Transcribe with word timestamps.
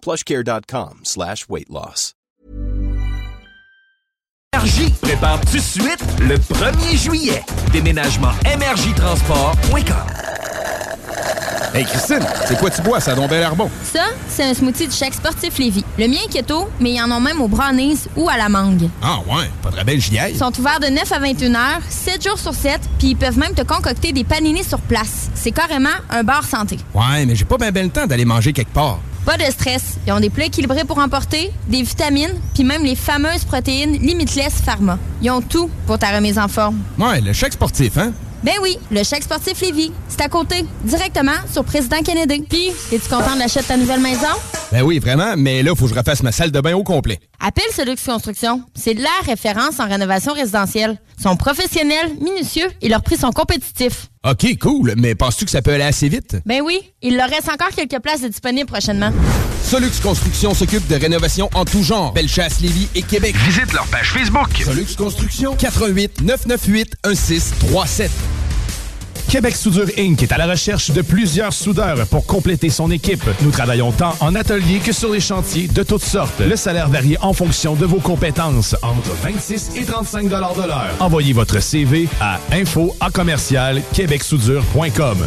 plushcare.com 0.00 1.00
slash 1.04 1.46
weight 1.48 1.68
loss. 1.68 2.14
Énergie 4.54 4.90
prépare 5.02 5.40
tout 5.42 5.56
de 5.56 5.62
suite 5.62 6.02
le 6.20 6.36
1er 6.36 6.96
juillet. 6.96 7.42
Déménagement 7.70 8.32
MRJTransport.com 8.44 9.96
Hey 11.74 11.84
Christine, 11.84 12.26
c'est 12.46 12.58
quoi 12.58 12.70
tu 12.70 12.80
bois? 12.80 12.98
Ça 12.98 13.12
a 13.12 13.14
donc 13.14 13.28
bien 13.28 13.40
l'air 13.40 13.54
bon. 13.54 13.70
Ça, 13.84 14.06
c'est 14.26 14.42
un 14.42 14.54
smoothie 14.54 14.86
du 14.88 14.94
chèque 14.94 15.12
sportif 15.12 15.58
Lévis. 15.58 15.84
Le 15.98 16.08
mien 16.08 16.16
est 16.24 16.32
keto, 16.32 16.70
mais 16.80 16.92
ils 16.94 17.02
en 17.02 17.10
ont 17.12 17.20
même 17.20 17.42
au 17.42 17.46
brownies 17.46 17.98
ou 18.16 18.28
à 18.30 18.38
la 18.38 18.48
mangue. 18.48 18.88
Ah 19.02 19.18
ouais, 19.28 19.50
pas 19.62 19.70
de 19.70 19.84
belle 19.84 20.00
gilet. 20.00 20.30
Ils 20.32 20.38
sont 20.38 20.58
ouverts 20.58 20.80
de 20.80 20.86
9 20.86 21.12
à 21.12 21.18
21 21.18 21.54
heures, 21.54 21.82
7 21.90 22.26
jours 22.26 22.38
sur 22.38 22.54
7, 22.54 22.80
puis 22.98 23.08
ils 23.08 23.16
peuvent 23.16 23.38
même 23.38 23.52
te 23.52 23.62
concocter 23.62 24.12
des 24.12 24.24
paninis 24.24 24.64
sur 24.64 24.80
place. 24.80 25.28
C'est 25.34 25.52
carrément 25.52 25.90
un 26.08 26.24
bar 26.24 26.42
santé. 26.44 26.78
Ouais, 26.94 27.26
mais 27.26 27.36
j'ai 27.36 27.44
pas 27.44 27.58
bien 27.58 27.70
ben 27.70 27.84
le 27.84 27.90
temps 27.92 28.06
d'aller 28.06 28.24
manger 28.24 28.54
quelque 28.54 28.72
part. 28.72 28.98
Pas 29.28 29.36
de 29.36 29.44
stress. 29.52 29.98
Ils 30.06 30.12
ont 30.14 30.20
des 30.20 30.30
plats 30.30 30.46
équilibrés 30.46 30.84
pour 30.84 30.96
emporter, 30.96 31.50
des 31.66 31.82
vitamines, 31.82 32.32
puis 32.54 32.64
même 32.64 32.82
les 32.82 32.94
fameuses 32.94 33.44
protéines 33.44 33.92
Limitless 33.92 34.62
Pharma. 34.62 34.98
Ils 35.20 35.30
ont 35.30 35.42
tout 35.42 35.68
pour 35.86 35.98
ta 35.98 36.16
remise 36.16 36.38
en 36.38 36.48
forme. 36.48 36.78
Ouais, 36.98 37.20
le 37.20 37.34
chèque 37.34 37.52
sportif, 37.52 37.98
hein? 37.98 38.14
Ben 38.44 38.54
oui, 38.62 38.78
le 38.90 39.02
chèque 39.02 39.24
sportif 39.24 39.60
Lévis. 39.60 39.92
C'est 40.08 40.20
à 40.20 40.28
côté, 40.28 40.64
directement 40.84 41.32
sur 41.52 41.64
Président 41.64 42.00
Kennedy. 42.02 42.44
Puis, 42.48 42.68
es-tu 42.92 43.08
content 43.08 43.34
de 43.34 43.40
l'achat 43.40 43.62
de 43.62 43.66
ta 43.66 43.76
nouvelle 43.76 44.00
maison? 44.00 44.28
Ben 44.70 44.82
oui, 44.82 44.98
vraiment, 44.98 45.34
mais 45.36 45.62
là, 45.62 45.74
faut 45.74 45.86
que 45.86 45.94
je 45.94 45.98
refasse 45.98 46.22
ma 46.22 46.30
salle 46.30 46.52
de 46.52 46.60
bain 46.60 46.74
au 46.74 46.84
complet. 46.84 47.18
Appelle 47.40 47.64
Solux 47.74 47.96
Construction. 48.04 48.62
C'est 48.74 48.94
la 48.94 49.08
référence 49.24 49.80
en 49.80 49.88
rénovation 49.88 50.32
résidentielle. 50.34 50.98
Ils 51.18 51.22
sont 51.22 51.36
professionnels, 51.36 52.12
minutieux 52.20 52.68
et 52.80 52.88
leurs 52.88 53.02
prix 53.02 53.16
sont 53.16 53.32
compétitifs. 53.32 54.08
OK, 54.28 54.58
cool, 54.60 54.94
mais 54.96 55.14
penses-tu 55.14 55.44
que 55.44 55.50
ça 55.50 55.62
peut 55.62 55.72
aller 55.72 55.84
assez 55.84 56.08
vite? 56.08 56.36
Ben 56.44 56.60
oui, 56.62 56.80
il 57.02 57.16
leur 57.16 57.28
reste 57.28 57.48
encore 57.48 57.70
quelques 57.74 58.00
places 58.00 58.20
de 58.20 58.28
disponibles 58.28 58.68
prochainement. 58.68 59.10
Solux 59.64 59.90
Construction 60.02 60.54
s'occupe 60.54 60.86
de 60.88 60.96
rénovation 60.96 61.50
en 61.54 61.64
tout 61.64 61.82
genre. 61.82 62.12
Bellechasse, 62.12 62.60
Lévis 62.60 62.88
et 62.94 63.02
Québec. 63.02 63.36
Visite 63.36 63.72
leur 63.72 63.86
page 63.86 64.12
Facebook. 64.12 64.48
Solux 64.64 64.96
Construction, 64.96 65.54
88 65.56 66.22
998 66.22 66.96
1637. 67.06 68.10
Québec 69.28 69.56
Soudure 69.56 69.88
Inc. 69.98 70.22
est 70.22 70.32
à 70.32 70.38
la 70.38 70.46
recherche 70.46 70.90
de 70.90 71.02
plusieurs 71.02 71.52
soudeurs 71.52 72.06
pour 72.06 72.24
compléter 72.24 72.70
son 72.70 72.90
équipe. 72.90 73.22
Nous 73.42 73.50
travaillons 73.50 73.92
tant 73.92 74.14
en 74.20 74.34
atelier 74.34 74.78
que 74.78 74.92
sur 74.92 75.12
les 75.12 75.20
chantiers 75.20 75.68
de 75.68 75.82
toutes 75.82 76.02
sortes. 76.02 76.40
Le 76.40 76.56
salaire 76.56 76.88
varie 76.88 77.16
en 77.20 77.34
fonction 77.34 77.74
de 77.74 77.84
vos 77.84 78.00
compétences, 78.00 78.74
entre 78.80 79.10
26 79.22 79.72
et 79.76 79.84
35 79.84 80.24
de 80.28 80.30
l'heure. 80.30 80.88
Envoyez 80.98 81.34
votre 81.34 81.60
CV 81.60 82.08
à 82.22 82.40
info 82.52 82.96
à 83.00 83.10
commercial 83.10 83.82
québecsoudure.com. 83.92 85.18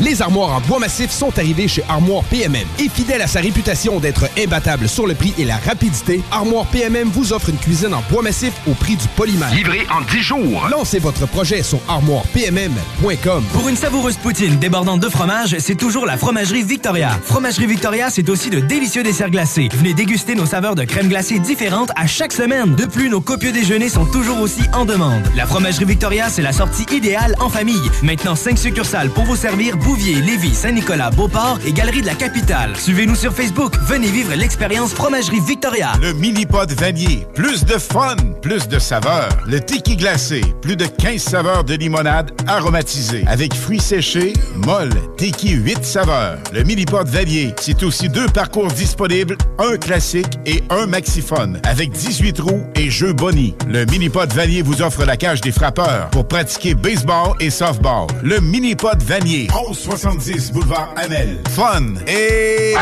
Les 0.00 0.22
armoires 0.22 0.56
en 0.56 0.60
bois 0.60 0.78
massif 0.78 1.10
sont 1.10 1.36
arrivées 1.38 1.66
chez 1.66 1.82
Armoire 1.88 2.22
PMM. 2.24 2.66
Et 2.78 2.88
fidèle 2.88 3.20
à 3.20 3.26
sa 3.26 3.40
réputation 3.40 3.98
d'être 3.98 4.28
imbattable 4.38 4.88
sur 4.88 5.06
le 5.06 5.14
prix 5.14 5.34
et 5.38 5.44
la 5.44 5.56
rapidité, 5.56 6.22
Armoire 6.30 6.66
PMM 6.66 7.08
vous 7.08 7.32
offre 7.32 7.48
une 7.48 7.56
cuisine 7.56 7.92
en 7.94 8.02
bois 8.10 8.22
massif 8.22 8.52
au 8.68 8.74
prix 8.74 8.96
du 8.96 9.08
polymère. 9.16 9.52
Livré 9.52 9.86
en 9.90 10.00
10 10.02 10.20
jours. 10.20 10.68
Lancez 10.70 11.00
votre 11.00 11.26
projet 11.26 11.62
sur 11.62 11.80
armoirepmm.com. 11.88 13.44
Pour 13.52 13.68
une 13.68 13.76
savoureuse 13.76 14.16
poutine 14.16 14.56
débordante 14.58 15.00
de 15.00 15.08
fromage, 15.08 15.56
c'est 15.58 15.74
toujours 15.74 16.06
la 16.06 16.16
Fromagerie 16.16 16.62
Victoria. 16.62 17.18
Fromagerie 17.24 17.66
Victoria, 17.66 18.08
c'est 18.10 18.28
aussi 18.28 18.50
de 18.50 18.60
délicieux 18.60 19.02
desserts 19.02 19.30
glacés. 19.30 19.68
Venez 19.74 19.94
déguster 19.94 20.34
nos 20.36 20.46
saveurs 20.46 20.76
de 20.76 20.84
crème 20.84 21.08
glacée 21.08 21.40
différentes 21.40 21.90
à 21.96 22.06
chaque 22.06 22.32
semaine. 22.32 22.76
De 22.76 22.86
plus, 22.86 23.08
nos 23.08 23.20
copieux 23.20 23.52
déjeuners 23.52 23.88
sont 23.88 24.06
toujours 24.06 24.40
aussi 24.40 24.62
en 24.72 24.84
demande. 24.84 25.22
La 25.34 25.46
Fromagerie 25.46 25.86
Victoria, 25.86 26.28
c'est 26.28 26.42
la 26.42 26.52
sortie 26.52 26.86
idéale 26.94 27.34
en 27.40 27.48
famille. 27.48 27.90
Maintenant, 28.02 28.36
5 28.36 28.56
succursales 28.56 29.10
pour 29.10 29.24
vous 29.24 29.36
servir 29.36 29.76
Bouvier, 29.88 30.20
Lévis, 30.20 30.54
Saint-Nicolas, 30.54 31.08
Beauport 31.08 31.58
et 31.66 31.72
Galerie 31.72 32.02
de 32.02 32.06
la 32.06 32.14
Capitale. 32.14 32.76
Suivez-nous 32.76 33.14
sur 33.14 33.32
Facebook. 33.32 33.72
Venez 33.86 34.08
vivre 34.08 34.34
l'expérience 34.34 34.92
Fromagerie 34.92 35.40
Victoria. 35.40 35.92
Le 36.02 36.12
mini-pod 36.12 36.70
vanier. 36.72 37.26
Plus 37.34 37.64
de 37.64 37.78
fun, 37.78 38.16
plus 38.42 38.68
de 38.68 38.78
saveurs. 38.78 39.30
Le 39.46 39.60
tiki 39.60 39.96
glacé. 39.96 40.42
Plus 40.60 40.76
de 40.76 40.84
15 40.84 41.22
saveurs 41.22 41.64
de 41.64 41.72
limonade 41.72 42.32
aromatisée. 42.46 43.24
Avec 43.26 43.54
fruits 43.54 43.80
séchés, 43.80 44.34
molle, 44.56 44.92
tiki 45.16 45.52
8 45.52 45.82
saveurs. 45.82 46.36
Le 46.52 46.64
mini-pod 46.64 47.08
vanier. 47.08 47.54
C'est 47.58 47.82
aussi 47.82 48.10
deux 48.10 48.26
parcours 48.26 48.68
disponibles, 48.68 49.38
un 49.58 49.78
classique 49.78 50.38
et 50.44 50.62
un 50.68 50.84
maxiphone. 50.84 51.62
Avec 51.64 51.92
18 51.92 52.40
roues 52.40 52.66
et 52.74 52.90
jeux 52.90 53.14
boni. 53.14 53.54
Le 53.66 53.86
mini-pod 53.86 54.30
vanier 54.34 54.60
vous 54.60 54.82
offre 54.82 55.06
la 55.06 55.16
cage 55.16 55.40
des 55.40 55.52
frappeurs 55.52 56.10
pour 56.10 56.28
pratiquer 56.28 56.74
baseball 56.74 57.32
et 57.40 57.48
softball. 57.48 58.06
Le 58.22 58.38
mini-pod 58.40 59.02
vanier. 59.02 59.48
1170 59.78 60.52
boulevard 60.52 60.92
Amel. 60.96 61.38
Fun 61.54 61.94
et... 62.08 62.74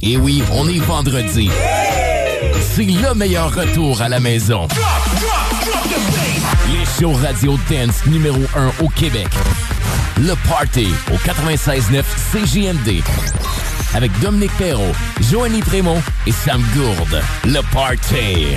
Et 0.00 0.16
oui, 0.16 0.44
on 0.52 0.68
est 0.68 0.78
vendredi. 0.78 1.50
C'est 2.72 2.84
le 2.84 3.14
meilleur 3.14 3.52
retour 3.52 4.00
à 4.00 4.08
la 4.08 4.20
maison. 4.20 4.68
Les 6.70 6.84
shows 6.84 7.14
radio 7.14 7.58
dance 7.68 8.06
numéro 8.06 8.40
1 8.54 8.84
au 8.84 8.88
Québec. 8.90 9.28
Le 10.18 10.34
Party 10.48 10.86
au 11.12 11.16
96.9 11.16 12.04
CJMD. 12.32 13.02
Avec 13.94 14.16
Dominique 14.20 14.56
Perrault, 14.56 14.94
Joanny 15.20 15.60
Prémont 15.60 16.00
et 16.28 16.32
Sam 16.32 16.62
Gourde. 16.76 17.22
Le 17.44 17.60
Party. 17.72 18.56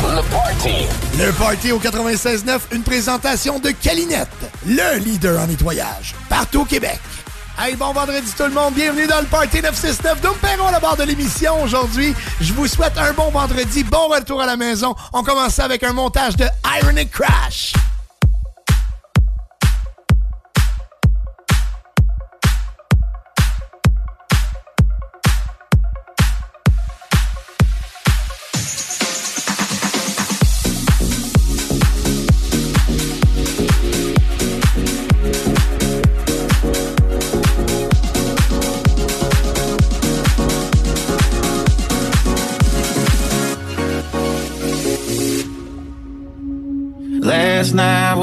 Le 0.00 0.22
Party. 0.30 0.86
Le 1.18 1.32
Party 1.32 1.72
au 1.72 1.78
96.9, 1.78 2.60
une 2.72 2.82
présentation 2.82 3.58
de 3.58 3.70
Calinette, 3.70 4.28
le 4.66 4.98
leader 4.98 5.40
en 5.40 5.46
nettoyage, 5.46 6.14
partout 6.28 6.62
au 6.62 6.64
Québec. 6.64 6.98
Hey, 7.58 7.76
bon 7.76 7.92
vendredi 7.92 8.32
tout 8.36 8.44
le 8.44 8.50
monde, 8.50 8.74
bienvenue 8.74 9.06
dans 9.06 9.20
le 9.20 9.26
Party 9.26 9.60
969. 9.62 10.20
Dom 10.20 10.34
Perron 10.40 10.66
à 10.66 10.72
la 10.72 10.80
barre 10.80 10.96
de 10.96 11.04
l'émission 11.04 11.62
aujourd'hui. 11.62 12.14
Je 12.40 12.52
vous 12.52 12.66
souhaite 12.66 12.96
un 12.96 13.12
bon 13.12 13.30
vendredi, 13.30 13.84
bon 13.84 14.08
retour 14.08 14.40
à 14.40 14.46
la 14.46 14.56
maison. 14.56 14.94
On 15.12 15.22
commence 15.22 15.58
avec 15.58 15.82
un 15.82 15.92
montage 15.92 16.36
de 16.36 16.46
Ironic 16.80 17.10
Crash. 17.10 17.74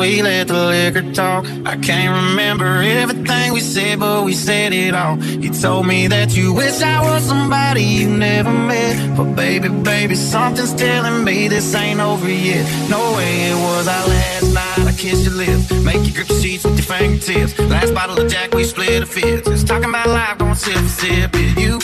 we 0.10 0.24
let 0.24 0.48
the 0.48 0.66
liquor 0.74 1.06
talk. 1.14 1.46
I 1.66 1.76
can't 1.78 2.14
remember 2.22 2.66
everything 2.82 3.54
we 3.54 3.60
said, 3.60 4.00
but 4.00 4.24
we 4.24 4.34
said 4.34 4.74
it 4.74 4.96
all. 4.96 5.18
You 5.44 5.52
told 5.54 5.86
me 5.86 6.08
that 6.08 6.36
you 6.36 6.52
wish 6.54 6.82
I 6.82 7.00
was 7.08 7.24
somebody 7.24 7.84
you 7.84 8.10
never 8.10 8.52
met. 8.52 8.96
But 9.16 9.36
baby, 9.36 9.70
baby, 9.70 10.16
something's 10.16 10.74
telling 10.74 11.24
me 11.24 11.48
this 11.48 11.76
ain't 11.76 12.00
over 12.00 12.28
yet. 12.28 12.66
No 12.90 13.02
way 13.18 13.52
it 13.52 13.58
was 13.68 13.88
our 13.88 14.08
last 14.08 14.54
night. 14.60 14.80
I 14.90 14.94
kissed 14.98 15.26
your 15.26 15.36
lips. 15.36 15.72
Make 15.84 16.02
you 16.08 16.14
grip 16.14 16.28
the 16.28 16.40
sheets 16.42 16.64
with 16.64 16.78
your 16.80 16.90
fingertips. 16.98 17.60
Last 17.60 17.94
bottle 17.94 18.20
of 18.20 18.32
Jack, 18.32 18.56
we 18.56 18.64
split 18.64 19.04
a 19.04 19.06
fifth. 19.06 19.48
It's 19.48 19.64
talking 19.64 19.90
about 19.90 20.08
life, 20.08 20.40
going 20.40 20.56
sip 20.56 20.76
a 20.76 20.90
sip. 20.90 21.36
Yeah, 21.36 21.54
you, 21.64 21.80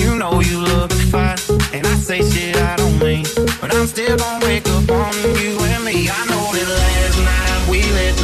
you 0.00 0.18
know 0.18 0.40
you 0.40 0.58
love 0.72 0.88
to 0.88 1.02
fight. 1.12 1.38
And 1.72 1.86
I 1.86 1.94
say 1.94 2.28
shit 2.28 2.56
I 2.56 2.74
don't 2.76 2.98
mean. 2.98 3.24
But 3.60 3.72
I'm 3.72 3.86
still 3.86 4.16
gonna 4.16 4.44
wake 4.44 4.66
up 4.66 4.90
on 4.90 5.14
you 5.40 5.52
and 5.70 5.84
me. 5.84 6.08
I 6.10 6.20
know 6.26 6.44
that 6.56 6.68
life 6.78 6.87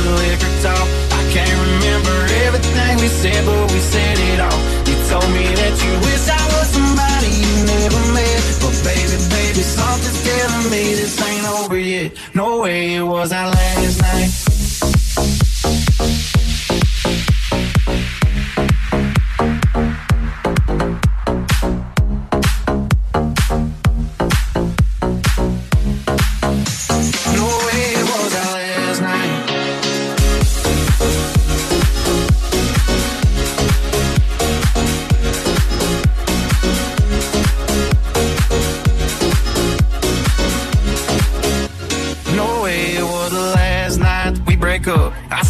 the 0.03 0.11
liquor 0.23 0.53
talk. 0.63 0.87
I 1.19 1.23
can't 1.31 1.59
remember 1.67 2.17
everything 2.47 2.93
we 2.99 3.09
said, 3.09 3.45
but 3.47 3.73
we 3.73 3.81
said 3.81 4.19
it 4.19 4.41
all. 4.41 4.61
You 4.89 4.97
told 5.11 5.29
me 5.31 5.45
that 5.61 5.75
you 5.85 5.93
wish 6.07 6.25
I 6.29 6.43
was 6.55 6.69
somebody 6.75 7.31
you 7.31 7.55
never 7.67 8.03
met. 8.17 8.43
But 8.63 8.75
baby, 8.83 9.17
baby, 9.31 9.63
something's 9.63 10.21
telling 10.25 10.71
me 10.71 10.83
this 10.99 11.21
ain't 11.21 11.47
over 11.59 11.79
yet. 11.79 12.13
No 12.35 12.63
way 12.63 12.95
it 12.95 13.03
was 13.03 13.33
our 13.33 13.51
last 13.51 14.01
night. 14.01 14.54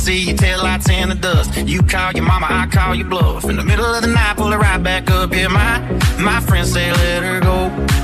See 0.05 0.29
your 0.29 0.37
tail 0.37 0.63
lights 0.63 0.89
in 0.91 1.09
the 1.09 1.15
dust. 1.15 1.57
You 1.57 1.81
call 1.83 2.13
your 2.13 2.27
mama, 2.27 2.47
I 2.51 2.67
call 2.67 2.95
your 2.95 3.09
bluff. 3.09 3.45
In 3.45 3.57
the 3.57 3.65
middle 3.65 3.87
of 3.87 4.03
the 4.03 4.09
night, 4.09 4.37
pull 4.37 4.53
it 4.53 4.57
right 4.57 4.83
back 4.83 5.11
up. 5.11 5.33
Yeah, 5.33 5.49
my 5.49 5.73
my 6.21 6.41
friends 6.41 6.73
say 6.75 6.93
let 6.93 7.23
her 7.23 7.41
go. 7.41 7.59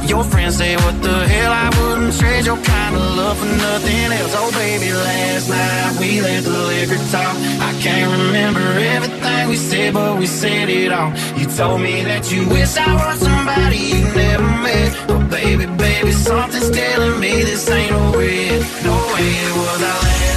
Your 0.07 0.25
friends 0.25 0.57
say 0.57 0.77
what 0.77 0.97
the 1.03 1.17
hell? 1.33 1.53
I 1.53 1.69
wouldn't 1.77 2.15
trade 2.19 2.47
your 2.47 2.57
kind 2.57 2.97
of 2.97 3.03
love 3.19 3.37
for 3.39 3.53
nothing 3.69 4.07
else. 4.19 4.35
Oh 4.41 4.51
baby, 4.53 4.93
last 4.93 5.49
night 5.51 5.93
we 6.01 6.23
let 6.23 6.43
the 6.45 6.59
liquor 6.71 7.03
talk. 7.13 7.35
I 7.69 7.71
can't 7.85 8.11
remember 8.17 8.65
everything 8.97 9.49
we 9.49 9.57
said, 9.57 9.93
but 9.93 10.19
we 10.19 10.27
said 10.27 10.71
it 10.71 10.91
all. 10.93 11.13
You 11.39 11.47
told 11.61 11.83
me 11.83 12.03
that 12.05 12.33
you 12.33 12.49
wish 12.49 12.79
I 12.79 12.91
was 13.01 13.21
somebody 13.21 13.77
you 13.77 14.05
never 14.25 14.49
met. 14.65 14.91
But 15.07 15.29
baby, 15.29 15.67
baby, 15.67 16.13
something's 16.13 16.71
telling 16.71 17.21
me 17.21 17.33
this 17.43 17.69
ain't 17.69 17.93
over 17.93 18.25
yet. 18.25 18.63
No 18.89 18.97
way 19.13 19.29
it 19.47 19.53
was 19.61 19.83
our 19.83 20.01
last 20.07 20.30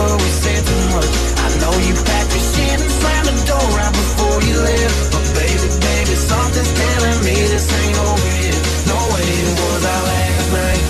we 0.00 0.30
said 0.40 0.64
much. 0.94 1.12
I 1.36 1.48
know 1.60 1.74
you 1.84 1.92
packed 1.92 2.32
your 2.32 2.44
shit 2.52 2.80
and 2.80 2.90
slammed 2.90 3.28
the 3.28 3.36
door 3.44 3.66
right 3.76 3.92
before 3.92 4.38
you 4.40 4.56
left. 4.56 5.12
But 5.12 5.24
baby, 5.36 5.68
baby, 5.68 6.14
something's 6.16 6.72
telling 6.72 7.18
me 7.26 7.36
this 7.52 7.66
ain't 7.68 7.98
over 8.00 8.32
yet. 8.40 8.60
No 8.88 8.98
way 9.12 9.28
it 9.44 9.54
was 9.60 9.82
our 9.92 10.02
last 10.08 10.48
night. 10.56 10.84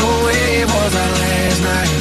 No 0.00 0.08
way 0.24 0.42
it 0.62 0.68
was 0.72 0.92
our 1.02 1.12
last 1.24 1.60
night. 1.68 1.92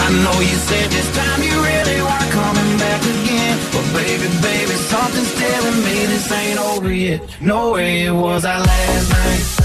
I 0.00 0.08
know 0.24 0.36
you 0.40 0.56
said 0.68 0.88
this 0.90 1.08
time 1.16 1.40
you 1.42 1.56
really 1.60 1.98
weren't 2.00 2.30
coming 2.32 2.70
back 2.78 3.02
again. 3.04 3.56
But 3.72 3.86
baby, 3.92 4.28
baby, 4.40 4.74
something's 4.92 5.32
telling 5.34 5.78
me 5.84 5.96
this 6.08 6.32
ain't 6.32 6.58
over 6.58 6.92
yet. 6.92 7.20
No 7.40 7.72
way 7.72 8.06
it 8.06 8.12
was 8.12 8.44
our 8.44 8.60
last 8.60 9.10
night. 9.10 9.61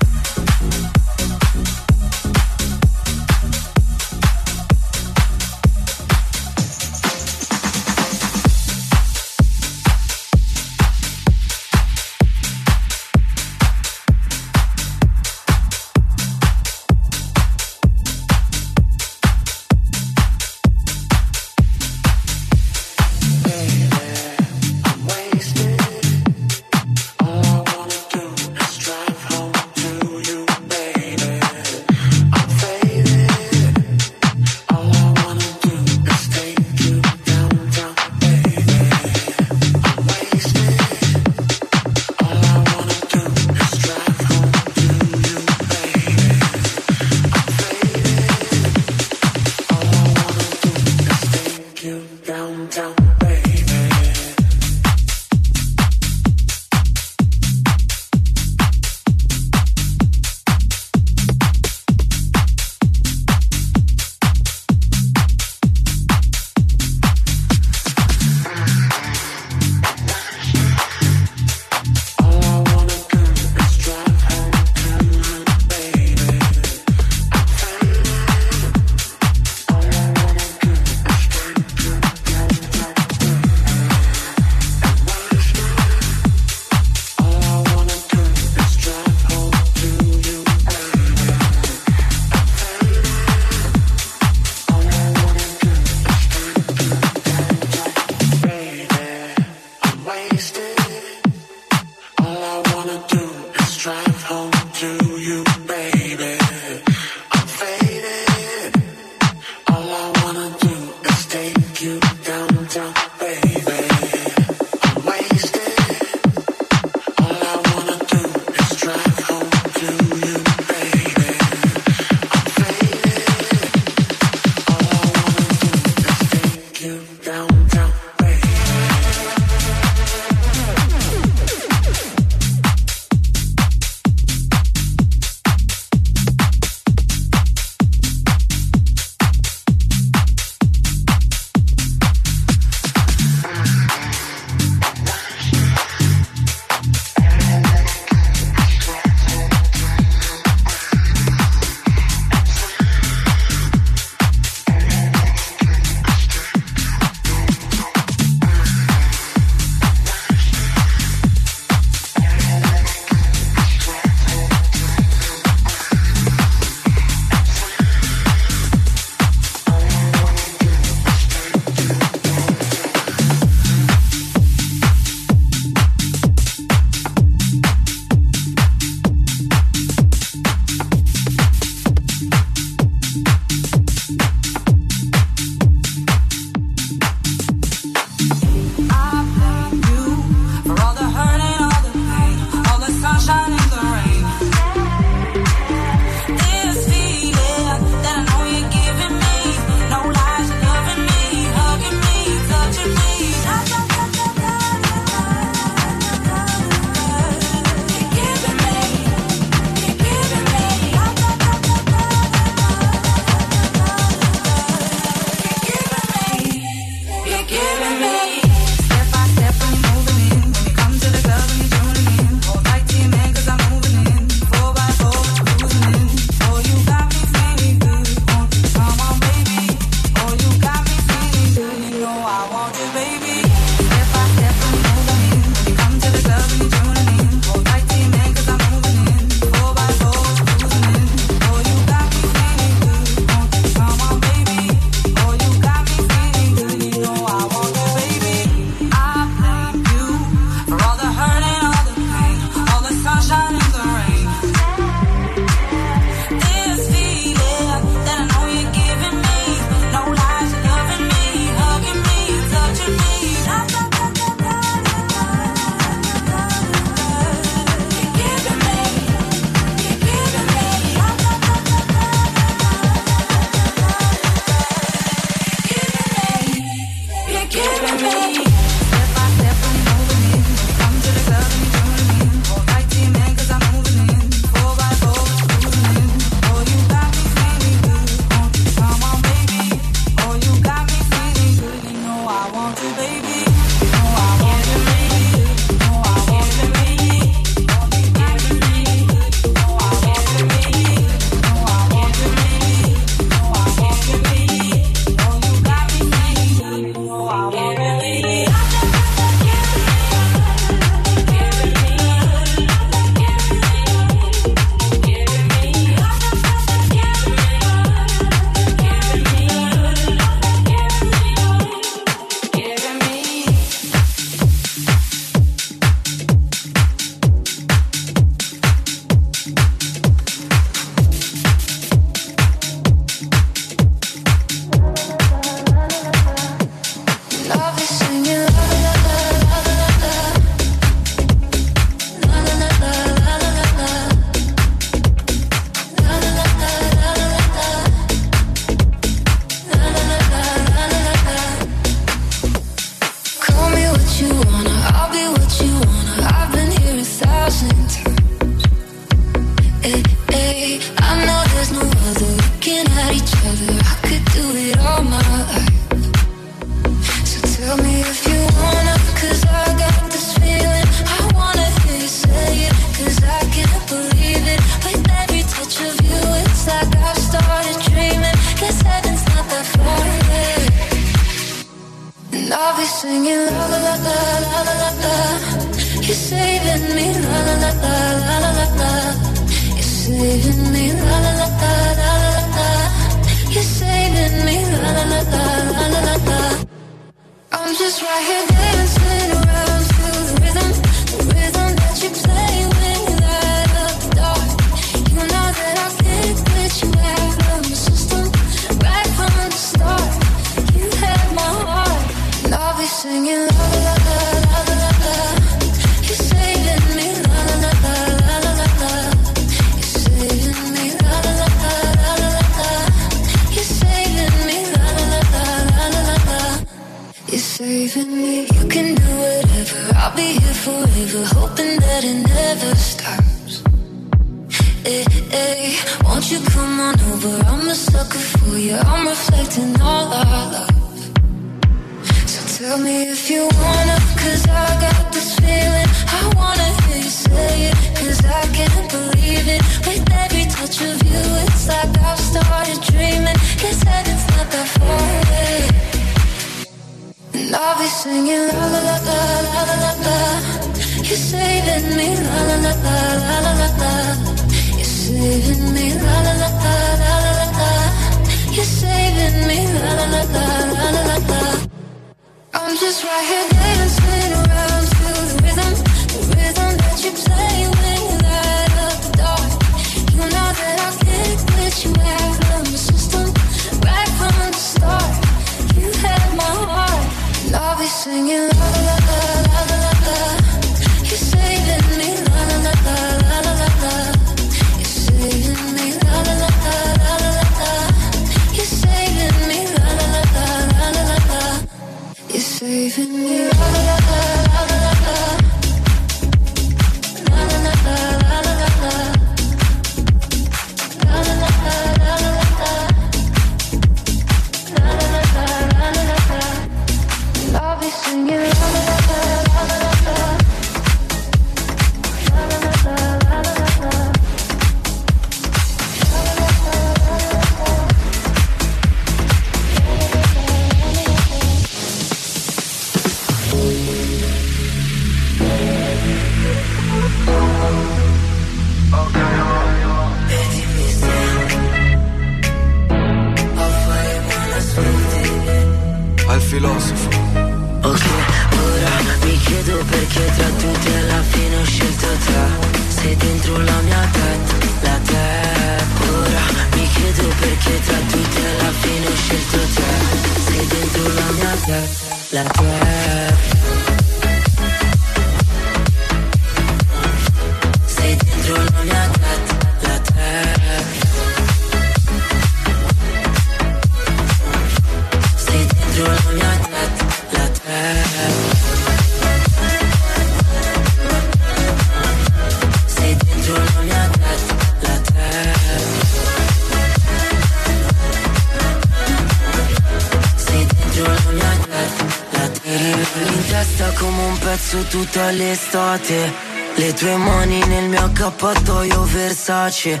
l'estate 595.31 596.31
Le 596.77 596.93
tue 596.93 597.15
mani 597.15 597.59
nel 597.67 597.89
mio 597.89 598.03
accappatoio 598.05 599.03
Versace. 599.03 600.00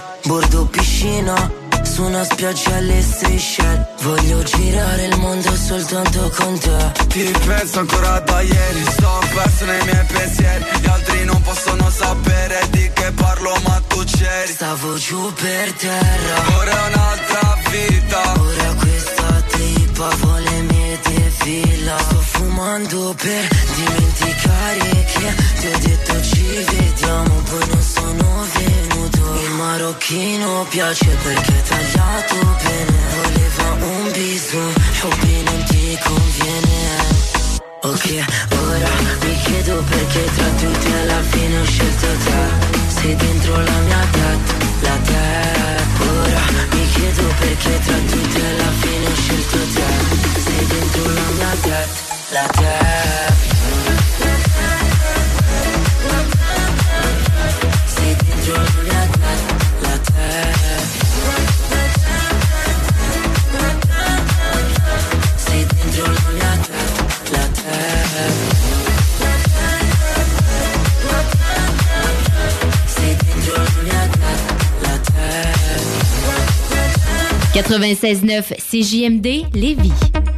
sugar 31.03 31.35
cane. 31.43 31.60
96.9 77.71 78.53
CJMD 78.59 79.55
Lévis. 79.55 80.30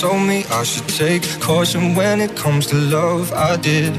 Told 0.00 0.22
me 0.28 0.44
I 0.50 0.62
should 0.62 0.88
take 0.88 1.22
caution 1.40 1.96
when 1.96 2.20
it 2.20 2.36
comes 2.36 2.66
to 2.68 2.76
love. 2.76 3.32
I 3.32 3.56
did. 3.56 3.92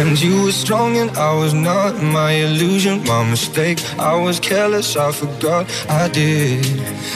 And 0.00 0.20
you 0.20 0.42
were 0.42 0.52
strong 0.52 0.96
and 0.96 1.10
I 1.12 1.32
was 1.34 1.54
not. 1.54 2.02
My 2.02 2.32
illusion, 2.32 3.04
my 3.04 3.22
mistake. 3.30 3.78
I 3.98 4.16
was 4.16 4.40
careless, 4.40 4.96
I 4.96 5.12
forgot 5.12 5.62
I 5.88 6.08
did. 6.08 6.66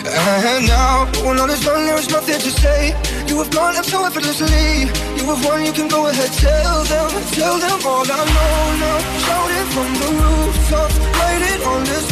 And 0.06 0.68
now, 0.68 1.06
when 1.24 1.40
all 1.40 1.50
is 1.50 1.64
done, 1.64 1.84
there 1.86 1.98
is 1.98 2.10
nothing 2.10 2.38
to 2.46 2.50
say. 2.62 2.94
You 3.26 3.38
have 3.42 3.50
gone 3.50 3.76
up 3.76 3.84
so 3.84 4.04
effortlessly. 4.04 4.86
You 5.18 5.24
have 5.32 5.44
won, 5.44 5.64
you 5.66 5.72
can 5.72 5.88
go 5.88 6.06
ahead, 6.06 6.30
tell 6.46 6.84
them, 6.84 7.10
tell 7.32 7.58
them 7.58 7.80
all 7.84 8.06
I 8.06 8.22
know 8.36 8.58
now. 8.84 8.98
Shout 9.24 9.50
it 9.58 9.66
from 9.74 9.90
the 10.00 10.08
rooftops, 10.22 10.96
write 11.18 11.44
it 11.52 11.60
on 11.66 11.80
the 11.90 12.03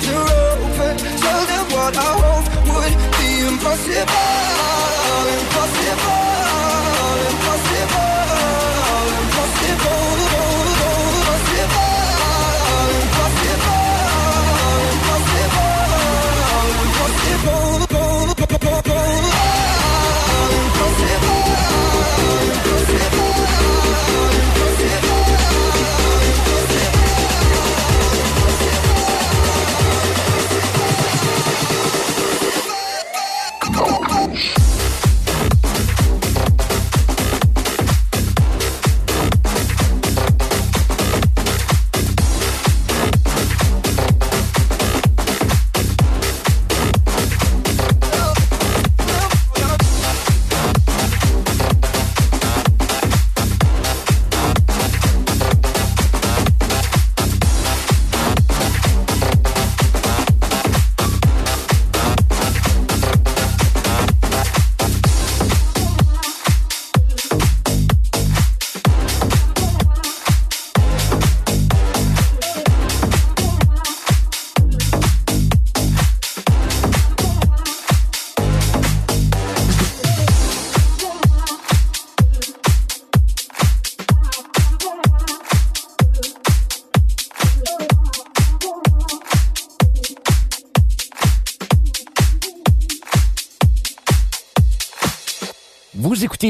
Scars 0.00 0.14
are 0.14 0.58
open. 0.64 0.96
Tell 0.96 1.46
them 1.46 1.66
what 1.72 1.96
I 1.96 2.12
hope 2.24 2.46
would 2.72 2.94
be 3.18 3.30
impossible, 3.48 4.24
impossible, 5.36 6.29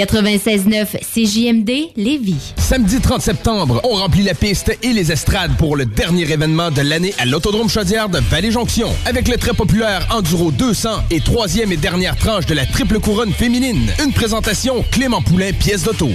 96.9 0.00 0.98
CJMD 1.02 1.90
Lévis. 1.96 2.54
Samedi 2.56 3.00
30 3.00 3.20
septembre, 3.20 3.82
on 3.84 3.96
remplit 3.96 4.22
la 4.22 4.32
piste 4.32 4.74
et 4.82 4.92
les 4.94 5.12
estrades 5.12 5.54
pour 5.58 5.76
le 5.76 5.84
dernier 5.84 6.22
événement 6.22 6.70
de 6.70 6.80
l'année 6.80 7.12
à 7.18 7.26
l'Autodrome 7.26 7.68
Chaudière 7.68 8.08
de 8.08 8.18
Vallée-Jonction. 8.18 8.88
Avec 9.04 9.28
le 9.28 9.36
très 9.36 9.52
populaire 9.52 10.06
Enduro 10.10 10.52
200 10.52 10.88
et 11.10 11.20
troisième 11.20 11.70
et 11.72 11.76
dernière 11.76 12.16
tranche 12.16 12.46
de 12.46 12.54
la 12.54 12.64
triple 12.64 12.98
couronne 12.98 13.32
féminine. 13.32 13.90
Une 14.02 14.12
présentation 14.14 14.82
Clément 14.90 15.20
Poulain, 15.20 15.52
pièce 15.52 15.82
d'auto. 15.82 16.08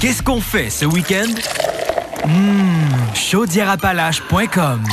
Qu'est-ce 0.00 0.22
qu'on 0.22 0.40
fait 0.40 0.70
ce 0.70 0.84
week-end? 0.84 1.32
Mmh, 2.28 3.14
chaudièreappalaches.com 3.16 4.84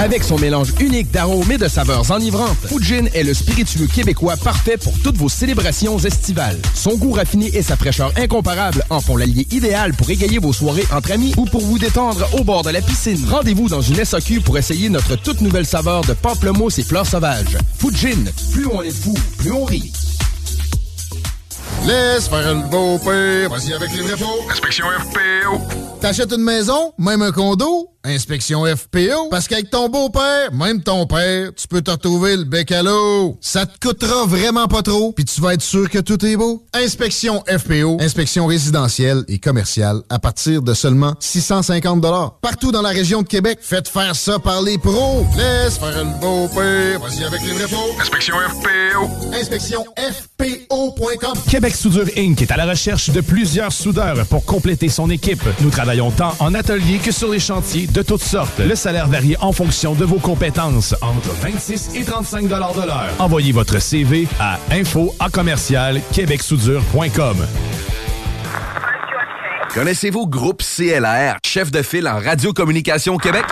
Avec 0.00 0.24
son 0.24 0.38
mélange 0.38 0.72
unique 0.80 1.10
d'arômes 1.10 1.50
et 1.52 1.58
de 1.58 1.68
saveurs 1.68 2.10
enivrantes, 2.10 2.56
Fujin 2.66 3.04
est 3.14 3.22
le 3.22 3.34
spiritueux 3.34 3.86
québécois 3.86 4.36
parfait 4.36 4.76
pour 4.76 4.92
toutes 5.00 5.16
vos 5.16 5.28
célébrations 5.28 5.98
estivales. 5.98 6.58
Son 6.74 6.96
goût 6.96 7.12
raffiné 7.12 7.50
et 7.54 7.62
sa 7.62 7.76
fraîcheur 7.76 8.12
incomparable 8.16 8.84
en 8.90 9.00
font 9.00 9.16
l'allié 9.16 9.46
idéal 9.50 9.92
pour 9.94 10.08
égayer 10.08 10.38
vos 10.38 10.52
soirées 10.52 10.86
entre 10.92 11.12
amis 11.12 11.34
ou 11.36 11.44
pour 11.44 11.60
vous 11.60 11.78
détendre 11.78 12.26
au 12.38 12.44
bord 12.44 12.62
de 12.62 12.70
la 12.70 12.80
piscine. 12.80 13.22
Rendez-vous 13.28 13.68
dans 13.68 13.82
une 13.82 14.04
SAQ 14.04 14.40
pour 14.40 14.56
essayer 14.58 14.88
notre 14.88 15.16
toute 15.16 15.40
nouvelle 15.40 15.66
saveur 15.66 16.02
de 16.02 16.14
pamplemousse 16.14 16.78
et 16.78 16.82
fleurs 16.82 17.06
sauvages. 17.06 17.58
Fujin, 17.78 18.24
plus 18.52 18.66
on 18.66 18.82
est 18.82 18.90
fou, 18.90 19.14
plus 19.38 19.52
on 19.52 19.64
rit. 19.64 19.92
Laisse 21.86 22.28
faire 22.28 22.54
le 22.54 22.68
beau 22.68 22.98
père. 22.98 23.50
Vas-y 23.50 23.72
avec 23.72 23.90
les 23.92 24.02
vrais. 24.02 24.24
Inspection 24.50 24.84
FPO. 24.86 25.60
T'achètes 26.00 26.32
une 26.32 26.42
maison, 26.44 26.92
même 26.98 27.22
un 27.22 27.32
condo? 27.32 27.79
Inspection 28.10 28.64
FPO. 28.64 29.28
Parce 29.30 29.48
qu'avec 29.48 29.70
ton 29.70 29.88
beau-père, 29.88 30.52
même 30.52 30.82
ton 30.82 31.06
père, 31.06 31.50
tu 31.54 31.66
peux 31.68 31.80
te 31.80 31.90
retrouver 31.90 32.36
le 32.36 32.44
bec 32.44 32.72
à 32.72 32.82
l'eau. 32.82 33.38
Ça 33.40 33.66
te 33.66 33.78
coûtera 33.86 34.26
vraiment 34.26 34.68
pas 34.68 34.82
trop, 34.82 35.12
puis 35.12 35.24
tu 35.24 35.40
vas 35.40 35.54
être 35.54 35.62
sûr 35.62 35.88
que 35.88 35.98
tout 35.98 36.24
est 36.24 36.36
beau. 36.36 36.64
Inspection 36.74 37.42
FPO. 37.46 37.98
Inspection 38.00 38.46
résidentielle 38.46 39.24
et 39.28 39.38
commerciale 39.38 40.02
à 40.08 40.18
partir 40.18 40.62
de 40.62 40.74
seulement 40.74 41.14
650 41.20 42.00
Partout 42.40 42.72
dans 42.72 42.82
la 42.82 42.90
région 42.90 43.22
de 43.22 43.28
Québec, 43.28 43.58
faites 43.60 43.88
faire 43.88 44.16
ça 44.16 44.38
par 44.38 44.62
les 44.62 44.78
pros. 44.78 45.26
Laisse 45.36 45.78
faire 45.78 46.04
le 46.04 46.20
beau-père. 46.20 47.00
Vas-y 47.00 47.24
avec 47.24 47.40
les 47.42 47.52
vrais. 47.52 47.70
Inspection 48.00 48.34
FPO. 48.36 49.34
Inspection 49.34 49.84
FPO.com. 49.96 51.32
Québec 51.48 51.74
Soudure 51.74 52.06
Inc. 52.16 52.40
est 52.42 52.50
à 52.50 52.56
la 52.56 52.66
recherche 52.66 53.10
de 53.10 53.20
plusieurs 53.20 53.72
soudeurs 53.72 54.26
pour 54.26 54.44
compléter 54.44 54.88
son 54.88 55.10
équipe. 55.10 55.42
Nous 55.60 55.70
travaillons 55.70 56.10
tant 56.10 56.34
en 56.40 56.54
atelier 56.54 56.98
que 56.98 57.12
sur 57.12 57.30
les 57.30 57.38
chantiers 57.38 57.86
de 57.86 57.99
toutes 58.02 58.22
sortes. 58.22 58.58
Le 58.58 58.74
salaire 58.74 59.06
varie 59.06 59.36
en 59.40 59.52
fonction 59.52 59.94
de 59.94 60.04
vos 60.04 60.18
compétences, 60.18 60.94
entre 61.02 61.30
26 61.42 61.90
et 61.96 62.04
35 62.04 62.44
de 62.48 62.54
l'heure. 62.54 63.06
Envoyez 63.18 63.52
votre 63.52 63.80
CV 63.80 64.26
à 64.38 64.58
info 64.70 65.14
à 65.18 65.28
commercial 65.30 66.00
québecsoudure.com. 66.12 67.36
Connaissez-vous 69.72 70.26
Groupe 70.26 70.62
CLR, 70.62 71.36
chef 71.46 71.70
de 71.70 71.82
file 71.82 72.08
en 72.08 72.18
radiocommunication 72.18 73.14
au 73.14 73.18
Québec? 73.18 73.44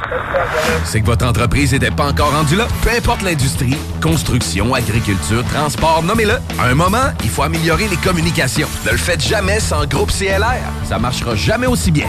C'est 0.84 1.00
que 1.00 1.06
votre 1.06 1.24
entreprise 1.24 1.72
n'était 1.72 1.92
pas 1.92 2.08
encore 2.08 2.32
rendue 2.32 2.56
là? 2.56 2.66
Peu 2.82 2.90
importe 2.90 3.22
l'industrie, 3.22 3.76
construction, 4.02 4.74
agriculture, 4.74 5.44
transport, 5.44 6.02
nommez-le. 6.02 6.34
À 6.58 6.66
un 6.66 6.74
moment, 6.74 7.12
il 7.22 7.30
faut 7.30 7.42
améliorer 7.42 7.87
les 7.87 7.96
communications. 7.96 8.68
Ne 8.84 8.90
le 8.90 8.96
faites 8.96 9.22
jamais 9.22 9.61
sans 9.61 9.87
Groupe 9.87 10.11
CLR. 10.11 10.58
Ça 10.88 10.98
marchera 10.98 11.37
jamais 11.37 11.68
aussi 11.68 11.92
bien. 11.92 12.08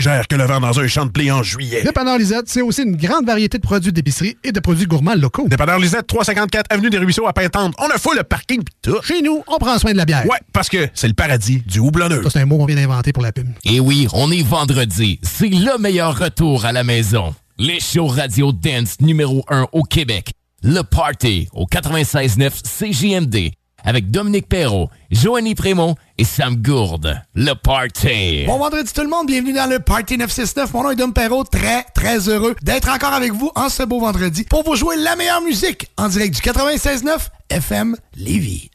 que 0.00 0.34
le 0.34 0.44
vent 0.44 0.60
dans 0.60 0.80
un 0.80 0.86
champ 0.86 1.04
de 1.04 1.10
blé 1.10 1.30
en 1.30 1.42
juillet. 1.42 1.82
Dépanneur 1.82 2.18
Lisette, 2.18 2.48
c'est 2.48 2.62
aussi 2.62 2.82
une 2.82 2.96
grande 2.96 3.26
variété 3.26 3.58
de 3.58 3.62
produits 3.62 3.92
d'épicerie 3.92 4.36
et 4.42 4.52
de 4.52 4.60
produits 4.60 4.86
gourmands 4.86 5.14
locaux. 5.14 5.46
Dépanneur 5.48 5.78
Lisette, 5.78 6.06
354 6.06 6.66
Avenue 6.70 6.90
des 6.90 6.98
Ruisseaux 6.98 7.26
à 7.26 7.32
Pintante. 7.32 7.74
On 7.78 7.88
a 7.88 7.98
fou 7.98 8.12
le 8.16 8.22
parking 8.22 8.62
pis 8.62 8.72
tout. 8.82 9.00
Chez 9.02 9.22
nous, 9.22 9.42
on 9.46 9.58
prend 9.58 9.78
soin 9.78 9.92
de 9.92 9.96
la 9.96 10.04
bière. 10.04 10.24
Ouais, 10.26 10.38
parce 10.52 10.68
que 10.68 10.88
c'est 10.94 11.08
le 11.08 11.14
paradis 11.14 11.62
du 11.66 11.78
houblonneux. 11.80 12.22
Ça, 12.24 12.30
c'est 12.30 12.40
un 12.40 12.46
mot 12.46 12.58
qu'on 12.58 12.66
vient 12.66 12.76
d'inventer 12.76 13.12
pour 13.12 13.22
la 13.22 13.32
pub. 13.32 13.48
Et 13.64 13.80
oui, 13.80 14.08
on 14.12 14.30
est 14.30 14.42
vendredi. 14.42 15.20
C'est 15.22 15.48
le 15.48 15.78
meilleur 15.78 16.18
retour 16.18 16.64
à 16.64 16.72
la 16.72 16.84
maison. 16.84 17.34
Les 17.58 17.80
shows 17.80 18.06
radio 18.06 18.52
dance 18.52 19.00
numéro 19.00 19.44
1 19.48 19.66
au 19.72 19.82
Québec. 19.82 20.32
Le 20.62 20.82
Party 20.82 21.48
au 21.52 21.66
96.9 21.66 22.50
CJMD 22.62 23.52
avec 23.84 24.10
Dominique 24.10 24.48
Perrault, 24.48 24.90
Joanny 25.10 25.54
Prémont 25.54 25.96
et 26.18 26.24
Sam 26.24 26.56
Gourde. 26.56 27.20
Le 27.34 27.54
Party. 27.54 28.44
Bon 28.46 28.58
vendredi 28.58 28.92
tout 28.92 29.02
le 29.02 29.08
monde, 29.08 29.26
bienvenue 29.26 29.52
dans 29.52 29.68
le 29.68 29.78
Party 29.78 30.18
969. 30.18 30.72
Mon 30.74 30.82
nom 30.84 30.90
est 30.90 30.96
Dom 30.96 31.12
Perrault, 31.12 31.44
très 31.44 31.84
très 31.94 32.28
heureux 32.28 32.54
d'être 32.62 32.88
encore 32.88 33.12
avec 33.12 33.32
vous 33.32 33.50
en 33.54 33.68
ce 33.68 33.82
beau 33.82 34.00
vendredi 34.00 34.44
pour 34.44 34.64
vous 34.64 34.76
jouer 34.76 34.96
la 34.96 35.16
meilleure 35.16 35.42
musique 35.42 35.90
en 35.96 36.08
direct 36.08 36.34
du 36.34 36.40
96.9 36.40 37.28
FM 37.50 37.96
Lévis. 38.16 38.70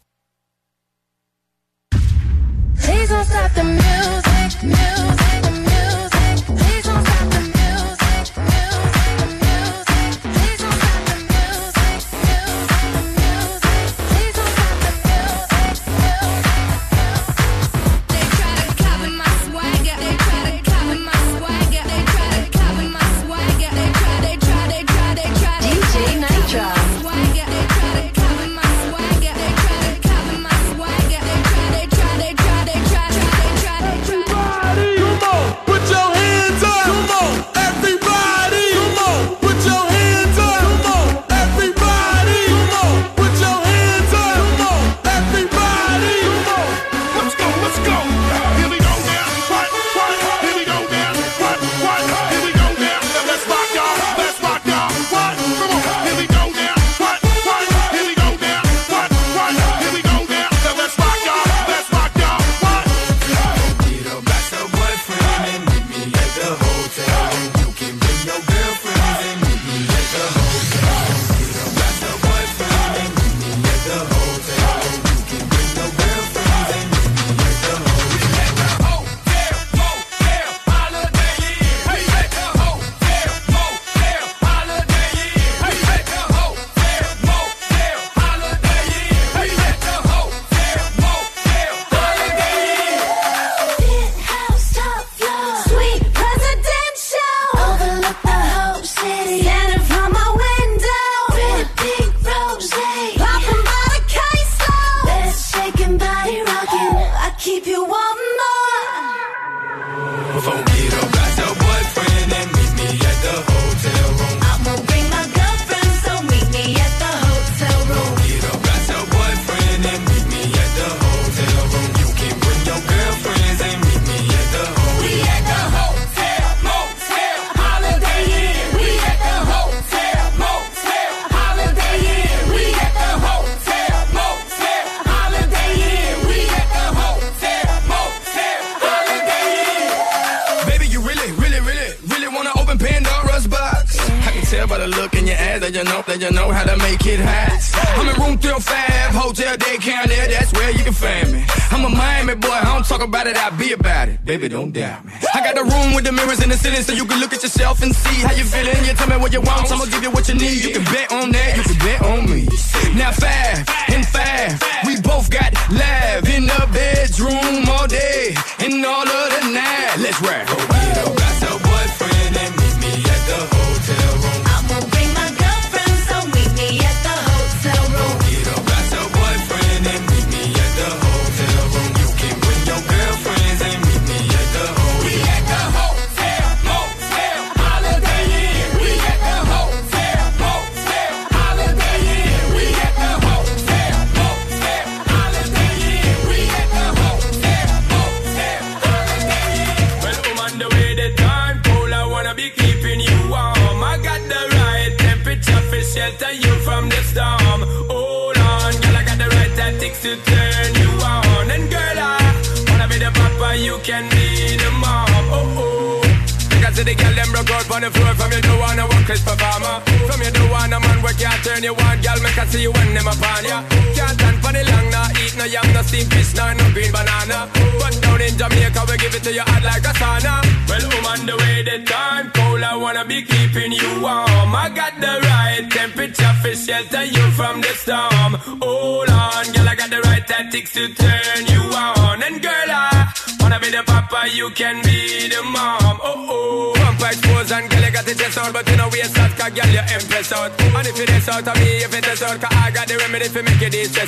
Please 2.81 3.07
don't 3.09 3.25
stop 3.25 3.53
the 3.55 3.63
music, 3.63 4.61
music, 4.61 4.61
the 4.61 4.65
music. 4.65 5.44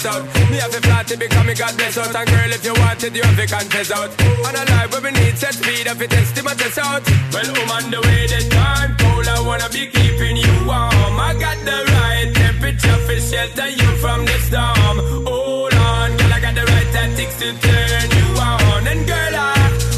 out. 0.07 0.23
Me 0.49 0.57
have 0.57 0.73
a 0.73 0.81
flat 0.81 1.07
because 1.07 1.45
me 1.45 1.53
God 1.53 1.73
bless 1.77 1.97
out. 1.97 2.15
And 2.15 2.27
girl, 2.29 2.51
if 2.55 2.63
you 2.63 2.73
want 2.73 3.03
it, 3.03 3.15
you 3.15 3.23
have 3.23 3.37
to 3.37 3.45
confess 3.45 3.91
out. 3.91 4.09
And 4.19 4.55
a 4.55 4.63
life 4.71 4.91
where 4.91 5.03
we 5.03 5.11
need 5.11 5.37
set 5.37 5.53
speed 5.53 5.87
up, 5.87 5.99
it 6.01 6.09
test 6.09 6.41
my 6.43 6.53
test 6.55 6.79
out. 6.79 7.03
Well, 7.33 7.45
I'm 7.45 7.71
on 7.75 7.91
the 7.91 7.99
way, 8.01 8.25
the 8.31 8.39
time 8.49 8.95
cold. 8.97 9.27
I 9.27 9.39
wanna 9.43 9.69
be 9.69 9.87
keeping 9.87 10.37
you 10.37 10.53
warm. 10.65 11.15
I 11.19 11.35
got 11.37 11.59
the 11.67 11.77
right 11.93 12.31
temperature 12.33 12.99
for 13.05 13.19
shelter 13.19 13.69
you 13.69 13.89
from 13.99 14.25
the 14.25 14.37
storm. 14.47 14.97
Hold 15.27 15.75
on, 15.75 16.17
girl, 16.17 16.33
I 16.33 16.39
got 16.39 16.55
the 16.55 16.65
right 16.65 16.89
tactics 16.95 17.35
to 17.43 17.47
turn 17.59 18.07
you 18.17 18.27
on. 18.39 18.87
And 18.87 19.03
girl, 19.05 19.35
I 19.35 19.53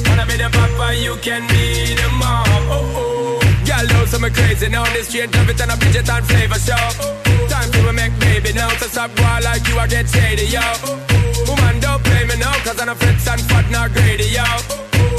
wanna 0.09 0.25
be 0.25 0.35
the 0.41 0.49
papa, 0.49 0.97
you 0.97 1.15
can 1.21 1.45
be 1.47 1.93
the 1.93 2.09
mom. 2.17 2.49
Oh, 2.73 2.99
oh. 3.01 3.65
Girl, 3.67 3.85
those 3.93 4.09
so 4.09 4.19
me 4.19 4.29
crazy 4.29 4.69
now. 4.69 4.85
This 4.93 5.07
straight 5.07 5.31
love 5.35 5.49
it 5.49 5.61
and 5.61 5.71
I 5.71 5.75
Bridget 5.77 6.09
and 6.09 6.25
flavor 6.25 6.59
show. 6.59 6.75
Oh 6.75 7.18
top 8.99 9.19
wall 9.19 9.41
like 9.43 9.65
you, 9.69 9.79
I 9.79 9.87
get 9.87 10.09
shady, 10.09 10.45
yo. 10.55 10.65
Woman, 11.47 11.79
don't 11.79 12.03
play 12.03 12.23
me 12.27 12.35
now, 12.35 12.55
cause 12.65 12.79
I'm 12.81 12.89
a 12.89 12.95
flex 12.95 13.27
and 13.31 13.41
fat, 13.49 13.65
not 13.71 13.93
greedy, 13.93 14.27
yo. 14.37 14.43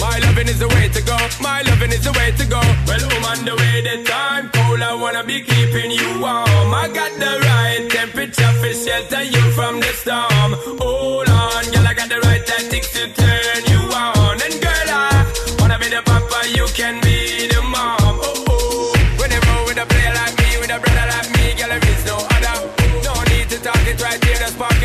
My 0.02 0.18
loving 0.24 0.48
is 0.52 0.58
the 0.58 0.68
way 0.68 0.86
to 0.96 1.00
go, 1.10 1.16
my 1.40 1.62
loving 1.62 1.92
is 1.96 2.04
the 2.04 2.12
way 2.12 2.28
to 2.40 2.44
go. 2.54 2.60
Well, 2.88 3.04
woman, 3.12 3.38
the 3.48 3.56
way 3.60 3.76
the 3.88 3.96
time 4.04 4.50
cold, 4.52 4.82
I 4.82 4.92
wanna 5.02 5.24
be 5.24 5.40
keeping 5.40 5.90
you 5.90 6.08
warm. 6.20 6.70
I 6.82 6.86
got 6.92 7.12
the 7.24 7.32
right 7.48 7.84
temperature 7.88 8.52
for 8.60 8.72
shelter 8.84 9.22
you 9.34 9.44
from 9.56 9.80
the 9.80 9.92
storm. 10.02 10.50
Hold 10.80 11.28
on, 11.30 11.64
girl, 11.72 11.86
I 11.90 11.94
got 12.00 12.08
the 12.10 12.20
right 12.28 12.44
tactics 12.44 12.89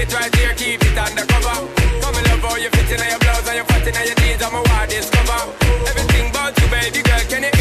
it 0.05 0.13
right 0.13 0.35
here, 0.35 0.53
keep 0.53 0.81
it 0.81 0.97
undercover. 0.97 1.67
Come 2.01 2.15
in 2.15 2.23
love 2.25 2.41
how 2.41 2.55
you 2.57 2.69
fit 2.69 2.91
in 2.91 3.09
your 3.09 3.19
blouse 3.19 3.47
and 3.47 3.55
your 3.55 3.65
fat 3.65 3.87
in 3.87 3.93
your 3.93 4.15
jeans, 4.15 4.41
I'm 4.41 4.55
a 4.55 4.61
wild 4.61 4.89
discover. 4.89 5.41
Everything 5.89 6.29
about 6.29 6.53
you, 6.59 6.67
baby 6.67 7.01
girl, 7.01 7.23
can 7.29 7.43
it 7.43 7.54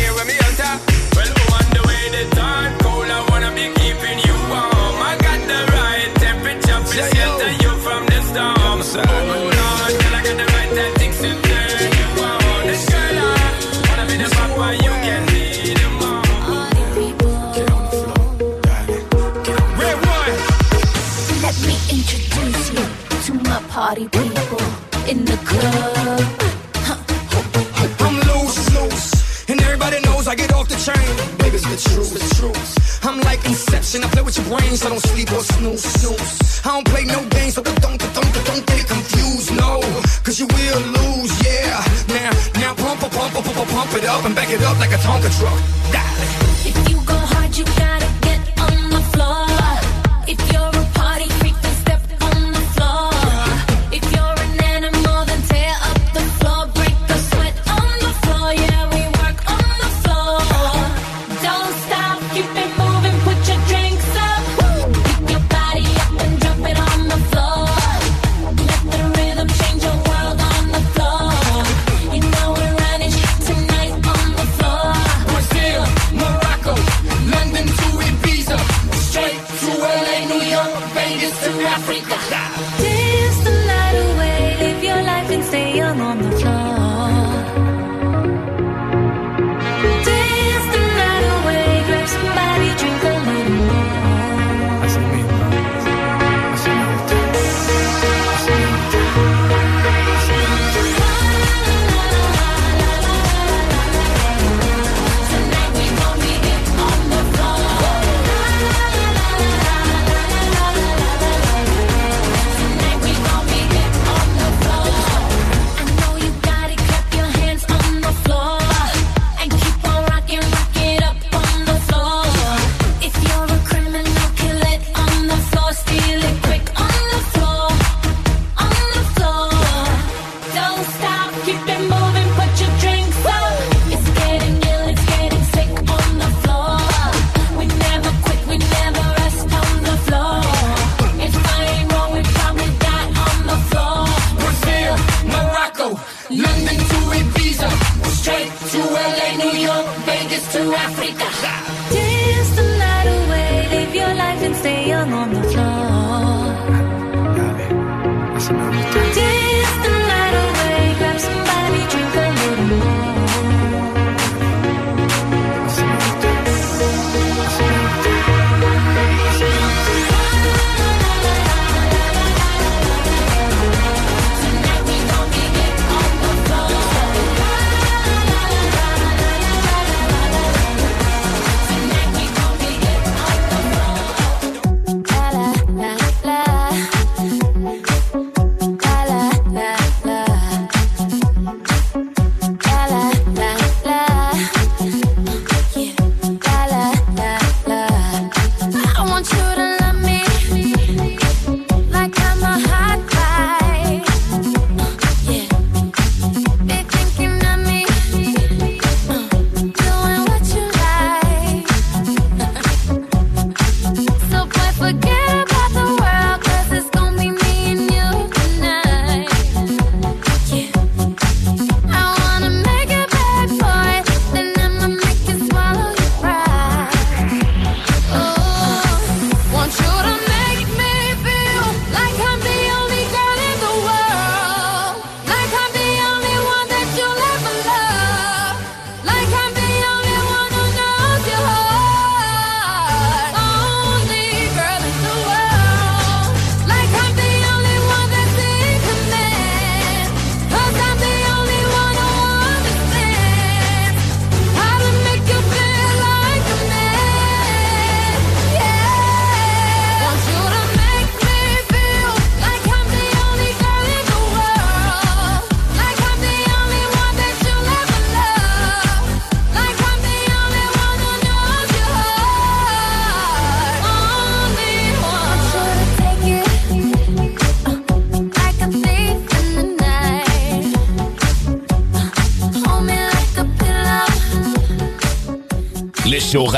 brains, 34.48 34.84
I 34.84 34.88
don't 34.88 35.00
sleep 35.00 35.30
or 35.32 35.42
snooze. 35.42 35.84
snooze. 35.84 36.60
I 36.64 36.68
don't 36.68 36.86
play 36.86 37.04
no 37.04 37.20
games, 37.28 37.54
so 37.54 37.62
don't, 37.62 37.80
don't, 37.80 37.98
don't 37.98 38.66
get 38.66 38.80
it 38.80 38.88
confused, 38.88 39.56
no. 39.56 39.80
Cause 40.24 40.38
you 40.40 40.46
will 40.46 40.80
lose, 40.96 41.34
yeah. 41.44 41.84
Now, 42.08 42.30
now 42.60 42.74
pump, 42.74 43.00
pump, 43.00 43.12
pump, 43.12 43.34
pump, 43.44 43.68
pump 43.68 43.94
it 43.94 44.04
up 44.04 44.24
and 44.24 44.34
back 44.34 44.50
it 44.50 44.62
up 44.62 44.78
like 44.78 44.92
a 44.92 45.00
Tonka 45.06 45.30
truck. 45.38 45.58
Die. 45.92 46.13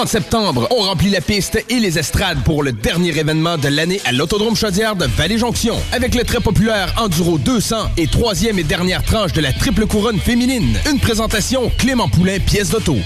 30 0.00 0.08
septembre, 0.08 0.66
on 0.70 0.80
remplit 0.80 1.10
la 1.10 1.20
piste 1.20 1.62
et 1.68 1.78
les 1.78 1.98
estrades 1.98 2.42
pour 2.42 2.62
le 2.62 2.72
dernier 2.72 3.10
événement 3.18 3.58
de 3.58 3.68
l'année 3.68 4.00
à 4.06 4.12
l'Autodrome 4.12 4.56
Chaudière 4.56 4.96
de 4.96 5.04
Vallée-Jonction. 5.04 5.74
Avec 5.92 6.14
le 6.14 6.24
très 6.24 6.40
populaire 6.40 6.94
Enduro 6.96 7.36
200 7.36 7.76
et 7.98 8.06
troisième 8.06 8.58
et 8.58 8.62
dernière 8.62 9.02
tranche 9.02 9.34
de 9.34 9.42
la 9.42 9.52
triple 9.52 9.84
couronne 9.86 10.18
féminine. 10.18 10.78
Une 10.90 11.00
présentation 11.00 11.70
Clément 11.76 12.08
Poulin, 12.08 12.38
pièce 12.38 12.70
d'auto. 12.70 12.96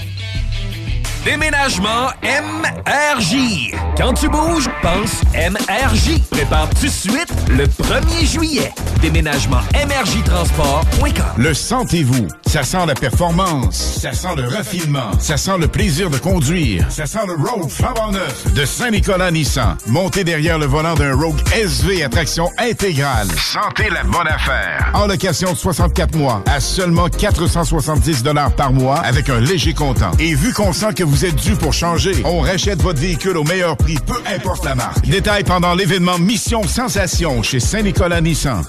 Déménagement 1.25 2.11
MRJ. 2.21 3.71
Quand 3.97 4.13
tu 4.13 4.29
bouges, 4.29 4.69
pense 4.83 5.23
MRJ. 5.33 6.21
Prépare 6.29 6.69
tout 6.69 6.85
de 6.85 6.91
suite 6.91 7.33
le 7.49 7.65
1er 7.65 8.31
juillet. 8.31 8.71
Déménagement 9.01 9.61
MRJ 9.73 10.23
Transport.com. 10.23 11.25
Le 11.37 11.53
sentez-vous? 11.55 12.27
Ça 12.45 12.61
sent 12.61 12.85
la 12.85 12.93
performance. 12.93 13.99
Ça 14.01 14.13
sent 14.13 14.35
le 14.37 14.47
raffinement. 14.47 15.11
Ça 15.19 15.35
sent 15.35 15.57
le 15.59 15.67
plaisir 15.67 16.11
de 16.11 16.17
conduire. 16.19 16.85
Ça 16.91 17.07
sent 17.07 17.25
le 17.25 17.33
Rogue 17.33 17.69
flambant 17.71 18.11
neuf 18.11 18.53
de 18.53 18.63
Saint-Nicolas 18.63 19.31
Nissan. 19.31 19.77
Montez 19.87 20.23
derrière 20.23 20.59
le 20.59 20.67
volant 20.67 20.93
d'un 20.93 21.15
Rogue 21.15 21.41
SV 21.55 22.03
à 22.03 22.09
traction 22.09 22.51
intégrale. 22.59 23.27
Sentez 23.35 23.89
la 23.89 24.03
bonne 24.03 24.27
affaire. 24.27 24.91
En 24.93 25.07
location 25.07 25.53
de 25.53 25.57
64 25.57 26.15
mois 26.15 26.43
à 26.45 26.59
seulement 26.59 27.09
470 27.09 28.23
par 28.55 28.71
mois 28.71 28.99
avec 28.99 29.29
un 29.29 29.39
léger 29.39 29.73
comptant. 29.73 30.11
Et 30.19 30.35
vu 30.35 30.53
qu'on 30.53 30.71
sent 30.71 30.93
que 30.93 31.03
vous 31.03 31.14
êtes 31.23 31.35
dû 31.35 31.55
pour 31.55 31.71
changer, 31.71 32.15
on 32.25 32.39
rachète 32.39 32.81
votre 32.81 32.99
véhicule 32.99 33.37
au 33.37 33.43
meilleur 33.43 33.77
prix, 33.77 33.95
peu 34.05 34.17
importe 34.35 34.65
la 34.65 34.75
marque. 34.75 35.07
Détail 35.07 35.43
pendant 35.43 35.75
l'événement 35.75 36.17
Mission 36.17 36.63
Sensation 36.63 37.43
chez 37.43 37.59
Saint-Nicolas 37.59 38.21
Nissan. 38.21 38.63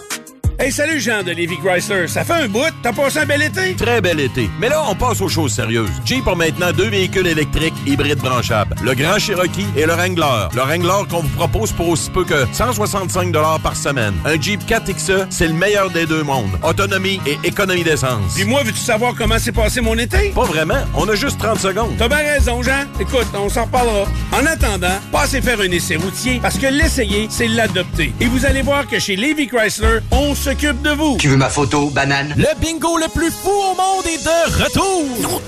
Hey, 0.59 0.73
salut 0.73 0.99
Jean 1.01 1.23
de 1.23 1.33
Lévi 1.33 1.59
Chrysler. 1.59 2.09
Ça 2.09 2.25
fait 2.25 2.33
un 2.33 2.49
bout. 2.49 2.73
T'as 2.83 2.95
passé 2.95 3.19
un 3.19 3.27
bel 3.27 3.43
été? 3.43 3.75
Très 3.75 4.01
bel 4.01 4.19
été. 4.19 4.49
Mais 4.59 4.71
là, 4.71 4.85
on 4.89 4.95
passe 4.95 5.21
aux 5.21 5.29
choses 5.29 5.53
sérieuses. 5.53 5.91
Jeep 6.07 6.27
a 6.27 6.35
maintenant 6.35 6.73
deux 6.73 6.89
véhicules 6.89 7.27
électriques 7.27 7.75
hybrides 7.85 8.21
branchables. 8.21 8.75
Le 8.83 8.95
Grand 8.95 9.19
Cherokee 9.19 9.67
et 9.77 9.85
le 9.85 9.93
Wrangler. 9.93 10.49
Le 10.55 10.63
Wrangler 10.63 11.07
qu'on 11.11 11.21
vous 11.21 11.37
propose 11.37 11.73
pour 11.73 11.91
aussi 11.91 12.09
peu 12.09 12.25
que 12.25 12.47
165 12.53 13.31
par 13.63 13.77
semaine. 13.77 14.15
Un 14.25 14.41
Jeep 14.41 14.63
4XE, 14.67 15.27
c'est 15.29 15.47
le 15.47 15.53
meilleur 15.53 15.91
des 15.91 16.07
deux 16.07 16.23
mondes. 16.23 16.59
Autonomie 16.63 17.21
et 17.27 17.39
économie 17.45 17.85
d'essence. 17.85 18.33
Puis 18.35 18.45
moi, 18.45 18.63
veux-tu 18.63 18.79
savoir 18.79 19.15
comment 19.15 19.39
s'est 19.39 19.53
passé 19.53 19.83
mon 19.83 19.99
été? 19.99 20.31
Pas 20.31 20.45
vraiment. 20.45 20.83
On 20.95 21.07
a 21.07 21.17
juste 21.17 21.39
30 21.39 21.59
secondes. 21.61 21.97
T'as 21.99 22.09
bien 22.09 22.17
raison, 22.33 22.63
Jean. 22.63 22.87
Écoute, 22.99 23.27
on 23.35 23.51
s'en 23.51 23.67
reparlera. 23.67 24.07
En 24.33 24.47
attendant, 24.47 24.99
passez 25.13 25.43
faire 25.43 25.61
un 25.61 25.71
essai 25.71 25.97
routier 25.97 26.39
parce 26.41 26.57
que 26.57 26.67
l'essayer, 26.67 27.27
c'est 27.29 27.49
l'adopter. 27.49 28.15
Et 28.23 28.25
vous 28.25 28.47
allez 28.47 28.63
voir 28.63 28.87
que 28.87 28.99
chez 28.99 29.17
Lévi 29.17 29.49
Chrysler, 29.49 29.99
on 30.11 30.35
s'occupe 30.47 30.81
de 30.83 30.91
vous. 30.91 31.17
Tu 31.19 31.27
veux 31.29 31.37
ma 31.37 31.49
photo, 31.49 31.91
banane? 31.91 32.33
Le 32.37 32.47
bingo 32.61 32.97
le 32.99 33.09
plus 33.09 33.33
fou 33.33 33.51
au 33.51 33.75
monde 33.75 34.07
est 34.07 34.25
de 34.25 34.63
retour! 34.63 35.43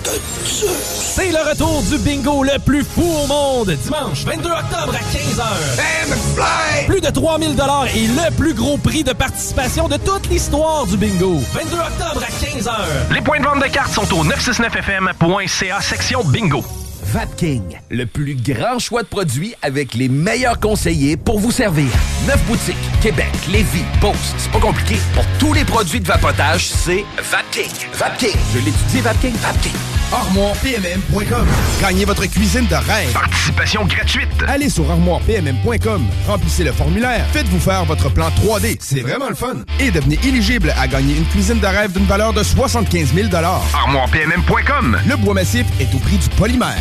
C'est 1.15 1.31
le 1.31 1.39
retour 1.49 1.83
du 1.83 1.99
bingo 1.99 2.43
le 2.43 2.59
plus 2.59 2.83
fou 2.83 3.05
au 3.05 3.27
monde, 3.29 3.71
dimanche 3.71 4.25
22 4.25 4.51
octobre 4.51 4.97
à 4.97 5.17
15h. 5.17 6.87
Plus 6.89 7.01
de 7.01 7.11
3000 7.11 7.55
dollars 7.55 7.87
et 7.95 8.09
le 8.09 8.35
plus 8.35 8.55
gros 8.55 8.77
prix 8.77 9.05
de 9.05 9.13
participation 9.13 9.87
de 9.87 9.99
toute 9.99 10.29
l'histoire 10.31 10.85
du 10.87 10.97
bingo. 10.97 11.41
22 11.53 11.77
octobre 11.77 12.25
à 12.25 12.45
15h. 12.45 13.15
Les 13.15 13.21
points 13.21 13.39
de 13.39 13.45
vente 13.45 13.63
de 13.63 13.69
cartes 13.69 13.93
sont 13.93 14.13
au 14.13 14.25
969fm.ca 14.25 15.81
section 15.81 16.25
bingo. 16.25 16.65
Vapking, 17.13 17.63
le 17.91 18.05
plus 18.05 18.35
grand 18.35 18.79
choix 18.79 19.03
de 19.03 19.09
produits 19.09 19.55
avec 19.63 19.95
les 19.95 20.11
meilleurs 20.11 20.61
conseillers 20.61 21.17
pour 21.17 21.39
vous 21.39 21.51
servir. 21.51 21.89
Neuf 22.27 22.43
boutiques, 22.47 22.77
Québec, 23.01 23.31
Lévis, 23.51 23.85
Beauce. 23.99 24.35
C'est 24.37 24.51
pas 24.53 24.61
compliqué. 24.61 24.97
Pour 25.15 25.25
tous 25.39 25.55
les 25.55 25.65
produits 25.65 26.01
de 26.01 26.07
vapotage, 26.07 26.67
c'est 26.67 27.07
Vapking. 27.17 27.71
Vapking. 27.95 28.37
Je 28.53 28.59
l'étudie, 28.59 29.01
Vapking. 29.01 29.33
Vapking. 29.37 29.73
ArmoirePMM.com. 30.13 31.47
Gagnez 31.81 32.05
votre 32.05 32.27
cuisine 32.27 32.67
de 32.67 32.75
rêve. 32.75 33.13
Participation 33.13 33.87
gratuite. 33.87 34.29
Allez 34.47 34.69
sur 34.69 34.91
ArmoirePMM.com. 34.91 36.07
Remplissez 36.27 36.65
le 36.65 36.73
formulaire. 36.73 37.27
Faites-vous 37.33 37.61
faire 37.61 37.87
votre 37.87 38.11
plan 38.11 38.29
3D. 38.29 38.77
C'est 38.81 39.01
vraiment 39.01 39.29
le 39.31 39.35
fun. 39.35 39.65
Et 39.81 39.91
devenez 39.91 40.19
éligible 40.25 40.75
à 40.79 40.87
gagner 40.87 41.17
une 41.17 41.27
cuisine 41.27 41.59
de 41.59 41.67
rêve 41.67 41.93
d'une 41.93 42.07
valeur 42.07 42.35
de 42.35 42.43
75 42.43 43.15
000 43.15 43.29
ArmoirePMM.com. 43.35 44.99
Le 45.09 45.17
bois 45.17 45.35
massif 45.35 45.67
est 45.81 45.95
au 45.95 45.99
prix 45.99 46.19
du 46.19 46.29
polymère. 46.31 46.77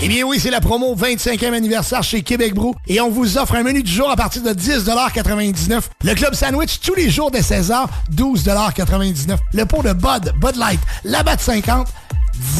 Eh 0.00 0.06
bien 0.06 0.22
oui, 0.22 0.38
c'est 0.40 0.50
la 0.50 0.60
promo 0.60 0.94
25e 0.94 1.54
anniversaire 1.54 2.04
chez 2.04 2.22
Québec 2.22 2.54
Brou 2.54 2.74
et 2.86 3.00
on 3.00 3.10
vous 3.10 3.36
offre 3.36 3.56
un 3.56 3.64
menu 3.64 3.82
du 3.82 3.90
jour 3.90 4.08
à 4.08 4.14
partir 4.14 4.42
de 4.42 4.50
10,99 4.50 5.80
Le 6.04 6.14
club 6.14 6.34
sandwich 6.34 6.78
tous 6.80 6.94
les 6.94 7.10
jours 7.10 7.32
dès 7.32 7.40
16h, 7.40 7.86
12,99 8.14 9.36
Le 9.54 9.64
pot 9.64 9.82
de 9.82 9.92
Bud, 9.92 10.32
Bud 10.40 10.54
Light, 10.54 10.78
la 11.02 11.24
batte 11.24 11.40
50, 11.40 11.88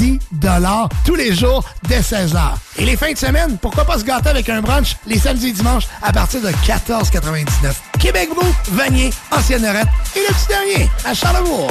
10 0.01 0.19
tous 1.05 1.15
les 1.15 1.33
jours 1.33 1.65
dès 1.89 2.01
16h. 2.01 2.41
Et 2.77 2.85
les 2.85 2.97
fins 2.97 3.13
de 3.13 3.19
semaine, 3.19 3.57
pourquoi 3.63 3.85
pas 3.85 3.99
se 3.99 4.05
gâter 4.05 4.31
avec 4.31 4.49
un 4.49 4.61
brunch 4.61 4.97
les 5.07 5.19
samedis 5.19 5.51
et 5.51 5.53
dimanches 5.53 5.87
à 6.03 6.13
partir 6.13 6.41
de 6.41 6.49
14,99 6.49 7.47
Québec 8.01 8.31
Brou, 8.35 8.47
Vanier, 8.73 9.11
Ancienne 9.31 9.63
Norette 9.63 9.87
et 10.17 10.21
le 10.21 10.35
petit 10.35 10.49
dernier 10.49 10.91
à 11.05 11.15
Charlebourg. 11.15 11.71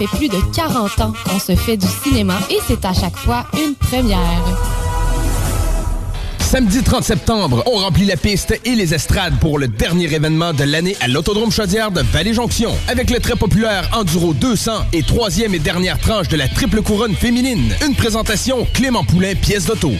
Fait 0.00 0.16
plus 0.16 0.28
de 0.28 0.40
40 0.56 1.00
ans 1.02 1.12
qu'on 1.26 1.38
se 1.38 1.54
fait 1.54 1.76
du 1.76 1.86
cinéma 1.86 2.38
et 2.48 2.56
c'est 2.66 2.86
à 2.86 2.94
chaque 2.94 3.18
fois 3.18 3.44
une 3.62 3.74
première. 3.74 4.18
Samedi 6.38 6.82
30 6.82 7.04
septembre, 7.04 7.62
on 7.66 7.76
remplit 7.76 8.06
la 8.06 8.16
piste 8.16 8.58
et 8.64 8.74
les 8.76 8.94
estrades 8.94 9.38
pour 9.40 9.58
le 9.58 9.68
dernier 9.68 10.10
événement 10.10 10.54
de 10.54 10.64
l'année 10.64 10.96
à 11.02 11.08
l'Autodrome 11.08 11.52
Chaudière 11.52 11.90
de 11.90 12.00
Vallée-Jonction. 12.00 12.74
Avec 12.88 13.10
le 13.10 13.20
très 13.20 13.36
populaire 13.36 13.90
Enduro 13.92 14.32
200 14.32 14.86
et 14.94 15.02
troisième 15.02 15.54
et 15.54 15.58
dernière 15.58 15.98
tranche 15.98 16.28
de 16.28 16.38
la 16.38 16.48
triple 16.48 16.80
couronne 16.80 17.14
féminine. 17.14 17.74
Une 17.86 17.94
présentation 17.94 18.66
Clément 18.72 19.04
Poulain, 19.04 19.34
pièce 19.34 19.66
d'auto. 19.66 19.92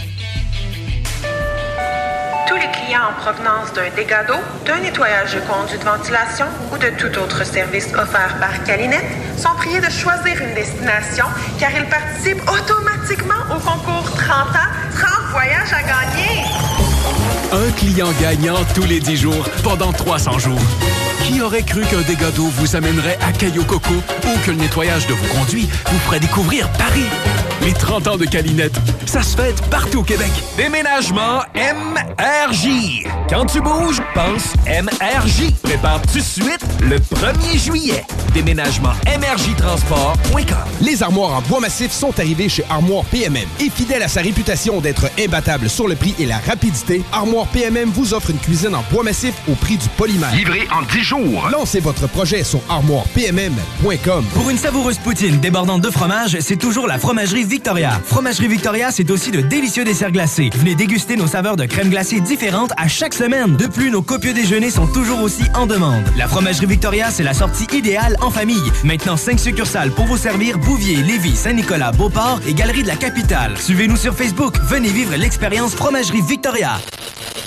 Tous 2.48 2.56
les 2.56 2.70
clients 2.72 3.10
en 3.10 3.20
provenance 3.20 3.70
d'un 3.74 3.94
dégât 3.94 4.24
d'eau, 4.24 4.40
d'un 4.64 4.80
nettoyage 4.80 5.34
de 5.34 5.40
conduits 5.40 5.78
de 5.78 5.84
ventilation 5.84 6.46
ou 6.72 6.78
de 6.78 6.88
tout 6.96 7.18
autre 7.20 7.44
service 7.44 7.88
offert 7.88 8.38
par 8.40 8.64
Calinette 8.64 9.19
sont 9.40 9.54
priés 9.56 9.80
de 9.80 9.88
choisir 9.88 10.42
une 10.42 10.54
destination 10.54 11.24
car 11.58 11.70
ils 11.74 11.88
participent 11.88 12.42
automatiquement 12.42 13.42
au 13.50 13.58
concours 13.58 14.10
30 14.10 14.30
ans, 14.30 14.70
30 14.94 15.30
voyages 15.32 15.72
à 15.72 15.82
gagner. 15.82 16.44
Un 17.52 17.70
client 17.72 18.12
gagnant 18.20 18.62
tous 18.74 18.84
les 18.84 19.00
10 19.00 19.16
jours 19.16 19.48
pendant 19.64 19.92
300 19.92 20.38
jours. 20.38 20.60
Qui 21.24 21.40
aurait 21.42 21.62
cru 21.62 21.82
qu'un 21.82 22.02
dégât 22.02 22.30
d'eau 22.32 22.46
vous 22.46 22.76
amènerait 22.76 23.18
à 23.20 23.32
Caillou 23.32 23.64
Coco 23.64 23.94
ou 23.94 24.38
que 24.44 24.50
le 24.50 24.56
nettoyage 24.56 25.06
de 25.06 25.14
vos 25.14 25.26
conduits 25.34 25.68
vous 25.90 25.98
ferait 26.00 26.20
découvrir 26.20 26.68
Paris? 26.72 27.06
Les 27.62 27.74
30 27.74 28.08
ans 28.08 28.16
de 28.16 28.24
Calinette, 28.24 28.74
ça 29.04 29.22
se 29.22 29.36
fête 29.36 29.60
partout 29.68 29.98
au 29.98 30.02
Québec. 30.02 30.30
Déménagement 30.56 31.42
MRJ. 31.54 33.04
Quand 33.28 33.44
tu 33.44 33.60
bouges, 33.60 34.00
pense 34.14 34.54
MRJ. 34.66 35.52
Prépare 35.62 36.00
tout 36.02 36.18
de 36.18 36.22
suite 36.22 36.64
le 36.80 36.96
1er 36.96 37.58
juillet. 37.58 38.04
Déménagement 38.32 38.92
MRJtransport.com. 39.06 40.56
Les 40.80 41.02
armoires 41.02 41.36
en 41.36 41.42
bois 41.42 41.60
massif 41.60 41.92
sont 41.92 42.18
arrivées 42.18 42.48
chez 42.48 42.64
Armoire 42.70 43.04
PMM. 43.04 43.46
Et 43.60 43.68
fidèle 43.68 44.02
à 44.02 44.08
sa 44.08 44.22
réputation 44.22 44.80
d'être 44.80 45.10
imbattable 45.18 45.68
sur 45.68 45.86
le 45.86 45.96
prix 45.96 46.14
et 46.18 46.24
la 46.24 46.38
rapidité, 46.38 47.02
Armoire 47.12 47.46
PMM 47.48 47.90
vous 47.90 48.14
offre 48.14 48.30
une 48.30 48.38
cuisine 48.38 48.74
en 48.74 48.82
bois 48.90 49.02
massif 49.02 49.34
au 49.48 49.54
prix 49.54 49.76
du 49.76 49.88
polymère. 49.90 50.34
Livré 50.34 50.66
en 50.72 50.82
10 50.82 51.02
jours. 51.02 51.09
Lancez 51.50 51.80
votre 51.80 52.06
projet 52.06 52.44
sur 52.44 52.60
armoirepmm.com. 52.68 54.24
Pour 54.32 54.48
une 54.48 54.56
savoureuse 54.56 54.98
poutine 54.98 55.40
débordante 55.40 55.82
de 55.82 55.90
fromage, 55.90 56.38
c'est 56.38 56.56
toujours 56.56 56.86
la 56.86 56.98
Fromagerie 56.98 57.42
Victoria. 57.42 58.00
Fromagerie 58.04 58.46
Victoria, 58.46 58.92
c'est 58.92 59.10
aussi 59.10 59.32
de 59.32 59.40
délicieux 59.40 59.84
desserts 59.84 60.12
glacés. 60.12 60.50
Venez 60.54 60.76
déguster 60.76 61.16
nos 61.16 61.26
saveurs 61.26 61.56
de 61.56 61.66
crème 61.66 61.90
glacée 61.90 62.20
différentes 62.20 62.72
à 62.76 62.86
chaque 62.86 63.14
semaine. 63.14 63.56
De 63.56 63.66
plus, 63.66 63.90
nos 63.90 64.02
copieux 64.02 64.32
déjeuners 64.32 64.70
sont 64.70 64.86
toujours 64.86 65.20
aussi 65.20 65.42
en 65.54 65.66
demande. 65.66 66.04
La 66.16 66.28
Fromagerie 66.28 66.66
Victoria, 66.66 67.10
c'est 67.10 67.24
la 67.24 67.34
sortie 67.34 67.66
idéale 67.76 68.16
en 68.20 68.30
famille. 68.30 68.70
Maintenant, 68.84 69.16
5 69.16 69.40
succursales 69.40 69.90
pour 69.90 70.04
vous 70.04 70.16
servir 70.16 70.58
Bouvier, 70.58 70.96
Lévis, 70.96 71.34
Saint-Nicolas, 71.34 71.90
Beauport 71.90 72.38
et 72.46 72.54
Galerie 72.54 72.84
de 72.84 72.88
la 72.88 72.96
Capitale. 72.96 73.58
Suivez-nous 73.58 73.96
sur 73.96 74.14
Facebook. 74.14 74.54
Venez 74.68 74.90
vivre 74.90 75.16
l'expérience 75.16 75.74
Fromagerie 75.74 76.22
Victoria. 76.22 76.78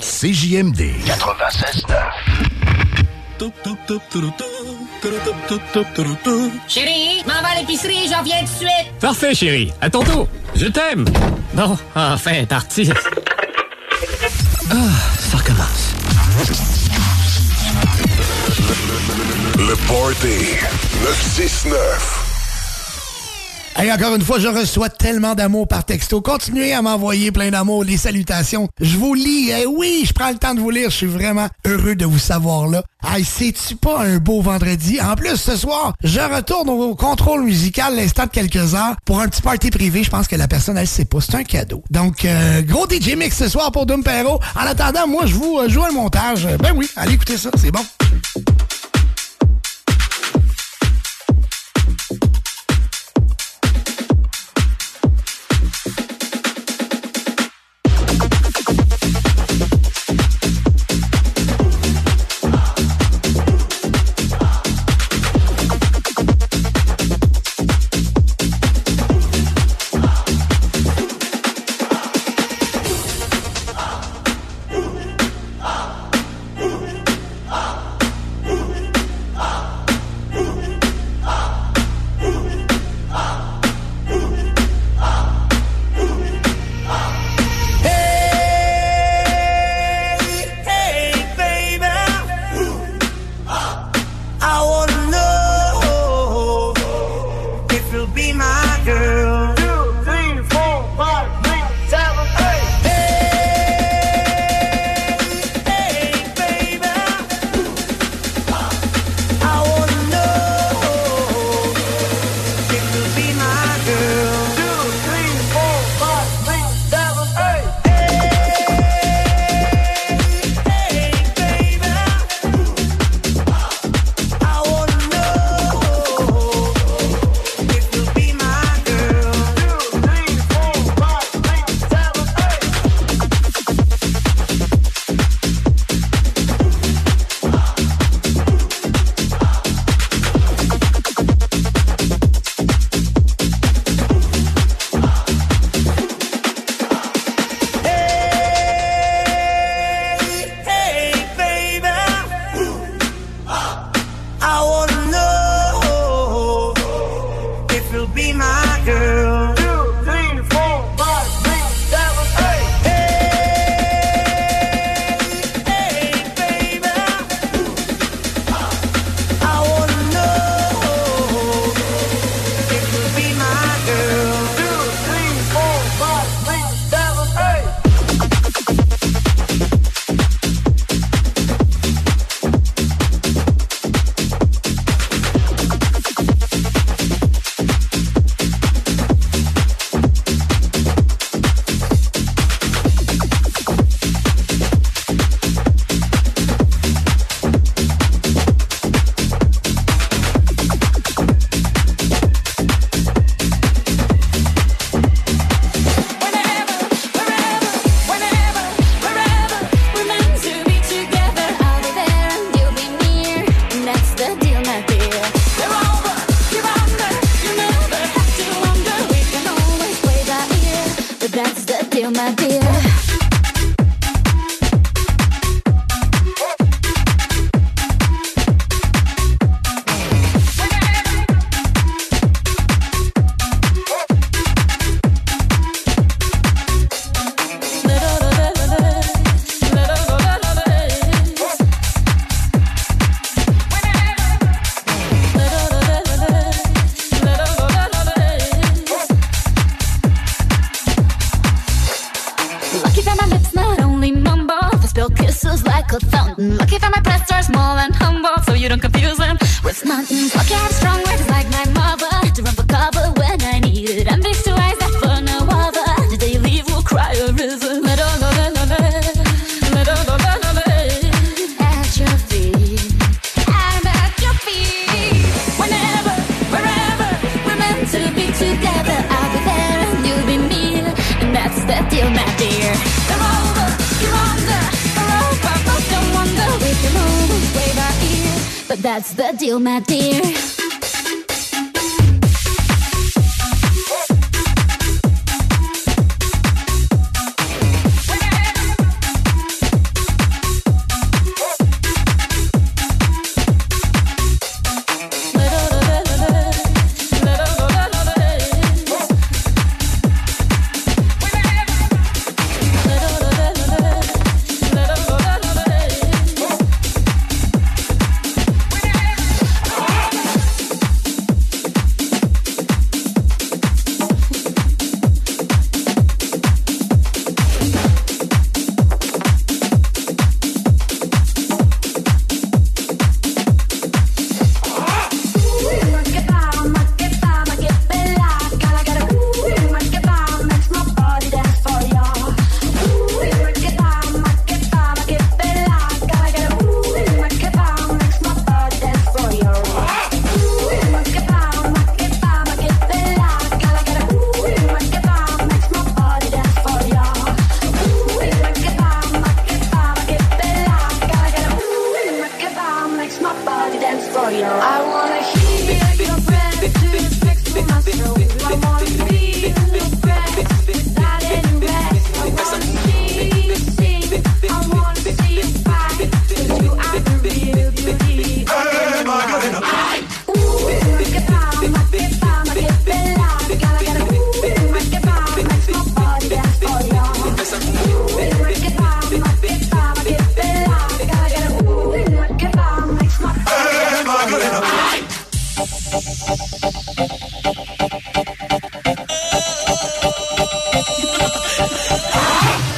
CJMD 0.02 0.80
96.9. 1.06 2.73
Chérie, 6.68 7.22
m'en 7.26 7.42
va 7.42 7.48
à 7.48 7.60
l'épicerie, 7.60 8.08
j'en 8.10 8.22
viens 8.22 8.38
tout 8.40 8.44
de 8.44 8.48
suite. 8.58 8.98
Parfait, 9.00 9.34
chérie. 9.34 9.72
À 9.80 9.90
tantôt. 9.90 10.28
Je 10.54 10.66
t'aime. 10.66 11.04
Bon, 11.54 11.76
enfin, 11.94 12.44
parti. 12.46 12.90
Ah, 14.70 14.74
ça 15.18 15.36
recommence. 15.38 15.94
Le 19.58 19.76
Party 19.86 20.56
969. 21.02 22.23
Hey, 23.76 23.90
encore 23.90 24.14
une 24.14 24.22
fois, 24.22 24.38
je 24.38 24.46
reçois 24.46 24.88
tellement 24.88 25.34
d'amour 25.34 25.66
par 25.66 25.84
texto. 25.84 26.20
Continuez 26.20 26.72
à 26.72 26.80
m'envoyer 26.80 27.32
plein 27.32 27.50
d'amour, 27.50 27.82
les 27.82 27.96
salutations. 27.96 28.68
Je 28.80 28.96
vous 28.96 29.14
lis. 29.14 29.50
Eh 29.50 29.66
oui, 29.66 30.04
je 30.06 30.12
prends 30.12 30.30
le 30.30 30.36
temps 30.36 30.54
de 30.54 30.60
vous 30.60 30.70
lire. 30.70 30.90
Je 30.90 30.96
suis 30.96 31.06
vraiment 31.06 31.48
heureux 31.66 31.96
de 31.96 32.04
vous 32.04 32.20
savoir 32.20 32.68
là. 32.68 32.84
Hey, 33.04 33.24
c'est-tu 33.24 33.74
pas 33.74 33.98
un 34.04 34.18
beau 34.18 34.42
vendredi? 34.42 35.00
En 35.00 35.16
plus, 35.16 35.36
ce 35.36 35.56
soir, 35.56 35.94
je 36.04 36.20
retourne 36.20 36.68
au 36.70 36.94
contrôle 36.94 37.42
musical 37.42 37.96
l'instant 37.96 38.26
de 38.26 38.30
quelques 38.30 38.76
heures 38.76 38.94
pour 39.04 39.20
un 39.20 39.26
petit 39.26 39.42
party 39.42 39.70
privé. 39.70 40.04
Je 40.04 40.10
pense 40.10 40.28
que 40.28 40.36
la 40.36 40.46
personne, 40.46 40.78
elle 40.78 40.86
sait 40.86 41.04
pas. 41.04 41.20
C'est 41.20 41.34
un 41.34 41.42
cadeau. 41.42 41.82
Donc, 41.90 42.24
euh, 42.24 42.62
gros 42.62 42.86
DJ 42.88 43.16
Mix 43.16 43.36
ce 43.36 43.48
soir 43.48 43.72
pour 43.72 43.86
Doom 43.86 44.04
Perro. 44.04 44.38
En 44.54 44.66
attendant, 44.66 45.08
moi, 45.08 45.26
je 45.26 45.34
vous 45.34 45.58
euh, 45.58 45.68
joue 45.68 45.82
un 45.82 45.90
montage. 45.90 46.46
Ben 46.60 46.72
oui, 46.76 46.88
allez 46.94 47.14
écouter 47.14 47.36
ça. 47.36 47.50
C'est 47.56 47.72
bon. 47.72 47.84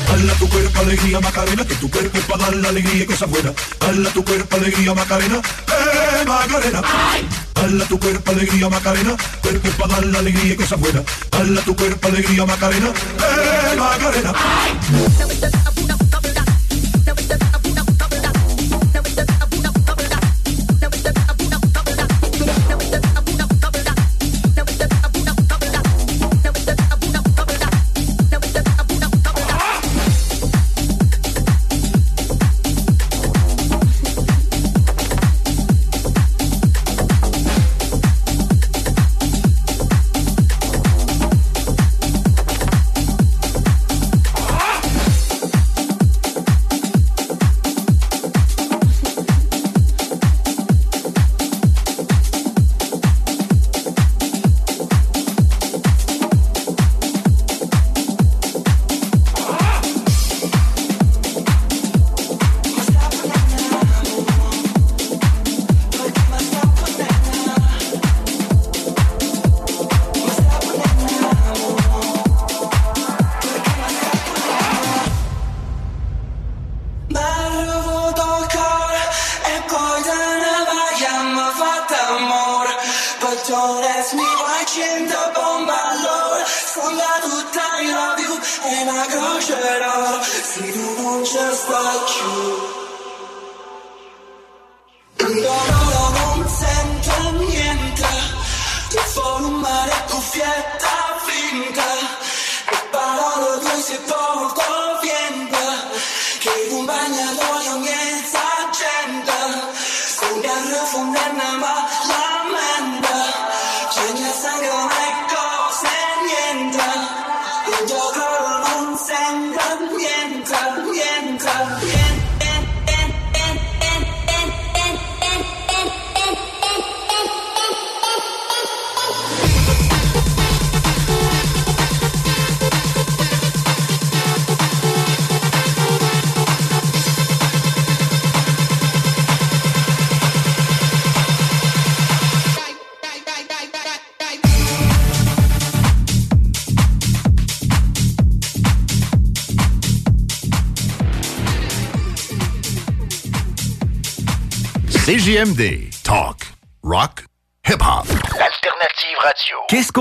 Hala 0.09 0.35
tu 0.39 0.49
cuerpo 0.49 0.81
alegría 0.81 1.21
Macarena, 1.21 1.65
que 1.65 1.75
tu 1.75 1.91
cuerpo 1.91 2.19
para 2.29 2.45
dar 2.45 2.57
la 2.57 2.69
alegría 2.69 3.03
y 3.03 3.07
cosas 3.07 3.29
buenas. 3.29 3.53
Hala 3.81 4.11
tu 4.11 4.25
cuerpo 4.25 4.57
alegría 4.57 4.95
Macarena, 4.95 5.37
eh 5.37 6.25
Macarena. 6.27 6.83
Hala 7.55 7.85
tu 7.87 7.99
cuerpo 7.99 8.31
alegría 8.31 8.69
Macarena, 8.69 9.17
cuerpo 9.43 9.69
para 9.79 9.95
dar 9.95 10.07
la 10.07 10.19
alegría 10.21 10.53
y 10.53 10.57
cosas 10.57 10.79
buenas. 10.79 11.03
Hala 11.33 11.61
tu 11.63 11.75
cuerpo 11.75 12.09
alegría 12.09 12.47
Macarena, 12.47 12.89
eh 12.89 13.77
Macarena. 13.77 14.33
Ay. 14.37 16.06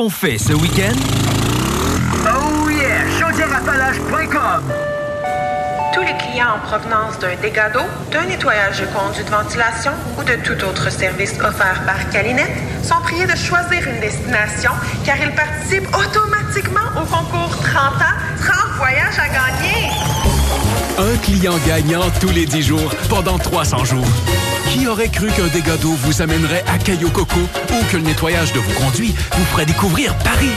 Qu'on 0.05 0.09
fait 0.09 0.37
ce 0.37 0.53
week-end? 0.53 0.93
Oh 2.27 2.69
yeah! 2.69 3.09
Chaudièreappalaches.com 3.19 4.63
Tous 5.93 6.01
les 6.01 6.15
clients 6.17 6.57
en 6.57 6.67
provenance 6.67 7.17
d'un 7.17 7.35
dégât 7.41 7.69
d'eau, 7.69 7.85
d'un 8.11 8.25
nettoyage 8.25 8.81
de 8.81 8.85
conduits 8.87 9.23
de 9.23 9.29
ventilation 9.31 9.93
ou 10.19 10.23
de 10.23 10.35
tout 10.43 10.63
autre 10.63 10.91
service 10.91 11.33
offert 11.39 11.81
par 11.87 12.07
Calinette 12.11 12.55
sont 12.83 13.01
priés 13.01 13.25
de 13.25 13.35
choisir 13.35 13.87
une 13.87 13.99
destination 13.99 14.71
car 15.05 15.15
ils 15.17 15.33
participent 15.33 15.89
automatiquement 15.95 16.87
au 17.01 17.05
concours 17.05 17.57
30 17.63 17.75
ans, 17.75 18.15
30 18.41 18.77
voyages 18.77 19.17
à 19.17 19.27
gagner. 19.27 20.34
Un 20.97 21.17
client 21.17 21.55
gagnant 21.67 22.03
tous 22.21 22.29
les 22.29 22.45
10 22.45 22.61
jours 22.61 22.95
pendant 23.09 23.37
300 23.37 23.83
jours. 23.83 24.07
Qui 24.71 24.87
aurait 24.87 25.09
cru 25.09 25.27
qu'un 25.27 25.47
dégât 25.47 25.75
d'eau 25.77 25.91
vous 25.91 26.21
amènerait 26.21 26.63
à 26.67 26.77
Cayo 26.77 27.09
Coco 27.09 27.39
ou 27.39 27.85
que 27.91 27.97
le 27.97 28.03
nettoyage 28.03 28.53
de 28.53 28.59
vos 28.59 28.71
conduits 28.79 29.13
vous 29.33 29.43
ferait 29.45 29.65
découvrir 29.65 30.17
Paris? 30.19 30.51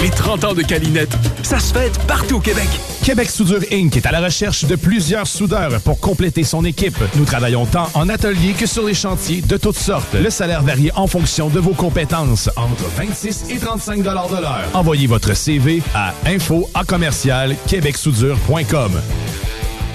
Les 0.00 0.10
30 0.10 0.44
ans 0.44 0.54
de 0.54 0.62
Calinette, 0.62 1.16
ça 1.42 1.60
se 1.60 1.72
fête 1.72 1.98
partout 2.06 2.36
au 2.36 2.40
Québec. 2.40 2.68
Québec 3.04 3.30
Soudure 3.30 3.60
Inc. 3.72 3.96
est 3.96 4.06
à 4.06 4.10
la 4.10 4.20
recherche 4.20 4.64
de 4.64 4.74
plusieurs 4.74 5.26
soudeurs 5.28 5.80
pour 5.80 6.00
compléter 6.00 6.42
son 6.42 6.64
équipe. 6.64 6.98
Nous 7.14 7.24
travaillons 7.24 7.64
tant 7.64 7.88
en 7.94 8.08
atelier 8.08 8.52
que 8.52 8.66
sur 8.66 8.84
les 8.84 8.94
chantiers 8.94 9.40
de 9.40 9.56
toutes 9.56 9.78
sortes. 9.78 10.14
Le 10.14 10.30
salaire 10.30 10.62
varie 10.62 10.90
en 10.96 11.06
fonction 11.06 11.48
de 11.48 11.60
vos 11.60 11.74
compétences, 11.74 12.50
entre 12.56 12.84
26 12.96 13.44
et 13.50 13.58
35 13.58 14.02
de 14.02 14.04
l'heure. 14.10 14.62
Envoyez 14.74 15.06
votre 15.06 15.34
CV 15.34 15.80
à 15.94 16.12
info 16.26 16.68
à 16.74 16.84
commercial 16.84 17.54
québecsoudure.com. 17.68 18.92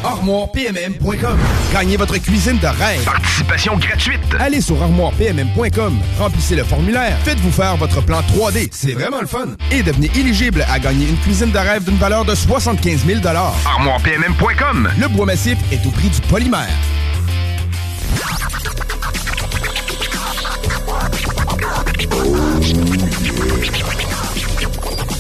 ArmoirePMM.com. 0.04 1.38
Gagnez 1.74 1.98
votre 1.98 2.18
cuisine 2.18 2.58
de 2.60 2.68
rêve. 2.68 3.04
Participation 3.04 3.78
gratuite. 3.78 4.20
Allez 4.40 4.62
sur 4.62 4.82
armoirepmm.com, 4.82 6.00
remplissez 6.20 6.56
le 6.56 6.64
formulaire, 6.64 7.18
faites-vous 7.24 7.52
faire 7.52 7.78
votre 7.78 8.02
plan 8.02 8.22
3D, 8.22 8.70
c'est 8.72 8.94
vraiment 8.94 9.22
le 9.22 9.28
fun. 9.28 9.48
Et 9.72 9.84
devenez 9.84 10.12
éligible 10.16 10.66
à 10.72 10.80
gagner 10.80 11.08
une 11.08 11.18
cuisine 11.18 11.52
de 11.52 11.58
rêve 11.58 11.84
d'une 11.84 11.98
valeur 11.98 12.26
de 12.26 12.36
75 12.36 13.06
000 13.06 13.20
ArmoirePMM.com. 13.26 14.90
Le 15.00 15.08
bois 15.08 15.26
massif 15.26 15.58
est 15.72 15.86
au 15.86 15.92
prix 15.92 16.10
du 16.10 16.22
polymère. 16.22 16.68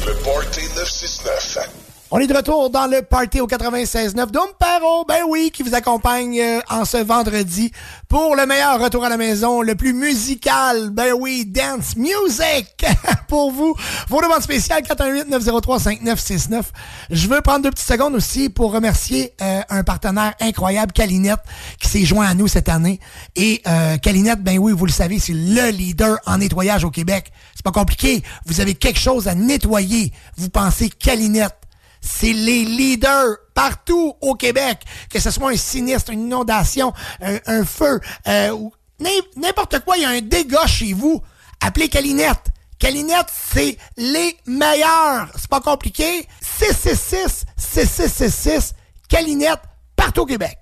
Le 0.06 0.14
Party 0.24 0.62
969. 0.76 1.70
On 2.14 2.20
est 2.20 2.28
de 2.28 2.36
retour 2.36 2.70
dans 2.70 2.88
le 2.88 3.02
party 3.02 3.40
au 3.40 3.48
96.9 3.48 4.32
Ben 5.08 5.22
oui, 5.28 5.52
qui 5.54 5.62
vous 5.62 5.76
accompagne 5.76 6.40
euh, 6.40 6.60
en 6.68 6.86
ce 6.86 6.98
vendredi 6.98 7.72
pour 8.08 8.36
le 8.36 8.48
meilleur 8.48 8.82
retour 8.82 9.06
à 9.06 9.10
la 9.10 9.18
maison, 9.18 9.62
le 9.62 9.76
plus 9.76 9.94
musical, 9.94 10.90
ben 10.90 11.14
oui, 11.14 11.46
dance 11.46 11.96
music 11.96 12.86
pour 13.28 13.52
vous. 13.52 13.76
Vos 14.10 14.22
demandes 14.22 14.42
spéciales 14.42 14.82
418-903-5969. 14.82 16.64
Je 17.12 17.28
veux 17.28 17.42
prendre 17.42 17.62
deux 17.62 17.70
petites 17.70 17.88
secondes 17.88 18.16
aussi 18.16 18.50
pour 18.50 18.72
remercier 18.72 19.36
euh, 19.44 19.62
un 19.70 19.84
partenaire 19.84 20.34
incroyable, 20.40 20.94
Calinette, 20.94 21.42
qui 21.80 21.88
s'est 21.88 22.06
joint 22.06 22.26
à 22.26 22.34
nous 22.34 22.48
cette 22.48 22.68
année. 22.68 23.00
Et 23.36 23.62
euh, 23.68 23.98
Calinette, 23.98 24.42
ben 24.42 24.58
oui, 24.58 24.72
vous 24.72 24.88
le 24.88 24.92
savez, 24.92 25.20
c'est 25.20 25.34
le 25.34 25.70
leader 25.70 26.18
en 26.26 26.40
nettoyage 26.40 26.86
au 26.86 26.90
Québec. 26.90 27.32
C'est 27.54 27.64
pas 27.64 27.72
compliqué. 27.72 28.24
Vous 28.48 28.62
avez 28.62 28.74
quelque 28.74 29.00
chose 29.00 29.28
à 29.28 29.36
nettoyer. 29.36 30.12
Vous 30.38 30.50
pensez 30.50 30.90
Calinette 30.90 31.61
c'est 32.02 32.34
les 32.34 32.66
leaders 32.66 33.38
partout 33.54 34.16
au 34.22 34.36
Québec, 34.36 34.80
que 35.10 35.20
ce 35.20 35.30
soit 35.32 35.52
un 35.52 35.56
sinistre, 35.58 36.12
une 36.12 36.22
inondation, 36.26 36.94
un, 37.22 37.38
un 37.46 37.64
feu, 37.66 38.00
euh, 38.28 38.50
ou 38.52 38.72
n'im- 39.00 39.10
n'importe 39.38 39.80
quoi, 39.80 39.98
il 39.98 40.04
y 40.04 40.06
a 40.06 40.10
un 40.10 40.22
dégât 40.22 40.66
chez 40.68 40.94
vous, 40.94 41.22
appelez 41.60 41.88
Calinette. 41.90 42.48
Calinette, 42.80 43.28
c'est 43.54 43.78
les 43.98 44.36
meilleurs. 44.48 45.28
C'est 45.36 45.48
pas 45.50 45.62
compliqué. 45.62 46.28
666 46.42 47.46
6666 47.56 48.74
Calinette, 49.08 49.60
partout 49.96 50.22
au 50.22 50.26
Québec. 50.26 50.58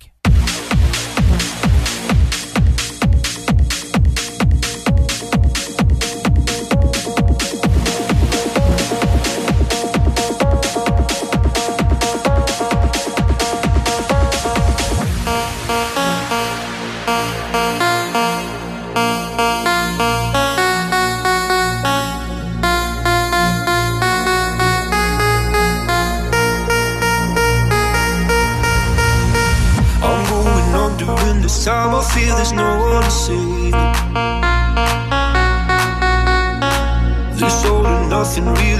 nothing 38.37 38.45
real. 38.53 38.78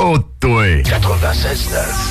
Oh, 0.00 0.18
toi. 0.40 0.82
96.9. 0.82 2.09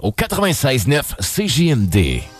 au 0.00 0.10
96-9 0.10 1.02
CGMD. 1.20 2.39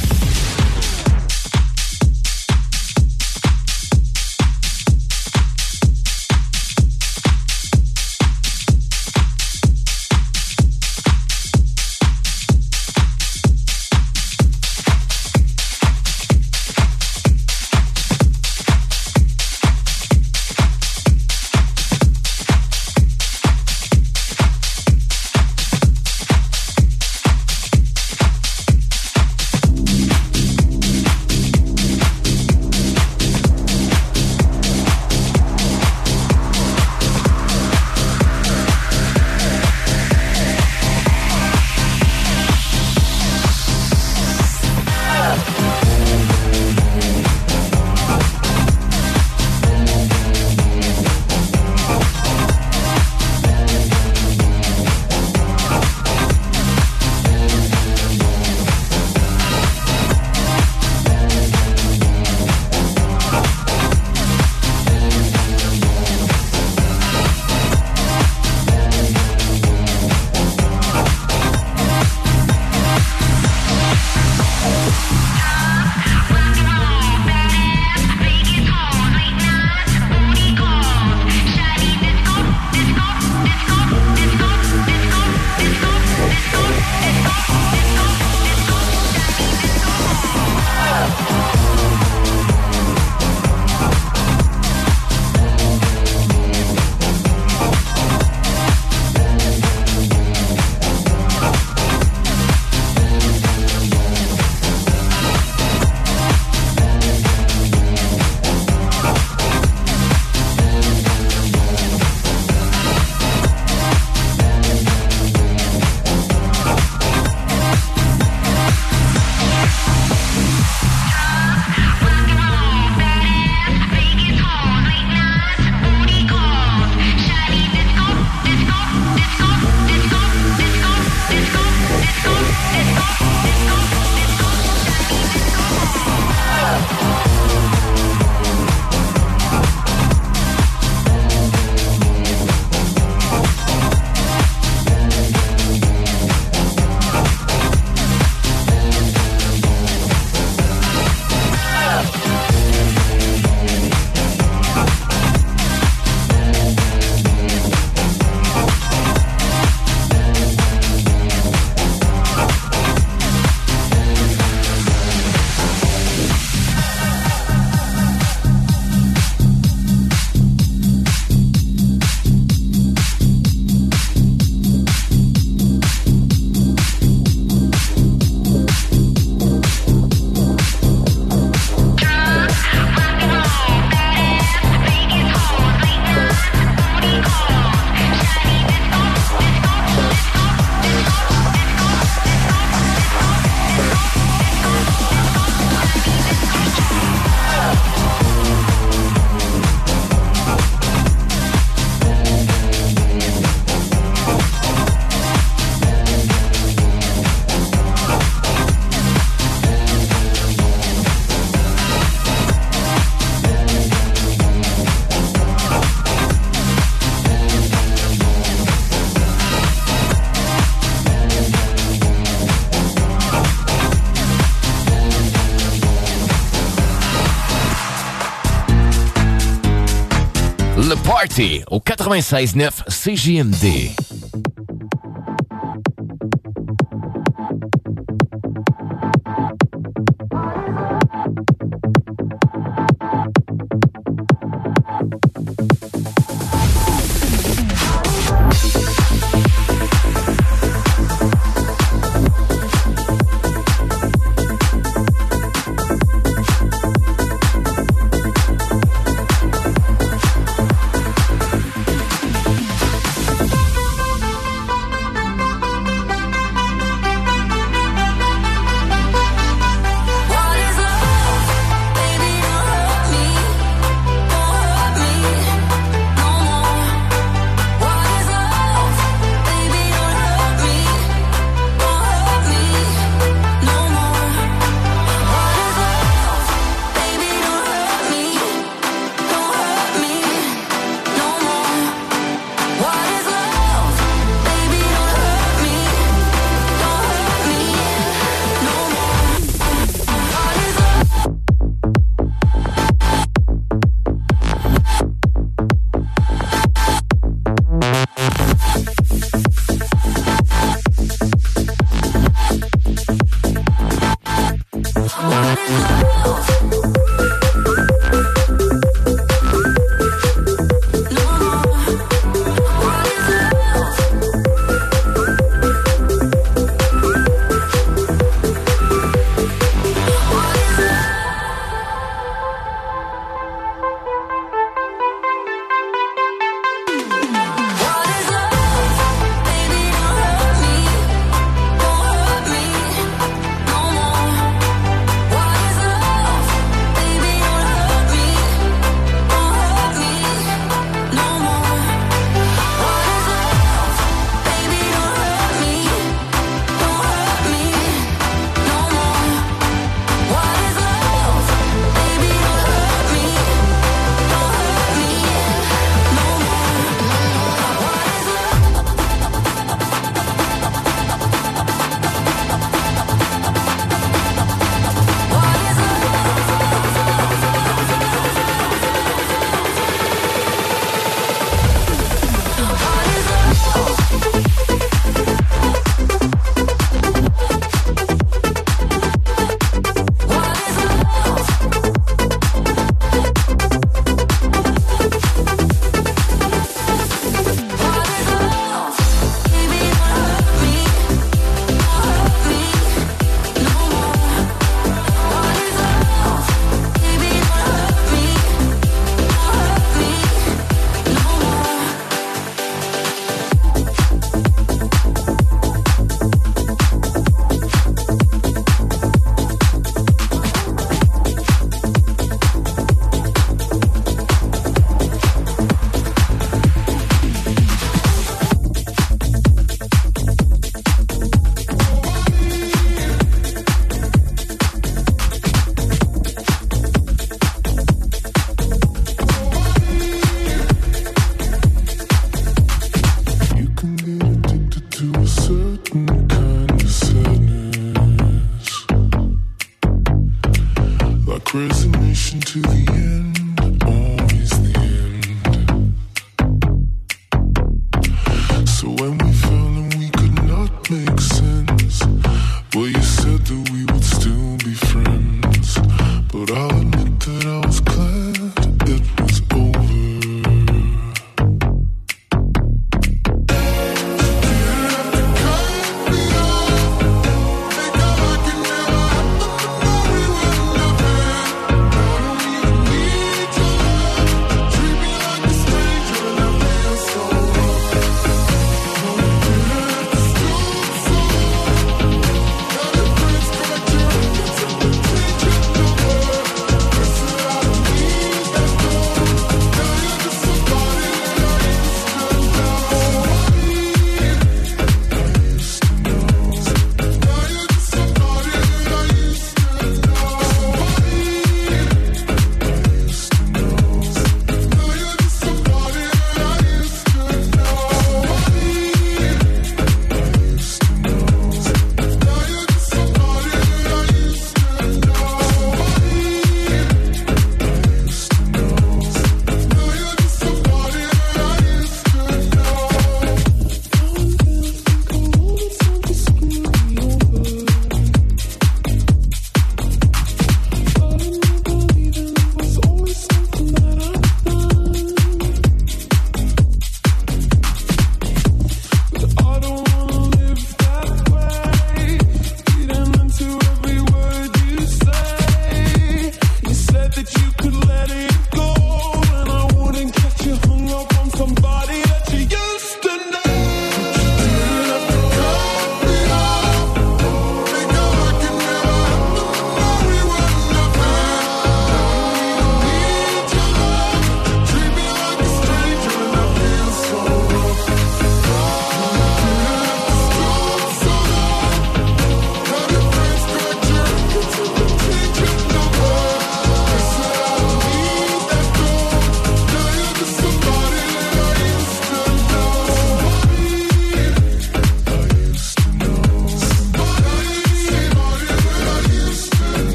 Party 231.31 231.61
au 231.69 231.79
96.9 231.79 232.83
CJMD. 232.89 234.10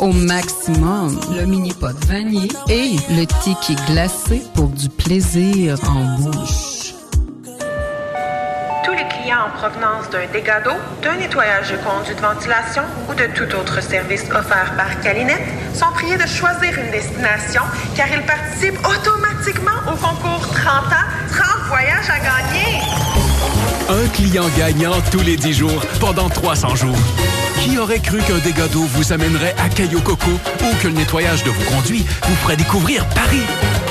Au 0.00 0.12
maximum, 0.12 1.20
le 1.36 1.44
mini 1.44 1.72
pot 1.72 1.96
vanille 2.06 2.48
et 2.68 2.96
le 3.10 3.24
tiki 3.42 3.76
glacé 3.86 4.42
pour 4.54 4.68
du 4.68 4.88
plaisir 4.88 5.78
en 5.86 6.16
bouche. 6.18 6.94
Tous 8.82 8.92
les 8.92 9.06
clients 9.08 9.46
en 9.46 9.58
provenance 9.58 10.08
d'un 10.10 10.26
dégât 10.32 10.60
d'eau, 10.60 10.76
d'un 11.02 11.16
nettoyage 11.16 11.70
de 11.70 11.76
conduits 11.76 12.14
de 12.14 12.20
ventilation 12.20 12.82
ou 13.08 13.14
de 13.14 13.26
tout 13.34 13.54
autre 13.56 13.82
service 13.82 14.24
offert 14.34 14.74
par 14.76 15.00
Calinette 15.02 15.42
sont 15.74 15.92
priés 15.94 16.16
de 16.16 16.26
choisir 16.26 16.78
une 16.78 16.90
destination 16.90 17.62
car 17.94 18.06
ils 18.08 18.24
participent 18.24 18.80
automatiquement 18.86 19.80
au 19.86 19.96
concours 19.96 20.48
30 20.48 20.66
ans, 20.66 21.08
30 21.30 21.68
voyages 21.68 22.08
à 22.08 22.18
gagner. 22.18 22.80
Un 23.90 24.08
client 24.08 24.48
gagnant 24.56 25.00
tous 25.10 25.20
les 25.20 25.36
10 25.36 25.52
jours 25.52 25.82
pendant 26.00 26.30
300 26.30 26.76
jours. 26.76 26.96
Qui 27.62 27.78
aurait 27.78 28.00
cru 28.00 28.18
qu'un 28.18 28.38
dégât 28.38 28.68
d'eau 28.68 28.84
vous 28.84 29.12
amènerait 29.12 29.54
à 29.58 29.68
Caillou 29.68 30.00
Coco 30.00 30.30
ou 30.30 30.82
que 30.82 30.88
le 30.88 30.94
nettoyage 30.94 31.44
de 31.44 31.50
vos 31.50 31.70
conduits 31.70 32.04
vous 32.26 32.34
ferait 32.36 32.56
découvrir 32.56 33.06
Paris? 33.10 33.42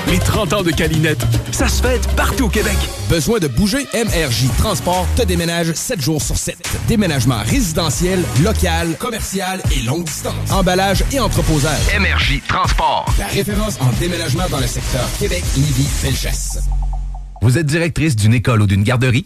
Les 0.08 0.18
30 0.18 0.54
ans 0.54 0.64
de 0.64 0.72
Calinette, 0.72 1.22
ça 1.52 1.68
se 1.68 1.82
fête 1.82 2.08
partout 2.16 2.46
au 2.46 2.50
Québec. 2.50 2.78
Besoin 3.10 3.38
de 3.38 3.48
bouger? 3.48 3.88
MRJ 3.94 4.48
Transport 4.58 5.08
te 5.16 5.22
déménage 5.22 5.74
7 5.74 6.02
jours 6.02 6.22
sur 6.22 6.36
7. 6.36 6.58
Déménagement 6.88 7.42
résidentiel, 7.46 8.24
local, 8.44 8.96
commercial 8.98 9.62
et 9.76 9.84
longue 9.84 10.06
distance. 10.06 10.52
Emballage 10.52 11.04
et 11.12 11.20
entreposage. 11.20 11.94
Énergie 11.96 12.42
Transport. 12.48 13.06
La 13.20 13.28
référence 13.28 13.80
en 13.82 13.92
déménagement 14.00 14.50
dans 14.50 14.60
le 14.60 14.68
secteur 14.68 15.08
Québec, 15.20 15.44
Lévis, 15.56 15.88
Felchasse. 15.88 16.60
Vous 17.42 17.58
êtes 17.58 17.68
directrice 17.68 18.16
d'une 18.16 18.34
école 18.34 18.64
ou 18.64 18.68
d'une 18.68 18.84
garderie? 18.84 19.26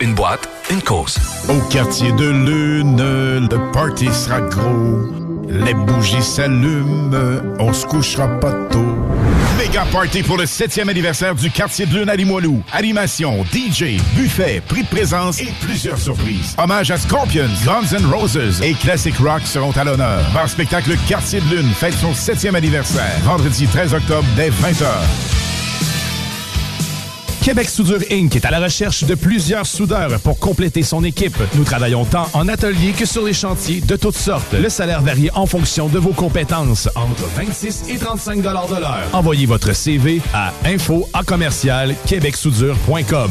une 0.00 0.14
boîte, 0.14 0.48
une 0.70 0.82
cause. 0.82 1.16
Au 1.48 1.60
quartier 1.68 2.12
de 2.12 2.28
lune, 2.28 2.96
le 3.50 3.72
party 3.72 4.08
sera 4.12 4.40
gros. 4.40 5.08
Les 5.48 5.74
bougies 5.74 6.22
s'allument, 6.22 7.10
on 7.58 7.72
se 7.72 7.86
couchera 7.86 8.28
pas 8.40 8.52
tôt. 8.70 8.84
Méga 9.58 9.86
party 9.90 10.22
pour 10.22 10.36
le 10.36 10.44
7e 10.44 10.88
anniversaire 10.88 11.34
du 11.34 11.50
quartier 11.50 11.86
de 11.86 11.98
lune 11.98 12.10
à 12.10 12.16
Limoilou. 12.16 12.62
Animation, 12.72 13.44
DJ, 13.44 14.00
buffet, 14.14 14.62
prix 14.66 14.82
de 14.82 14.88
présence 14.88 15.40
et 15.40 15.52
plusieurs 15.60 15.98
surprises. 15.98 16.54
Hommage 16.58 16.90
à 16.90 16.98
Scorpions, 16.98 17.48
Guns 17.64 17.96
N' 17.96 18.06
Roses 18.06 18.60
et 18.62 18.74
Classic 18.74 19.16
Rock 19.16 19.42
seront 19.44 19.72
à 19.72 19.84
l'honneur. 19.84 20.22
Bar 20.34 20.48
spectacle 20.48 20.96
Quartier 21.08 21.40
de 21.40 21.56
lune 21.56 21.70
fête 21.72 21.94
son 21.94 22.12
7e 22.12 22.54
anniversaire. 22.54 23.18
Vendredi 23.22 23.66
13 23.66 23.94
octobre 23.94 24.26
dès 24.36 24.50
20h. 24.50 25.35
Québec 27.46 27.70
Soudure 27.70 28.00
Inc. 28.10 28.34
est 28.34 28.44
à 28.44 28.50
la 28.50 28.58
recherche 28.58 29.04
de 29.04 29.14
plusieurs 29.14 29.66
soudeurs 29.66 30.18
pour 30.18 30.40
compléter 30.40 30.82
son 30.82 31.04
équipe. 31.04 31.36
Nous 31.54 31.62
travaillons 31.62 32.04
tant 32.04 32.28
en 32.32 32.48
atelier 32.48 32.90
que 32.90 33.06
sur 33.06 33.24
les 33.24 33.32
chantiers 33.32 33.80
de 33.80 33.94
toutes 33.94 34.16
sortes. 34.16 34.52
Le 34.52 34.68
salaire 34.68 35.00
varie 35.00 35.30
en 35.32 35.46
fonction 35.46 35.86
de 35.86 36.00
vos 36.00 36.12
compétences, 36.12 36.88
entre 36.96 37.22
26 37.36 37.84
et 37.88 37.98
35 37.98 38.38
de 38.38 38.48
l'heure. 38.80 39.00
Envoyez 39.12 39.46
votre 39.46 39.72
CV 39.76 40.20
à 40.34 40.52
info 40.64 41.08
à 41.12 41.22
commercial 41.22 41.94
québecsoudure.com. 42.06 43.30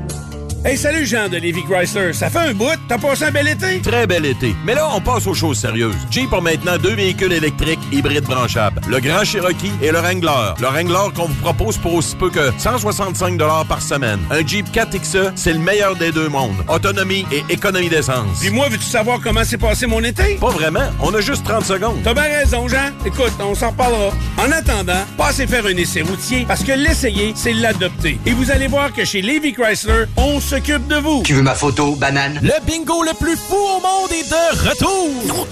Hey, 0.63 0.77
salut 0.77 1.07
Jean 1.07 1.27
de 1.27 1.37
Lévis 1.37 1.63
Chrysler. 1.63 2.13
Ça 2.13 2.29
fait 2.29 2.37
un 2.37 2.53
bout. 2.53 2.77
T'as 2.87 2.99
passé 2.99 3.25
un 3.25 3.31
bel 3.31 3.47
été? 3.47 3.81
Très 3.81 4.05
bel 4.05 4.27
été. 4.27 4.55
Mais 4.63 4.75
là, 4.75 4.89
on 4.93 5.01
passe 5.01 5.25
aux 5.25 5.33
choses 5.33 5.57
sérieuses. 5.57 5.95
Jeep 6.11 6.31
a 6.31 6.39
maintenant 6.39 6.77
deux 6.77 6.93
véhicules 6.93 7.33
électriques 7.33 7.79
hybrides 7.91 8.25
branchables. 8.25 8.79
Le 8.87 8.99
Grand 8.99 9.23
Cherokee 9.23 9.71
et 9.81 9.89
le 9.89 9.97
Wrangler. 9.97 10.53
Le 10.59 10.67
Wrangler 10.67 11.15
qu'on 11.15 11.25
vous 11.25 11.41
propose 11.41 11.79
pour 11.79 11.95
aussi 11.95 12.15
peu 12.15 12.29
que 12.29 12.51
165 12.59 13.39
par 13.67 13.81
semaine. 13.81 14.19
Un 14.29 14.45
Jeep 14.45 14.67
4XE, 14.71 15.31
c'est 15.33 15.53
le 15.53 15.57
meilleur 15.59 15.95
des 15.95 16.11
deux 16.11 16.29
mondes. 16.29 16.63
Autonomie 16.67 17.25
et 17.31 17.43
économie 17.51 17.89
d'essence. 17.89 18.39
Puis 18.39 18.51
moi, 18.51 18.69
veux-tu 18.69 18.85
savoir 18.85 19.19
comment 19.19 19.43
s'est 19.43 19.57
passé 19.57 19.87
mon 19.87 20.03
été? 20.03 20.35
Pas 20.35 20.51
vraiment. 20.51 20.91
On 20.99 21.11
a 21.15 21.21
juste 21.21 21.43
30 21.43 21.65
secondes. 21.65 22.01
T'as 22.03 22.13
bien 22.13 22.21
raison, 22.37 22.67
Jean. 22.67 22.91
Écoute, 23.03 23.33
on 23.39 23.55
s'en 23.55 23.71
reparlera. 23.71 24.11
En 24.37 24.51
attendant, 24.51 25.05
passez 25.17 25.47
faire 25.47 25.65
un 25.65 25.75
essai 25.75 26.03
routier 26.03 26.45
parce 26.47 26.63
que 26.63 26.73
l'essayer, 26.73 27.33
c'est 27.35 27.53
l'adopter. 27.53 28.19
Et 28.27 28.31
vous 28.33 28.51
allez 28.51 28.67
voir 28.67 28.93
que 28.93 29.03
chez 29.05 29.23
Lévis 29.23 29.53
Chrysler, 29.53 30.05
on 30.17 30.39
s'occupe 30.51 30.85
de 30.87 30.97
vous. 30.97 31.23
Tu 31.23 31.33
veux 31.33 31.43
ma 31.43 31.55
photo, 31.55 31.95
banane? 31.95 32.37
Le 32.43 32.51
bingo 32.65 33.03
le 33.03 33.13
plus 33.13 33.37
fou 33.37 33.55
au 33.55 33.79
monde 33.79 34.11
est 34.11 34.29
de 34.29 34.69
retour! 34.69 35.47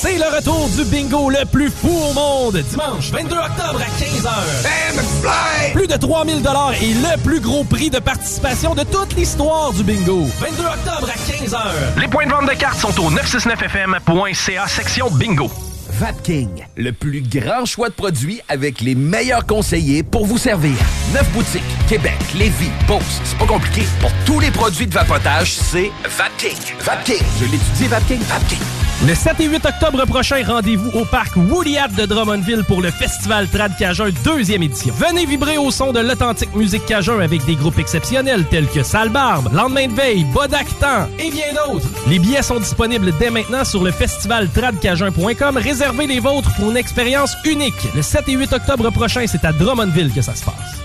C'est 0.00 0.16
le 0.16 0.34
retour 0.34 0.70
du 0.70 0.84
bingo 0.84 1.28
le 1.28 1.44
plus 1.44 1.68
fou 1.68 1.90
au 1.90 2.14
monde, 2.14 2.56
dimanche 2.56 3.10
22 3.10 3.36
octobre 3.36 3.82
à 3.82 3.90
15h. 4.02 5.72
Plus 5.74 5.86
de 5.86 5.96
3000 5.98 6.40
dollars 6.40 6.72
et 6.80 6.94
le 6.94 7.22
plus 7.22 7.40
gros 7.40 7.62
prix 7.62 7.90
de 7.90 7.98
participation 7.98 8.74
de 8.74 8.84
toute 8.84 9.16
l'histoire 9.16 9.74
du 9.74 9.82
bingo. 9.82 10.28
22 10.40 10.62
octobre 10.62 11.10
à 11.10 11.30
15h. 11.30 12.00
Les 12.00 12.08
points 12.08 12.24
de 12.24 12.30
vente 12.30 12.48
de 12.48 12.54
cartes 12.54 12.80
sont 12.80 12.98
au 12.98 13.10
969fm.ca 13.10 14.66
section 14.66 15.10
bingo. 15.10 15.50
Vapking, 15.90 16.48
le 16.76 16.92
plus 16.92 17.20
grand 17.20 17.66
choix 17.66 17.88
de 17.88 17.94
produits 17.94 18.40
avec 18.48 18.80
les 18.80 18.94
meilleurs 18.94 19.46
conseillers 19.46 20.02
pour 20.02 20.26
vous 20.26 20.38
servir. 20.38 20.72
Neuf 21.12 21.30
boutiques, 21.30 21.62
Québec, 21.88 22.16
Lévis, 22.34 22.70
Beauce, 22.88 23.20
c'est 23.24 23.36
pas 23.36 23.46
compliqué. 23.46 23.82
Pour 24.00 24.10
tous 24.24 24.40
les 24.40 24.50
produits 24.50 24.86
de 24.86 24.94
vapotage, 24.94 25.52
c'est 25.52 25.92
Vapking. 26.04 26.56
Vapking, 26.80 27.22
je 27.38 27.44
l'étudie, 27.44 27.88
Vapking, 27.88 28.20
Vapking. 28.20 28.58
Le 29.06 29.14
7 29.14 29.40
et 29.40 29.44
8 29.46 29.66
octobre 29.66 30.06
prochain, 30.06 30.42
rendez-vous 30.46 30.90
au 30.98 31.04
parc 31.04 31.36
Woodyard 31.36 31.90
de 31.90 32.06
Drummondville 32.06 32.64
pour 32.64 32.80
le 32.80 32.90
Festival 32.90 33.48
Trad 33.48 33.76
Cajun 33.76 34.10
deuxième 34.24 34.62
édition. 34.62 34.94
Venez 34.94 35.26
vibrer 35.26 35.58
au 35.58 35.70
son 35.70 35.92
de 35.92 36.00
l'authentique 36.00 36.54
musique 36.54 36.86
Cajun 36.86 37.20
avec 37.20 37.44
des 37.44 37.54
groupes 37.54 37.78
exceptionnels 37.78 38.46
tels 38.46 38.68
que 38.68 38.82
Sale 38.82 39.10
Barbe, 39.10 39.52
Lendemain 39.52 39.88
de 39.88 39.92
veille, 39.94 40.24
Bodactan 40.32 41.08
et 41.18 41.30
bien 41.30 41.52
d'autres. 41.52 41.86
Les 42.08 42.18
billets 42.18 42.42
sont 42.42 42.60
disponibles 42.60 43.12
dès 43.18 43.28
maintenant 43.28 43.64
sur 43.64 43.84
le 43.84 43.90
festivaltradcajun.com. 43.90 45.58
Réservez 45.58 46.06
les 46.06 46.20
vôtres 46.20 46.54
pour 46.54 46.70
une 46.70 46.78
expérience 46.78 47.34
unique. 47.44 47.74
Le 47.94 48.00
7 48.00 48.28
et 48.28 48.32
8 48.32 48.54
octobre 48.54 48.90
prochain, 48.90 49.24
c'est 49.26 49.44
à 49.44 49.52
Drummondville 49.52 50.12
que 50.14 50.22
ça 50.22 50.34
se 50.34 50.44
passe. 50.44 50.84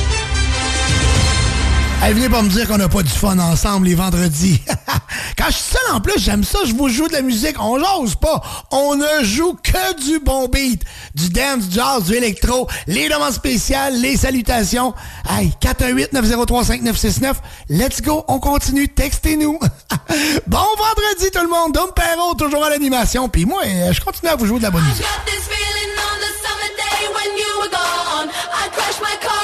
Hey, 2.03 2.13
venez 2.13 2.29
pas 2.29 2.41
me 2.41 2.49
dire 2.49 2.67
qu'on 2.67 2.79
n'a 2.79 2.89
pas 2.89 3.03
du 3.03 3.11
fun 3.11 3.37
ensemble 3.37 3.85
les 3.85 3.93
vendredis. 3.93 4.59
Quand 5.37 5.45
je 5.49 5.53
suis 5.53 5.75
seul 5.77 5.95
en 5.95 6.01
plus, 6.01 6.17
j'aime 6.17 6.43
ça, 6.43 6.57
je 6.65 6.73
vous 6.73 6.89
joue 6.89 7.07
de 7.07 7.13
la 7.13 7.21
musique. 7.21 7.55
On 7.59 7.77
jase 7.77 8.15
pas. 8.15 8.41
On 8.71 8.95
ne 8.95 9.23
joue 9.23 9.55
que 9.61 10.01
du 10.03 10.17
bon 10.17 10.47
beat. 10.47 10.83
Du 11.13 11.29
dance, 11.29 11.67
du 11.67 11.75
jazz, 11.75 12.05
du 12.05 12.15
électro, 12.15 12.67
les 12.87 13.07
demandes 13.07 13.33
spéciales, 13.33 14.01
les 14.01 14.17
salutations. 14.17 14.95
Hey, 15.29 15.53
418-903-5969. 15.61 17.35
Let's 17.69 18.01
go, 18.01 18.25
on 18.27 18.39
continue. 18.39 18.87
Textez-nous. 18.87 19.59
bon 20.47 20.57
vendredi 20.57 21.29
tout 21.31 21.43
le 21.43 21.49
monde. 21.49 21.73
Dom 21.73 21.91
Perrault, 21.95 22.33
toujours 22.33 22.63
à 22.63 22.71
l'animation. 22.71 23.29
Puis 23.29 23.45
moi, 23.45 23.61
euh, 23.63 23.93
je 23.93 24.01
continue 24.01 24.31
à 24.31 24.35
vous 24.35 24.47
jouer 24.47 24.57
de 24.57 24.63
la 24.63 24.71
bonne 24.71 24.83
musique. 24.85 25.05
this 25.27 25.47
feeling 25.47 25.93
on 25.97 26.17
the 26.19 26.33
summer 26.41 26.71
day 26.77 27.07
when 27.13 27.37
you 27.37 27.61
were 27.61 27.69
gone. 27.69 28.29
I 28.51 28.69
crashed 28.69 29.01
my 29.01 29.15
car 29.21 29.40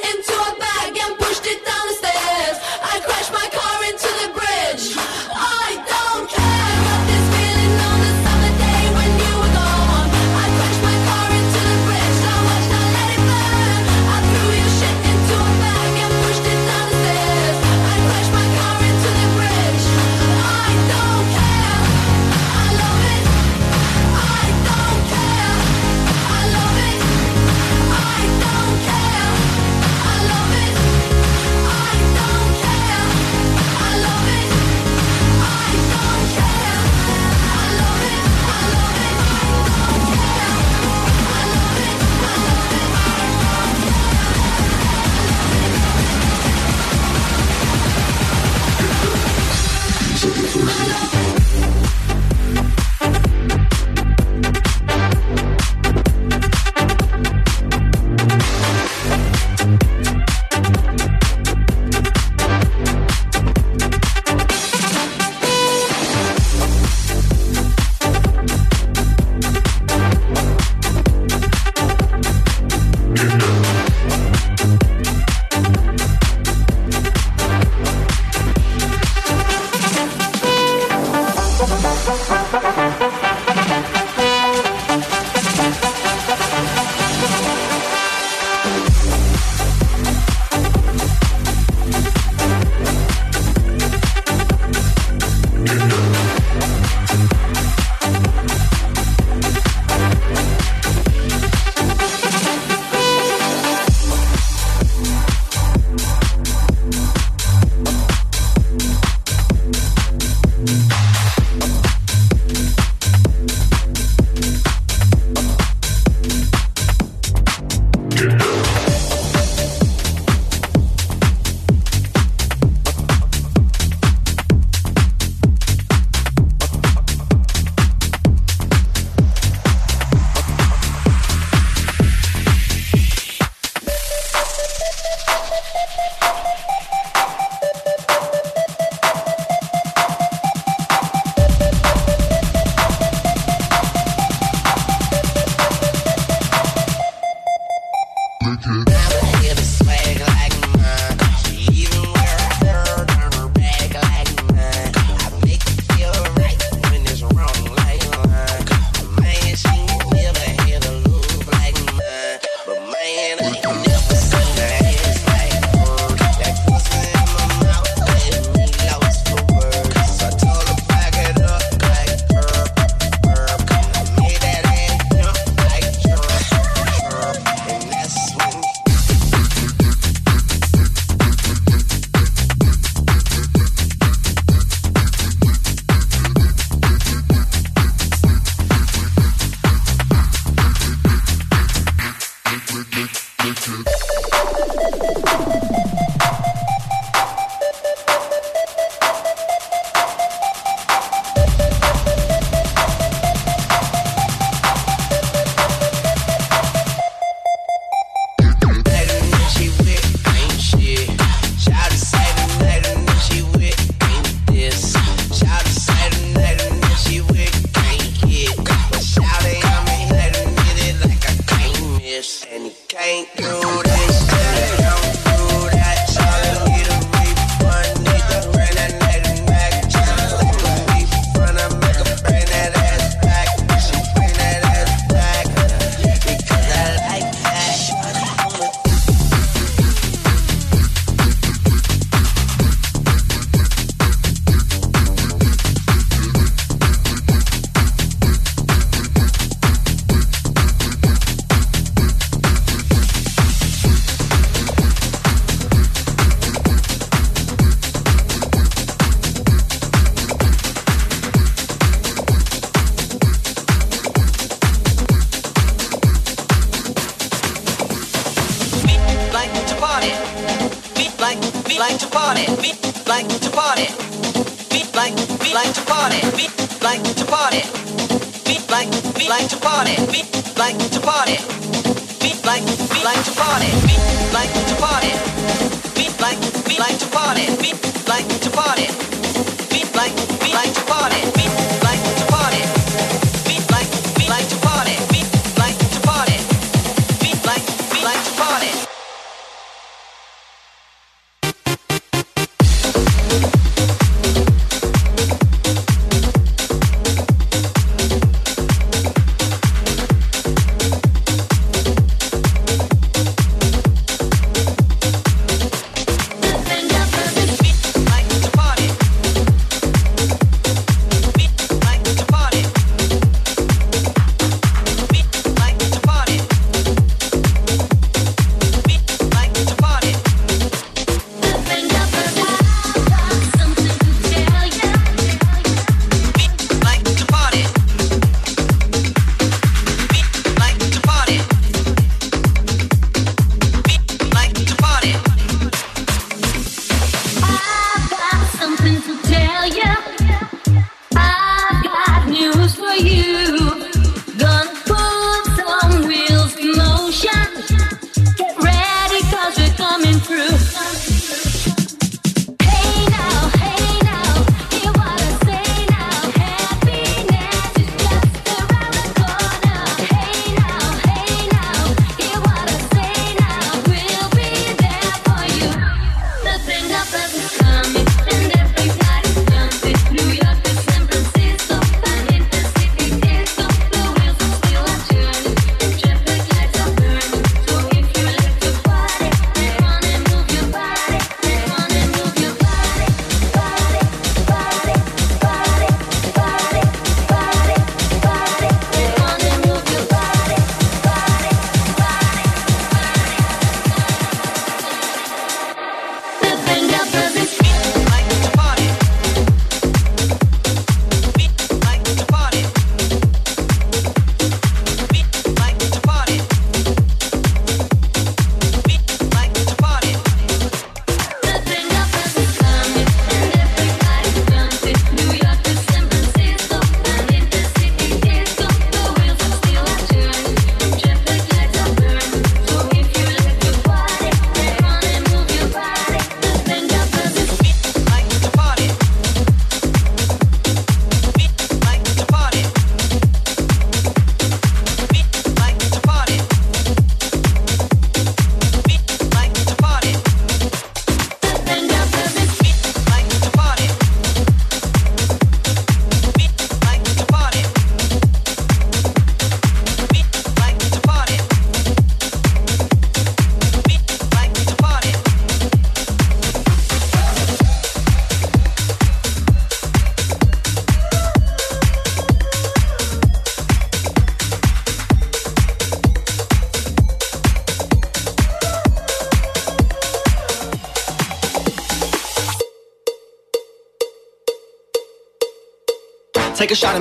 into 0.00 0.32
a 0.32 0.71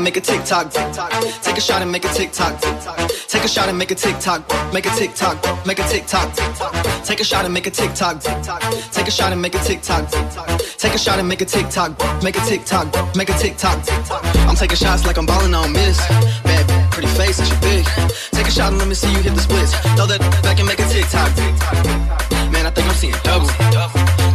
and 0.01 0.03
make 0.05 0.17
a 0.17 0.21
TikTok. 0.21 0.71
Take 1.43 1.57
a 1.57 1.61
shot 1.61 1.81
and 1.81 1.91
make 1.91 2.05
a 2.05 2.07
TikTok. 2.07 2.59
Take 3.27 3.43
a 3.43 3.47
shot 3.47 3.69
and 3.69 3.77
make 3.77 3.91
a 3.91 3.95
TikTok. 3.95 4.41
Make 4.73 4.85
a 4.87 4.89
TikTok. 4.89 5.65
Make 5.65 5.79
a 5.79 5.83
TikTok. 5.83 6.33
Take 7.05 7.19
a 7.19 7.23
shot 7.23 7.45
and 7.45 7.53
make 7.53 7.67
a 7.67 7.71
TikTok. 7.71 8.21
Take 8.91 9.07
a 9.07 9.11
shot 9.11 9.31
and 9.31 9.41
make 9.41 9.53
a 9.53 9.59
TikTok. 9.59 10.09
Take 10.77 10.95
a 10.95 10.97
shot 10.97 11.19
and 11.19 11.27
make 11.27 11.41
a 11.41 11.45
TikTok. 11.45 11.91
Make 12.23 12.35
a 12.35 12.41
TikTok. 12.41 13.15
Make 13.15 13.29
a 13.29 13.33
TikTok. 13.33 13.77
I'm 14.49 14.55
taking 14.55 14.77
shots 14.77 15.05
like 15.05 15.17
I'm 15.17 15.27
balling 15.27 15.53
on 15.53 15.71
miss. 15.71 15.99
Bad, 16.43 16.65
pretty 16.91 17.09
face 17.09 17.37
and 17.37 17.47
she 17.47 17.55
big. 17.61 17.85
Take 18.31 18.47
a 18.47 18.51
shot 18.51 18.71
and 18.71 18.79
let 18.79 18.87
me 18.87 18.95
see 18.95 19.11
you 19.11 19.21
hit 19.21 19.35
the 19.35 19.41
splits. 19.41 19.73
Throw 19.95 20.07
that 20.07 20.19
back 20.41 20.57
and 20.57 20.67
make 20.67 20.79
a 20.79 20.87
TikTok. 20.89 21.29
Man, 22.51 22.65
I 22.65 22.71
think 22.71 22.87
I'm 22.87 22.95
seeing 22.95 23.13
double. 23.23 23.47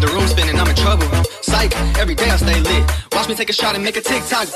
The 0.01 0.09
room 0.15 0.29
spinning, 0.29 0.61
I'm 0.61 0.69
in 0.69 0.77
trouble. 0.77 1.09
Psych, 1.43 1.75
every 1.99 2.15
day 2.15 2.31
I 2.31 2.37
stay 2.37 2.61
lit. 2.61 3.06
Watch 3.27 3.33
me 3.33 3.39
take 3.39 3.51
a 3.51 3.53
shot 3.53 3.75
and 3.75 3.83
make 3.83 3.97
a 3.97 4.01
TikTok. 4.01 4.47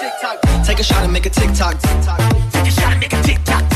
Take 0.63 0.79
a 0.79 0.85
shot 0.85 1.03
and 1.03 1.13
make 1.13 1.27
a 1.27 1.31
TikTok. 1.31 1.75
Take 1.83 2.69
a 2.69 2.71
shot 2.71 2.93
and 2.93 3.01
make 3.03 3.13
a 3.13 3.21
TikTok. 3.21 3.67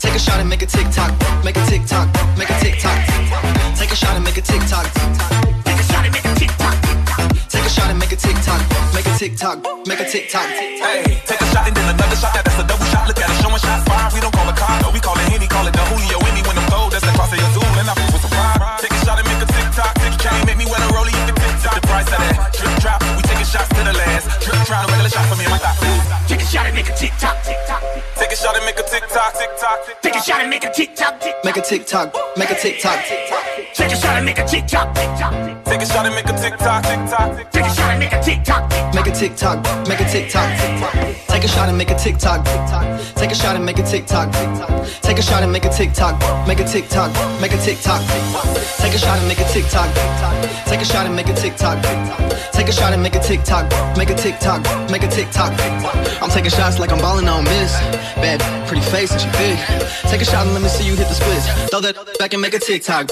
Take 0.00 0.14
a 0.14 0.18
shot 0.18 0.40
and 0.40 0.48
make 0.48 0.62
a 0.62 0.64
TikTok. 0.64 1.12
Make 1.44 1.56
a 1.58 1.64
TikTok. 1.68 2.08
Make 2.38 2.48
a 2.48 2.56
TikTok. 2.64 2.96
Take 3.76 3.92
a 3.92 3.94
shot 3.94 4.16
and 4.16 4.24
make 4.24 4.38
a 4.38 4.40
TikTok. 4.40 4.88
Take 5.68 5.76
a 5.76 5.84
shot 5.84 6.04
and 6.08 6.14
make 6.16 6.24
a 6.24 6.32
TikTok. 6.32 6.74
Take 7.52 7.60
a 7.60 7.68
shot 7.68 7.90
and 7.90 7.98
make 8.00 8.12
a 8.12 8.16
TikTok. 8.16 8.60
Make 8.96 9.04
a 9.04 9.12
TikTok. 9.20 9.86
Make 9.86 10.00
a 10.00 10.08
TikTok. 10.08 10.48
Hey, 10.48 11.20
take 11.28 11.40
a 11.42 11.46
shot 11.52 11.68
and 11.68 11.76
then 11.76 11.94
another 11.94 12.16
shot. 12.16 12.32
That's 12.32 12.56
a 12.56 12.64
double 12.64 12.88
shot. 12.88 13.06
Look 13.08 13.20
at 13.20 13.28
it, 13.28 13.36
showing 13.36 13.60
shots 13.60 13.84
fired. 13.84 14.14
We 14.14 14.20
don't 14.20 14.32
call 14.32 14.48
it 14.48 14.56
condo. 14.56 14.92
We 14.96 15.00
call 15.00 15.12
it 15.12 15.28
Henny, 15.28 15.46
call 15.46 15.66
it 15.68 15.76
the 15.76 15.84
Julio. 15.92 16.16
Any 16.24 16.40
when 16.48 16.56
I'm 16.56 16.70
cold, 16.72 16.92
that's 16.92 17.04
the 17.04 17.12
cross 17.12 17.32
of 17.34 17.38
your 17.38 17.52
Zoom. 17.52 17.71
trying 24.72 24.86
to 24.86 24.92
regular 24.92 25.10
shot 25.10 25.28
for 25.28 25.36
me 25.36 25.44
and 25.44 25.52
my 25.52 25.58
thoughts. 25.58 26.28
Take 26.28 26.40
a 26.40 26.46
shot 26.48 26.66
and 26.66 26.74
make 26.74 26.88
a 26.88 26.94
tick 26.96 27.12
tock, 27.20 27.36
tick 27.44 27.58
tock. 27.68 27.82
Take 28.16 28.32
a 28.32 28.36
shot 28.36 28.56
and 28.56 28.64
make 28.64 28.78
a 28.78 28.82
tick 28.82 29.04
tock, 29.08 29.34
tick 29.36 29.50
tock. 29.60 29.78
Take 30.00 30.14
a 30.16 30.22
shot 30.22 30.40
and 30.40 30.48
make 30.48 30.64
a 30.64 30.72
tick 30.72 30.96
tock, 30.96 31.20
tick 31.20 31.34
Make 31.44 31.56
a 31.56 31.60
tick 31.60 31.86
tock, 31.86 32.16
make 32.38 32.50
a 32.50 32.54
tick 32.54 32.80
tock, 32.80 33.04
tick 33.04 33.28
tock. 33.28 33.44
Take 33.74 33.92
a 33.92 33.96
shot 33.96 34.16
and 34.16 34.24
make 34.24 34.38
a 34.38 34.46
tick 34.46 34.66
tock, 34.66 34.94
tick 34.94 35.10
tock. 35.20 35.64
Take 35.64 35.82
a 35.82 35.86
shot 35.86 36.06
and 36.06 36.14
make 36.14 36.28
a 36.28 36.36
tick 36.40 36.56
tock, 36.56 36.82
tick 36.84 37.00
tock. 37.10 37.52
Take 37.52 37.66
a 37.66 37.74
shot 37.74 37.90
and 37.90 38.00
make 38.00 38.12
a 38.12 38.22
tick 38.22 38.44
tock, 38.44 38.94
make 38.94 39.06
a 39.06 39.12
tick 39.12 39.36
tock, 39.36 39.88
make 39.88 40.00
a 40.00 40.08
tick 40.08 40.30
tock, 40.30 40.48
tick 40.58 40.80
tock. 40.80 41.21
Take 41.32 41.44
a 41.44 41.48
shot 41.48 41.70
and 41.70 41.78
make 41.78 41.90
a 41.90 41.94
TikTok. 41.94 42.44
Take 43.16 43.30
a 43.30 43.34
shot 43.34 43.56
and 43.56 43.64
make 43.64 43.78
a 43.78 43.82
TikTok. 43.82 44.30
Take 45.00 45.18
a 45.18 45.22
shot 45.22 45.42
and 45.42 45.50
make 45.50 45.64
a 45.64 45.70
TikTok. 45.70 46.20
Make 46.46 46.60
a 46.60 46.64
TikTok. 46.64 47.10
Make 47.40 47.52
a 47.52 47.56
TikTok. 47.56 48.02
Take 48.76 48.92
a 48.92 48.98
shot 48.98 49.18
and 49.18 49.26
make 49.26 49.38
a 49.38 49.48
TikTok. 49.48 49.88
Take 50.66 50.82
a 50.82 50.84
shot 50.84 51.06
and 51.06 51.16
make 51.16 51.28
a 51.28 51.34
TikTok. 51.34 51.82
Take 52.52 52.68
a 52.68 52.72
shot 52.72 52.92
and 52.92 53.02
make 53.02 53.14
a 53.14 53.20
TikTok. 53.20 53.64
Make 53.96 54.10
a 54.10 54.14
TikTok. 54.14 54.60
Make 54.90 55.04
a 55.04 55.08
TikTok. 55.08 55.52
I'm 56.22 56.28
taking 56.28 56.50
shots 56.50 56.78
like 56.78 56.92
I'm 56.92 57.00
balling 57.00 57.28
on 57.28 57.44
miss. 57.44 57.72
Bad, 58.20 58.40
pretty 58.68 58.82
face 58.82 59.10
and 59.12 59.20
she 59.22 59.30
big. 59.38 59.56
Take 60.10 60.20
a 60.20 60.26
shot 60.26 60.44
and 60.44 60.52
let 60.52 60.62
me 60.62 60.68
see 60.68 60.84
you 60.84 60.96
hit 60.96 61.08
the 61.08 61.14
splits. 61.14 61.48
Throw 61.70 61.80
that 61.80 61.96
back 62.18 62.34
and 62.34 62.42
make 62.42 62.52
a 62.52 62.58
TikTok. 62.58 63.08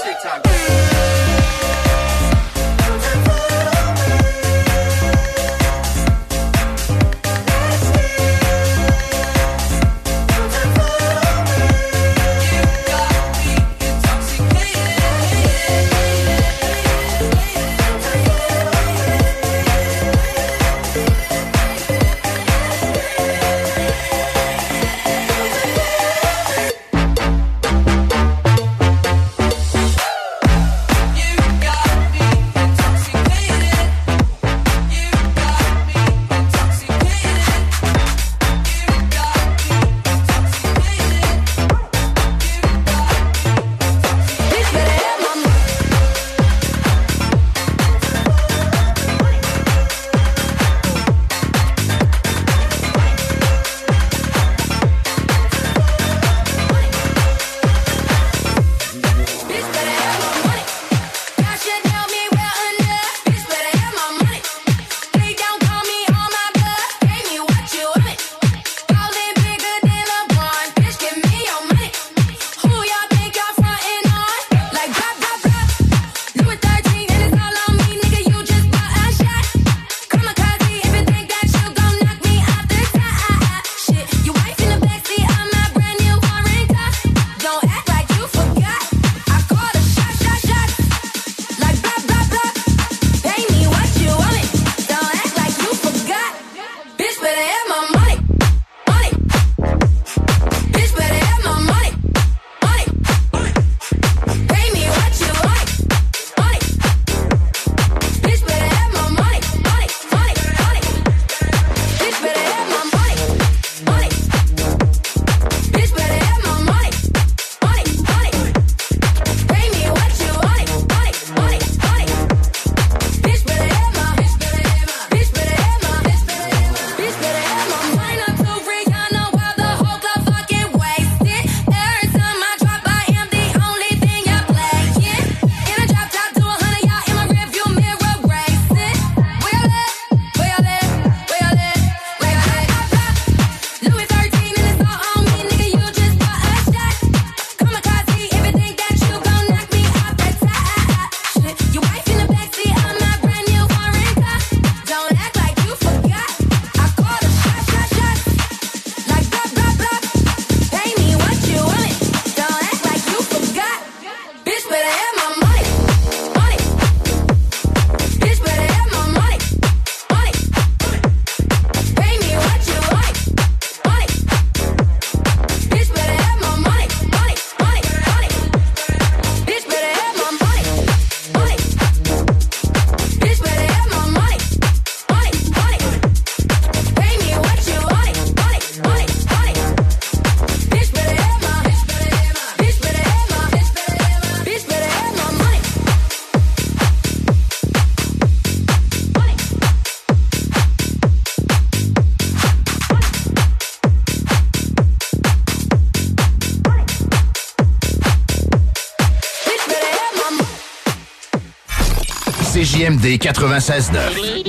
CJMD 212.81 213.19
96.9. 213.19 214.43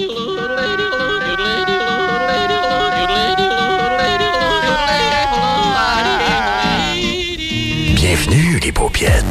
Bienvenue, 7.94 8.58
les 8.60 8.72
paupiètes. 8.72 9.22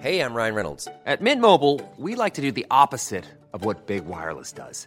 Hey, 0.00 0.20
I'm 0.20 0.34
Ryan 0.34 0.54
Reynolds. 0.54 0.86
At 1.06 1.20
Mint 1.22 1.40
Mobile, 1.40 1.80
we 1.96 2.14
like 2.14 2.34
to 2.34 2.42
do 2.42 2.52
the 2.52 2.66
opposite 2.70 3.24
of 3.52 3.64
what 3.64 3.86
Big 3.86 4.04
Wireless 4.04 4.52
does. 4.52 4.86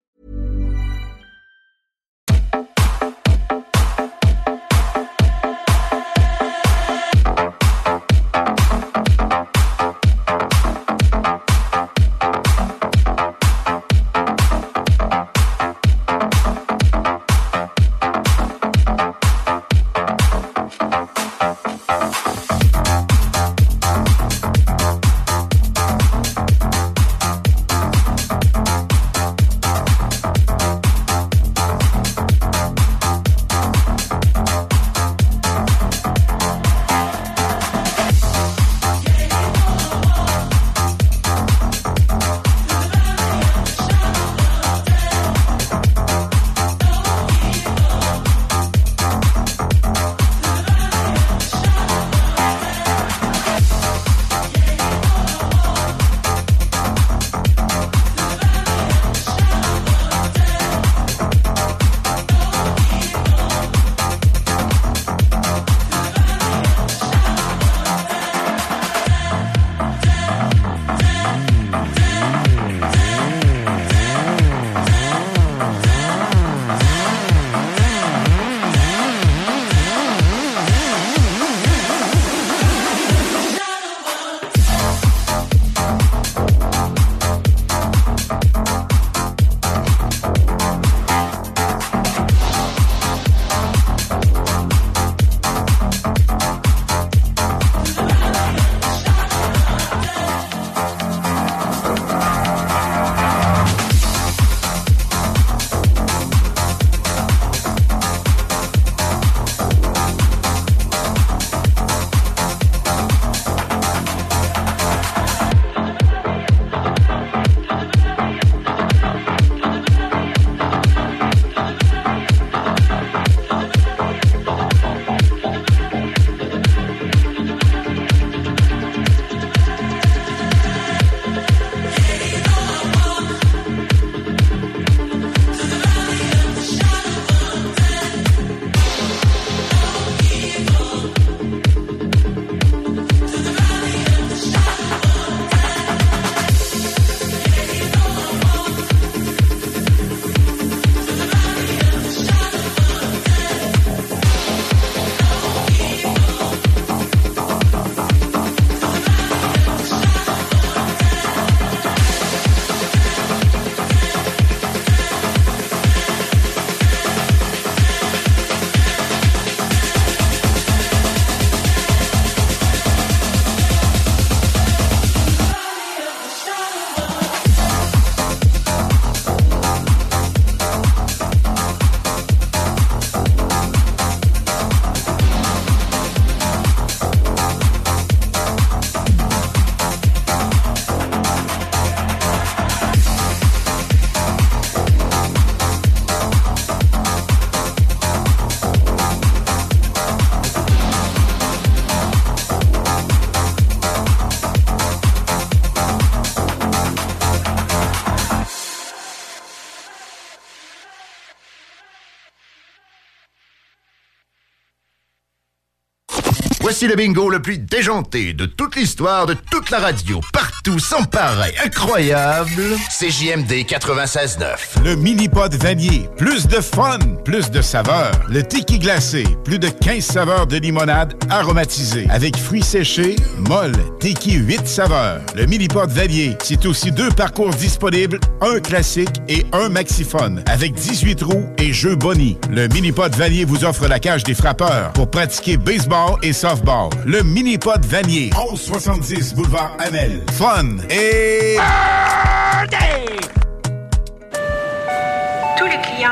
Le 216.81 216.95
bingo 216.95 217.29
le 217.29 217.39
plus 217.39 217.59
déjanté 217.59 218.33
de 218.33 218.47
toute 218.47 218.75
l'histoire 218.75 219.27
de 219.27 219.35
toute 219.51 219.69
la 219.69 219.77
radio. 219.77 220.19
Partout, 220.33 220.79
sans 220.79 221.03
pareil, 221.03 221.53
incroyable. 221.63 222.75
CJMD 222.89 223.51
96.9. 223.67 224.83
Le 224.83 224.95
mini-pod 224.95 225.53
vanier. 225.53 226.09
Plus 226.17 226.47
de 226.47 226.59
fun, 226.59 226.97
plus 227.23 227.51
de 227.51 227.61
saveurs. 227.61 228.11
Le 228.29 228.43
tiki 228.43 228.79
glacé. 228.79 229.23
Plus 229.43 229.59
de 229.59 229.67
15 229.67 230.03
saveurs 230.03 230.47
de 230.47 230.57
limonade 230.57 231.13
aromatisée. 231.29 232.07
Avec 232.09 232.37
fruits 232.37 232.63
séchés, 232.63 233.15
molle, 233.37 233.75
tiki 233.99 234.33
8 234.33 234.67
saveurs. 234.67 235.21
Le 235.35 235.45
mini-pod 235.45 235.89
vanier. 235.89 236.37
C'est 236.43 236.65
aussi 236.65 236.91
deux 236.91 237.09
parcours 237.09 237.51
disponibles, 237.51 238.19
un 238.41 238.59
classique 238.59 239.21
et 239.27 239.45
un 239.53 239.69
maxiphone. 239.69 240.43
Avec 240.47 240.73
18 240.73 241.21
roues 241.21 241.49
et 241.57 241.73
jeux 241.73 241.95
boni. 241.95 242.37
Le 242.49 242.67
mini-pod 242.67 243.15
vanier 243.15 243.45
vous 243.45 243.63
offre 243.65 243.87
la 243.87 243.99
cage 243.99 244.23
des 244.23 244.33
frappeurs 244.33 244.91
pour 244.93 245.09
pratiquer 245.09 245.57
baseball 245.57 246.17
et 246.21 246.33
softball. 246.33 246.89
Le 247.05 247.23
mini-pod 247.23 247.85
vanier. 247.85 248.31
1170 248.37 249.35
boulevard 249.35 249.75
Amel. 249.79 250.21
Fun 250.33 250.77
et... 250.89 251.57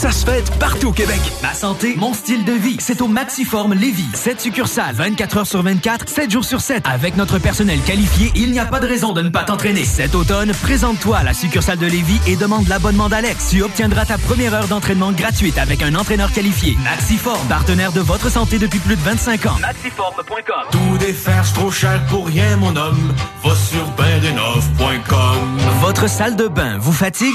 ça 0.00 0.10
se 0.12 0.24
fête 0.24 0.50
partout 0.58 0.88
au 0.88 0.92
Québec. 0.92 1.20
Ma 1.42 1.52
santé, 1.52 1.94
mon 1.98 2.14
style 2.14 2.46
de 2.46 2.52
vie, 2.52 2.78
c'est 2.80 3.02
au 3.02 3.06
Maxiform 3.06 3.74
Lévis. 3.74 4.08
7 4.14 4.40
succursales, 4.40 4.94
24 4.94 5.36
heures 5.36 5.46
sur 5.46 5.62
24, 5.62 6.08
7 6.08 6.30
jours 6.30 6.44
sur 6.44 6.62
7. 6.62 6.84
Avec 6.86 7.18
notre 7.18 7.38
personnel 7.38 7.78
qualifié, 7.80 8.32
il 8.34 8.50
n'y 8.50 8.58
a 8.58 8.64
pas 8.64 8.80
de 8.80 8.86
raison 8.86 9.12
de 9.12 9.20
ne 9.20 9.28
pas 9.28 9.44
t'entraîner. 9.44 9.84
Cet 9.84 10.14
automne, 10.14 10.52
présente-toi 10.62 11.18
à 11.18 11.22
la 11.22 11.34
succursale 11.34 11.76
de 11.76 11.84
Lévis 11.84 12.18
et 12.26 12.36
demande 12.36 12.66
l'abonnement 12.68 13.10
d'Alex. 13.10 13.50
Tu 13.50 13.62
obtiendras 13.62 14.06
ta 14.06 14.16
première 14.16 14.54
heure 14.54 14.68
d'entraînement 14.68 15.12
gratuite 15.12 15.58
avec 15.58 15.82
un 15.82 15.94
entraîneur 15.94 16.32
qualifié. 16.32 16.78
Maxiform, 16.82 17.46
partenaire 17.48 17.92
de 17.92 18.00
votre 18.00 18.30
santé 18.30 18.58
depuis 18.58 18.78
plus 18.78 18.96
de 18.96 19.02
25 19.02 19.44
ans. 19.44 19.58
Maxiform.com 19.60 20.70
Tout 20.70 20.96
défaire, 20.98 21.44
c'est 21.44 21.52
trop 21.52 21.70
cher 21.70 22.02
pour 22.06 22.26
rien, 22.26 22.56
mon 22.56 22.74
homme. 22.74 23.12
Va 23.44 23.54
sur 23.54 23.84
bendenov.com. 23.98 25.58
Votre 25.82 26.08
salle 26.08 26.36
de 26.36 26.48
bain 26.48 26.78
vous 26.78 26.92
fatigue? 26.92 27.34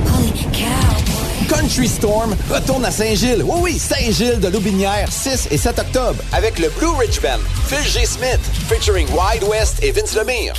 Country 1.51 1.89
Storm 1.89 2.33
retourne 2.49 2.85
à 2.85 2.91
Saint-Gilles. 2.91 3.43
Oui, 3.43 3.59
oui, 3.61 3.77
Saint-Gilles 3.77 4.39
de 4.39 4.47
Loubinière, 4.47 5.11
6 5.11 5.49
et 5.51 5.57
7 5.57 5.79
octobre, 5.79 6.23
avec 6.31 6.57
le 6.59 6.69
Blue 6.69 6.95
Ridge 6.97 7.19
Band, 7.21 7.41
Phil 7.67 7.83
G. 7.83 8.05
Smith, 8.05 8.39
featuring 8.69 9.05
Wide 9.09 9.43
West 9.43 9.83
et 9.83 9.91
Vince 9.91 10.15
Lemire. 10.15 10.53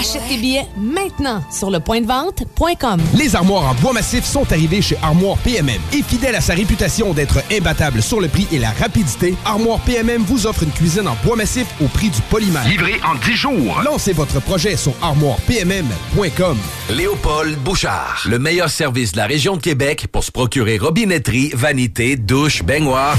Achète 0.00 0.26
tes 0.30 0.38
billets 0.38 0.66
maintenant 0.78 1.44
sur 1.52 1.70
le 1.70 1.78
point 1.78 2.00
de 2.00 2.06
vente.com. 2.06 3.02
Les 3.18 3.36
armoires 3.36 3.68
en 3.68 3.74
bois 3.74 3.92
massif 3.92 4.24
sont 4.24 4.50
arrivées 4.50 4.80
chez 4.80 4.96
Armoire 5.02 5.36
PMM. 5.44 5.78
Et 5.92 6.02
fidèle 6.02 6.34
à 6.34 6.40
sa 6.40 6.54
réputation 6.54 7.12
d'être 7.12 7.42
imbattable 7.52 8.00
sur 8.00 8.18
le 8.18 8.28
prix 8.28 8.48
et 8.50 8.58
la 8.58 8.70
rapidité, 8.70 9.34
Armoire 9.44 9.78
PMM 9.80 10.22
vous 10.22 10.46
offre 10.46 10.62
une 10.62 10.70
cuisine 10.70 11.06
en 11.06 11.16
bois 11.22 11.36
massif 11.36 11.66
au 11.82 11.88
prix 11.88 12.08
du 12.08 12.22
polymère. 12.30 12.66
Livré 12.66 12.94
en 13.04 13.14
10 13.14 13.32
jours. 13.34 13.82
Lancez 13.84 14.14
votre 14.14 14.40
projet 14.40 14.74
sur 14.78 14.94
armoirepmm.com. 15.02 16.56
Léopold 16.88 17.58
Bouchard, 17.58 18.22
le 18.26 18.38
meilleur 18.38 18.70
service 18.70 19.12
de 19.12 19.18
la 19.18 19.26
région 19.26 19.58
de 19.58 19.62
Québec 19.62 20.06
pour 20.10 20.24
se 20.24 20.32
procurer 20.32 20.78
robinetterie, 20.78 21.50
vanité, 21.52 22.16
douche, 22.16 22.62
baignoire. 22.62 23.18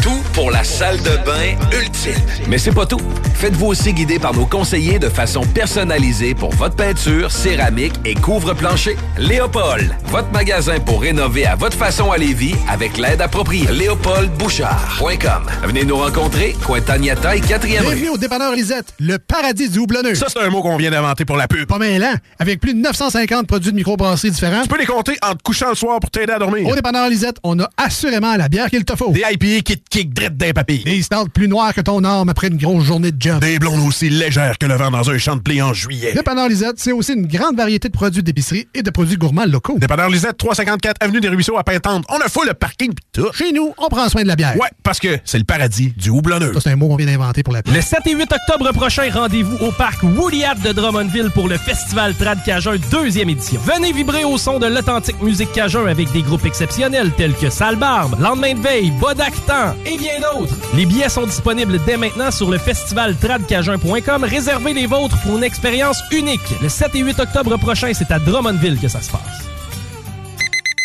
Tout 0.00 0.22
pour 0.32 0.52
la 0.52 0.62
salle 0.62 0.98
de 0.98 1.16
bain 1.26 1.56
ultime. 1.76 2.14
Mais 2.46 2.58
c'est 2.58 2.72
pas 2.72 2.86
tout. 2.86 3.00
Faites-vous 3.34 3.66
aussi 3.66 3.92
guider 3.92 4.18
par 4.18 4.34
nos 4.34 4.46
conseillers 4.46 4.98
de 4.98 5.08
façon 5.08 5.42
personnalisée 5.42 6.34
pour 6.34 6.50
votre 6.54 6.76
peinture, 6.76 7.30
céramique 7.30 7.94
et 8.04 8.14
couvre-plancher. 8.14 8.96
Léopold, 9.20 9.94
votre 10.06 10.32
magasin 10.32 10.80
pour 10.80 11.02
rénover 11.02 11.44
à 11.44 11.54
votre 11.54 11.76
façon 11.76 12.10
à 12.10 12.16
Lévis 12.16 12.54
avec 12.66 12.96
l'aide 12.96 13.20
appropriée. 13.20 13.66
LéopoldBouchard.com. 13.70 15.42
Venez 15.62 15.84
nous 15.84 15.98
rencontrer, 15.98 16.56
Cointagnata 16.64 17.36
et 17.36 17.40
4e 17.40 17.60
rue. 17.60 17.68
Bienvenue 17.68 18.08
au 18.08 18.16
dépanneur 18.16 18.54
Lisette, 18.54 18.94
le 18.98 19.18
paradis 19.18 19.68
du 19.68 19.78
houblonneux. 19.78 20.14
Ça, 20.14 20.28
c'est 20.30 20.40
un 20.40 20.48
mot 20.48 20.62
qu'on 20.62 20.78
vient 20.78 20.90
d'inventer 20.90 21.26
pour 21.26 21.36
la 21.36 21.48
pub. 21.48 21.66
Pas 21.66 21.76
mal, 21.76 22.02
hein? 22.02 22.14
Avec 22.38 22.60
plus 22.60 22.72
de 22.72 22.78
950 22.78 23.46
produits 23.46 23.72
de 23.72 23.76
microbrasserie 23.76 24.30
différents. 24.30 24.62
Tu 24.62 24.68
peux 24.68 24.78
les 24.78 24.86
compter 24.86 25.18
en 25.20 25.34
te 25.34 25.42
couchant 25.42 25.68
le 25.68 25.74
soir 25.74 26.00
pour 26.00 26.10
t'aider 26.10 26.32
à 26.32 26.38
dormir. 26.38 26.66
Au 26.66 26.74
dépanneur 26.74 27.10
Lisette, 27.10 27.36
on 27.42 27.60
a 27.60 27.68
assurément 27.76 28.34
la 28.36 28.48
bière 28.48 28.70
qu'il 28.70 28.86
te 28.86 28.96
faut. 28.96 29.10
Des 29.10 29.24
IPA 29.30 29.60
qui 29.60 29.76
te 29.78 29.84
kick 29.90 30.14
drette 30.14 30.38
d'un 30.38 30.52
papier. 30.52 30.82
Des 30.82 31.02
stouts 31.02 31.28
plus 31.28 31.46
noirs 31.46 31.74
que 31.74 31.82
ton 31.82 32.02
arme 32.04 32.30
après 32.30 32.48
une 32.48 32.56
grosse 32.56 32.84
journée 32.84 33.12
de 33.12 33.20
job. 33.20 33.40
Des 33.40 33.58
blondes 33.58 33.86
aussi 33.86 34.08
légères 34.08 34.56
que 34.56 34.64
le 34.64 34.76
vent 34.76 34.90
dans 34.90 35.10
un 35.10 35.18
champ 35.18 35.36
de 35.36 35.42
blé 35.42 35.60
en 35.60 35.74
juillet. 35.74 36.14
Dépanneur 36.14 36.48
Lisette, 36.48 36.76
c'est 36.78 36.92
aussi 36.92 37.12
une 37.12 37.26
grande 37.26 37.58
variété 37.58 37.88
de 37.88 37.92
produits 37.92 38.22
d'épicerie 38.22 38.66
et 38.72 38.82
de 38.82 38.88
produits 38.88 39.09
gourmands 39.16 39.46
locaux. 39.46 39.78
Dépanneur 39.78 40.08
Lisette, 40.08 40.36
354 40.36 40.96
Avenue 41.00 41.20
des 41.20 41.28
Ruisseaux 41.28 41.58
à 41.58 41.64
Pintante. 41.64 42.04
On 42.08 42.18
a 42.18 42.28
full 42.28 42.46
le 42.46 42.54
parking 42.54 42.92
pis 42.94 43.02
tout. 43.12 43.30
Chez 43.32 43.52
nous, 43.52 43.72
on 43.78 43.88
prend 43.88 44.08
soin 44.08 44.22
de 44.22 44.28
la 44.28 44.36
bière. 44.36 44.56
Ouais, 44.56 44.68
parce 44.82 44.98
que 44.98 45.18
c'est 45.24 45.38
le 45.38 45.44
paradis 45.44 45.92
du 45.96 46.10
houblonneux. 46.10 46.52
Ça, 46.54 46.60
c'est 46.60 46.70
un 46.70 46.76
mot 46.76 46.88
qu'on 46.88 46.96
vient 46.96 47.06
d'inventer 47.06 47.42
pour 47.42 47.52
la 47.52 47.62
Le 47.72 47.80
7 47.80 48.00
et 48.06 48.14
8 48.14 48.32
octobre 48.32 48.72
prochain, 48.72 49.08
rendez-vous 49.12 49.56
au 49.64 49.70
parc 49.72 50.02
Woodyard 50.02 50.56
de 50.56 50.72
Drummondville 50.72 51.30
pour 51.30 51.48
le 51.48 51.56
Festival 51.56 52.14
Trad 52.14 52.42
Cajun 52.44 52.76
deuxième 52.90 53.28
édition. 53.28 53.60
Venez 53.64 53.92
vibrer 53.92 54.24
au 54.24 54.38
son 54.38 54.58
de 54.58 54.66
l'authentique 54.66 55.20
musique 55.22 55.52
Cajun 55.52 55.86
avec 55.86 56.10
des 56.12 56.22
groupes 56.22 56.44
exceptionnels 56.44 57.12
tels 57.16 57.34
que 57.34 57.50
Sale 57.50 57.76
Barbe, 57.76 58.18
Lendemain 58.20 58.54
de 58.54 58.60
veille, 58.60 58.90
Bodactan 58.92 59.74
et 59.86 59.96
bien 59.96 60.20
d'autres. 60.20 60.54
Les 60.74 60.86
billets 60.86 61.08
sont 61.08 61.26
disponibles 61.26 61.80
dès 61.86 61.96
maintenant 61.96 62.30
sur 62.30 62.50
le 62.50 62.58
festivaltradcajun.com. 62.58 64.24
Réservez 64.24 64.74
les 64.74 64.86
vôtres 64.86 65.20
pour 65.22 65.36
une 65.36 65.44
expérience 65.44 66.00
unique. 66.12 66.40
Le 66.62 66.68
7 66.68 66.94
et 66.94 67.00
8 67.00 67.20
octobre 67.20 67.56
prochain, 67.56 67.92
c'est 67.94 68.10
à 68.10 68.18
Drummondville 68.18 68.78
que 68.78 68.88
ça 69.00 69.02
se 69.02 69.10
passe. 69.12 69.46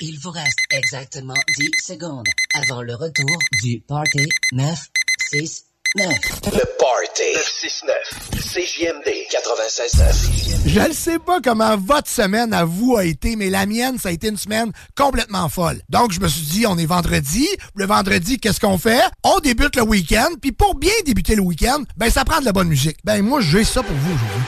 Il 0.02 0.20
vous 0.20 0.32
reste 0.32 0.60
exactement 0.72 1.34
10 1.58 1.70
secondes 1.84 2.28
avant 2.54 2.82
le 2.82 2.96
retour 2.96 3.38
du 3.64 3.82
Party 3.88 4.30
969. 4.54 6.08
Le 6.46 6.64
Party 6.80 7.24
969. 7.34 7.96
CJMD 8.34 9.10
96.9. 9.32 10.68
Je 10.68 10.80
ne 10.80 10.94
sais 10.94 11.20
pas 11.20 11.40
comment 11.42 11.78
votre 11.78 12.10
semaine 12.10 12.54
à 12.54 12.66
vous 12.66 12.96
a 12.98 13.06
été, 13.06 13.36
mais 13.36 13.50
la 13.50 13.66
mienne, 13.66 13.98
ça 13.98 14.10
a 14.10 14.12
été 14.12 14.28
une 14.28 14.38
semaine 14.38 14.72
complètement 14.96 15.50
folle. 15.50 15.82
Donc, 15.90 16.12
je 16.12 16.20
me 16.20 16.28
suis 16.28 16.46
dit, 16.46 16.68
on 16.68 16.78
est 16.78 16.86
vendredi. 16.86 17.48
Le 17.76 17.86
vendredi, 17.86 18.40
qu'est-ce 18.40 18.60
qu'on 18.60 18.78
fait? 18.78 19.02
On 19.24 19.40
débute 19.40 19.76
le 19.76 19.84
week-end. 19.84 20.30
Puis 20.42 20.52
pour 20.52 20.76
bien 20.76 20.94
débuter 21.06 21.36
le 21.36 21.42
week-end, 21.42 21.84
ben, 21.98 22.10
ça 22.10 22.24
prend 22.26 22.40
de 22.40 22.46
la 22.46 22.54
bonne 22.54 22.70
musique. 22.70 22.98
Ben, 23.04 23.22
moi, 23.22 23.42
j'ai 23.42 23.64
ça 23.64 23.82
pour 23.82 23.96
vous 23.96 24.14
aujourd'hui. 24.14 24.44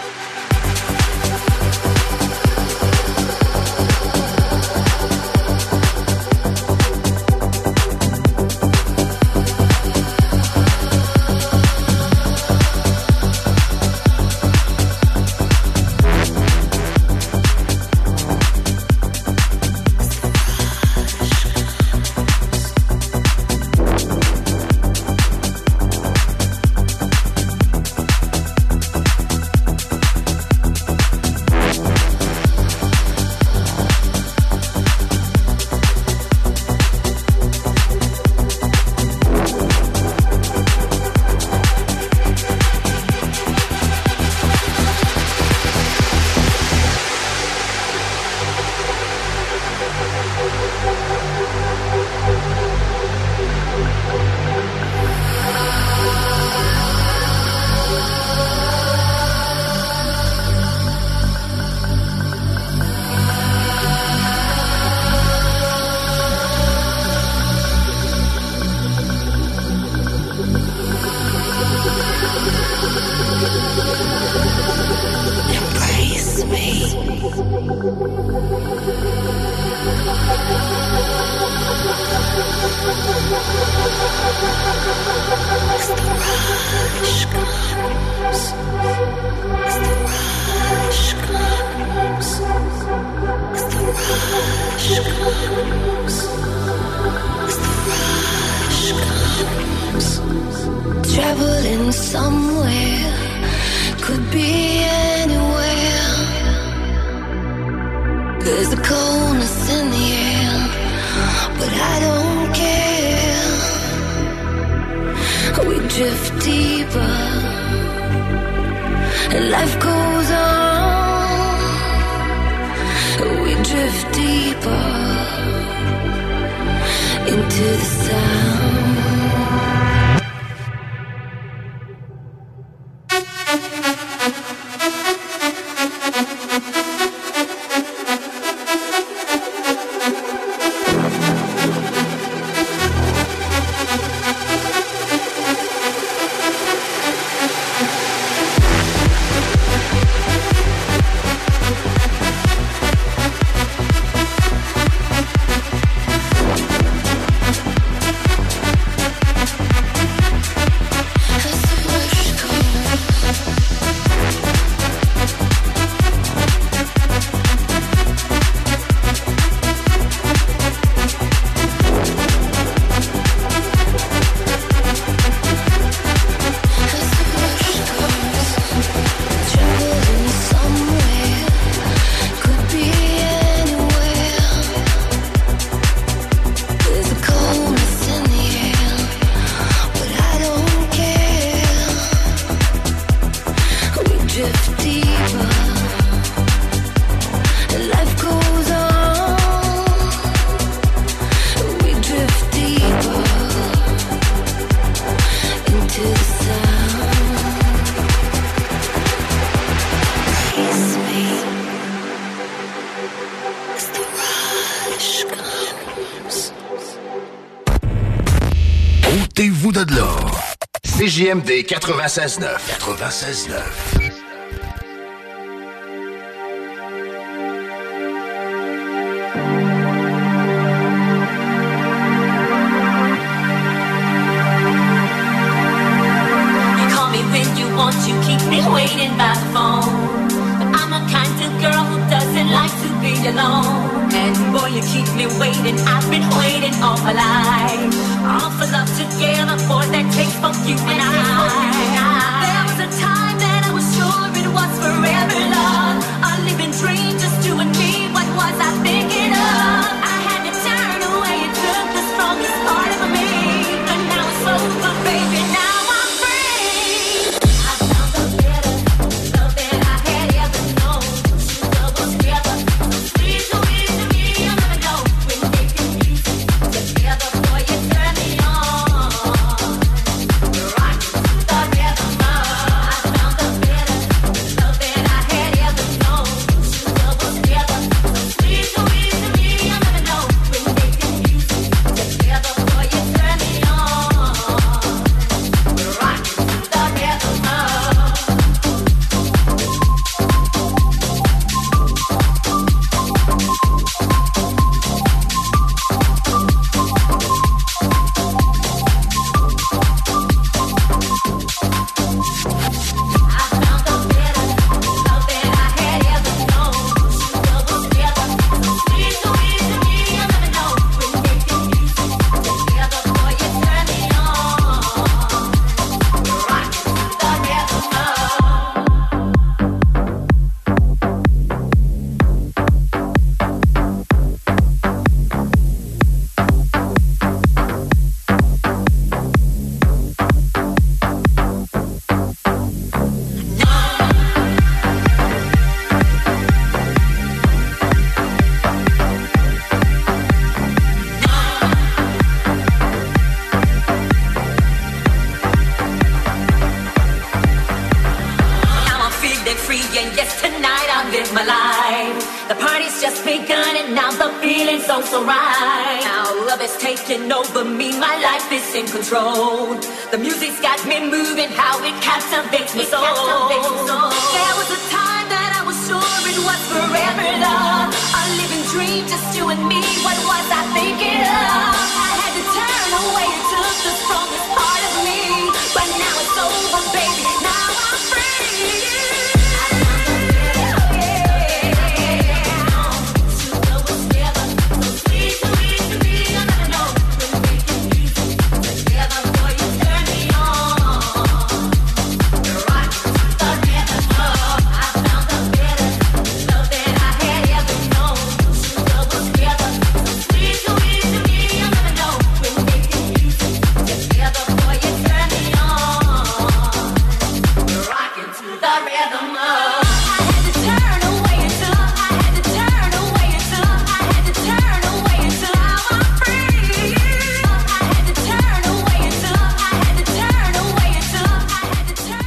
CJMD 221.28 221.66
96.9. 221.66 222.58
96.9. 222.80 223.87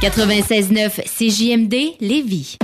96.9 0.01 1.03
CJMD 1.05 1.95
Lévis. 1.99 2.57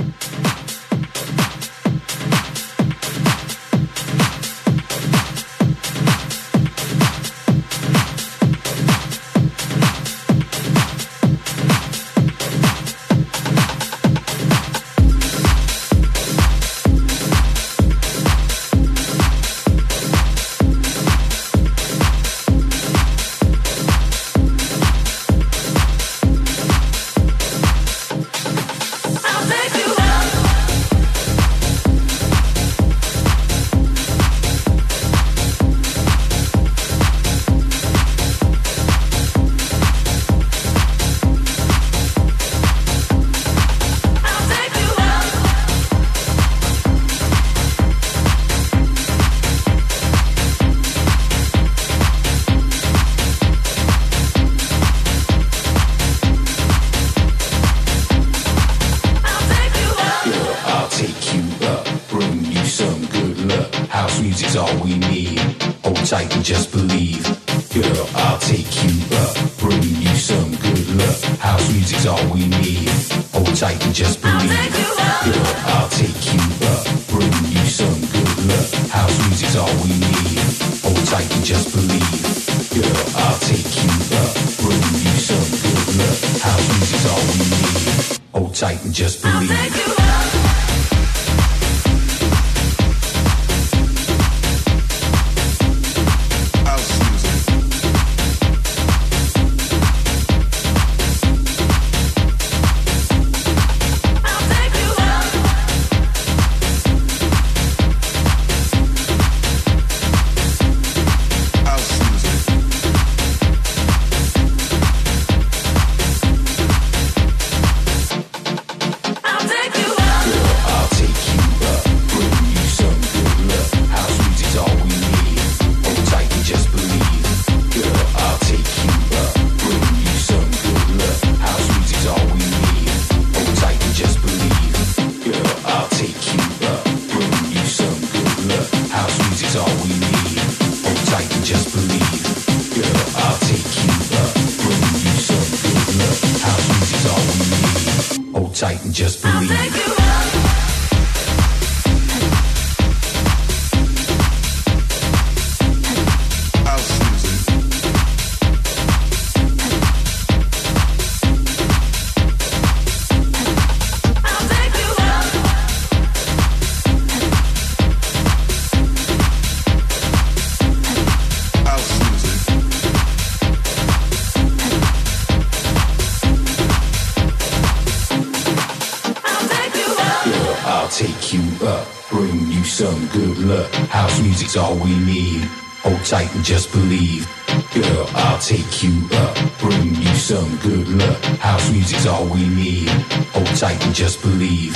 All 184.56 184.76
we 184.76 184.96
need. 184.98 185.42
Hold 185.82 186.02
tight 186.06 186.34
and 186.34 186.42
just 186.42 186.72
believe. 186.72 187.28
Girl, 187.74 188.08
I'll 188.14 188.38
take 188.38 188.82
you 188.82 189.06
up, 189.12 189.36
bring 189.60 189.94
you 189.94 190.14
some 190.14 190.56
good 190.58 190.88
luck. 190.88 191.22
House 191.38 191.70
music's 191.70 192.06
all 192.06 192.24
we 192.26 192.48
need. 192.48 192.88
Hold 193.34 193.46
tight 193.58 193.84
and 193.84 193.94
just 193.94 194.22
believe. 194.22 194.74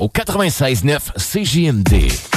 au 0.00 0.08
96-9 0.08 0.98
CGMD. 1.16 2.29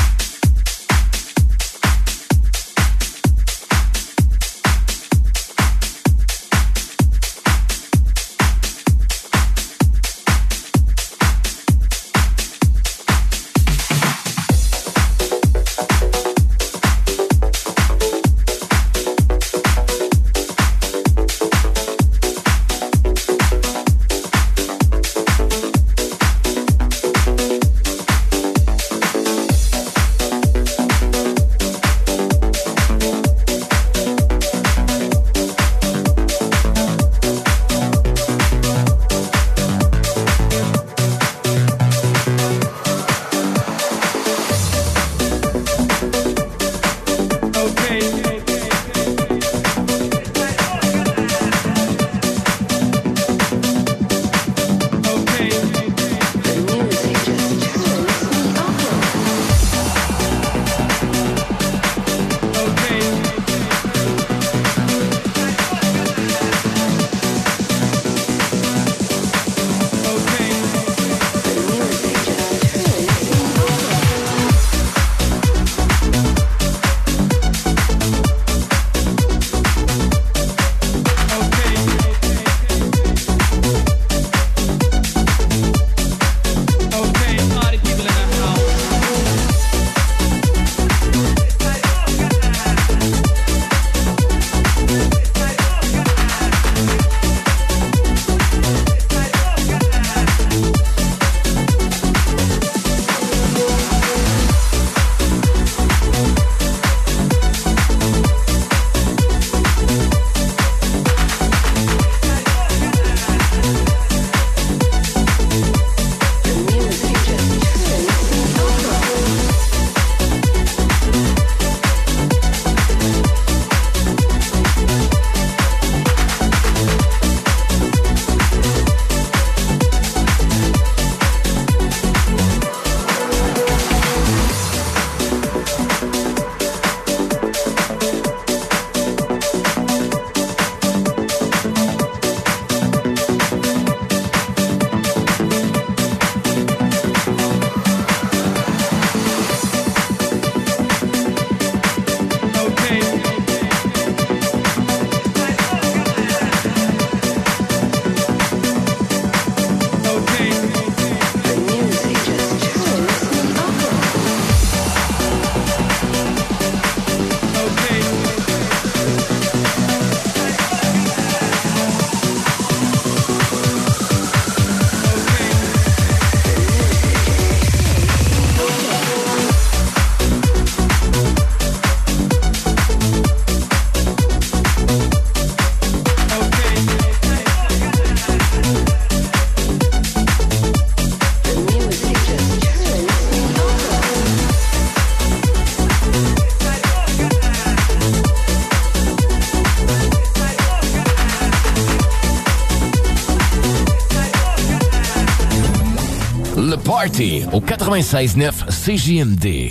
Party 207.24 207.46
au 207.54 207.62
96.9 207.62 208.66
CJMD. 208.68 209.70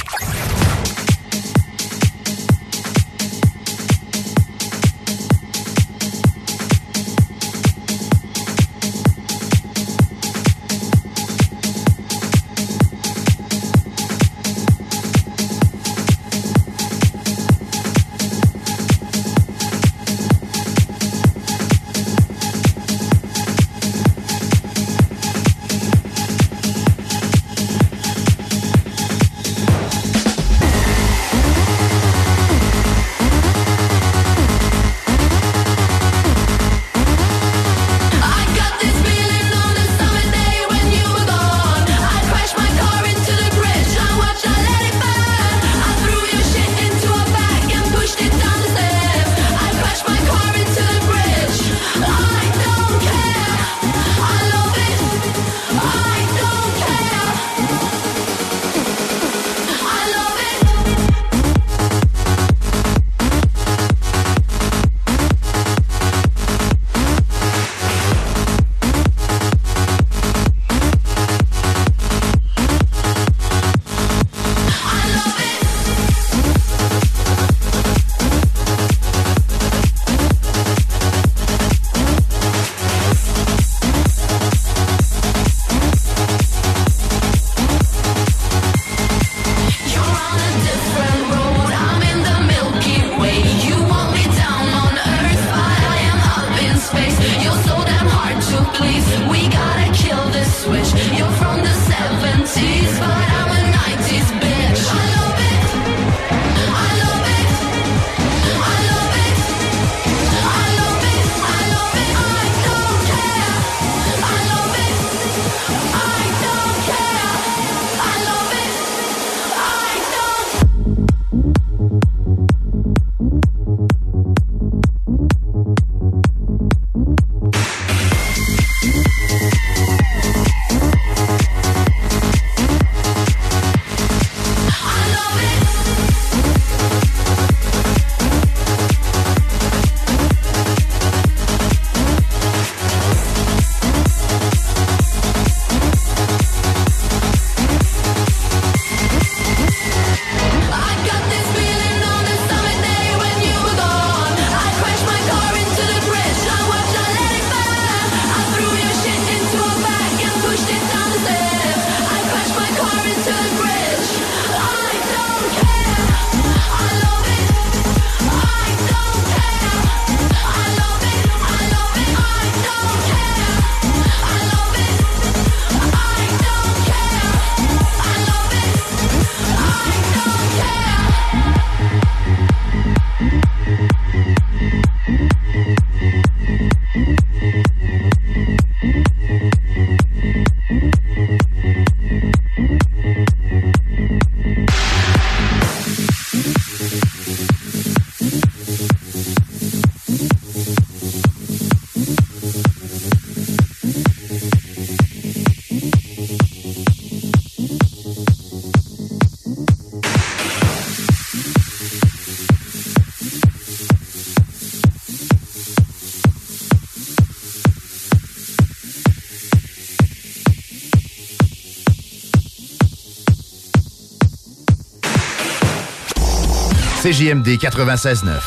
CJMD 227.13 227.59
96.9. 227.59 228.41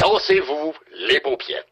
Dansez-vous 0.00 0.72
les 1.08 1.18
paupiètes. 1.18 1.66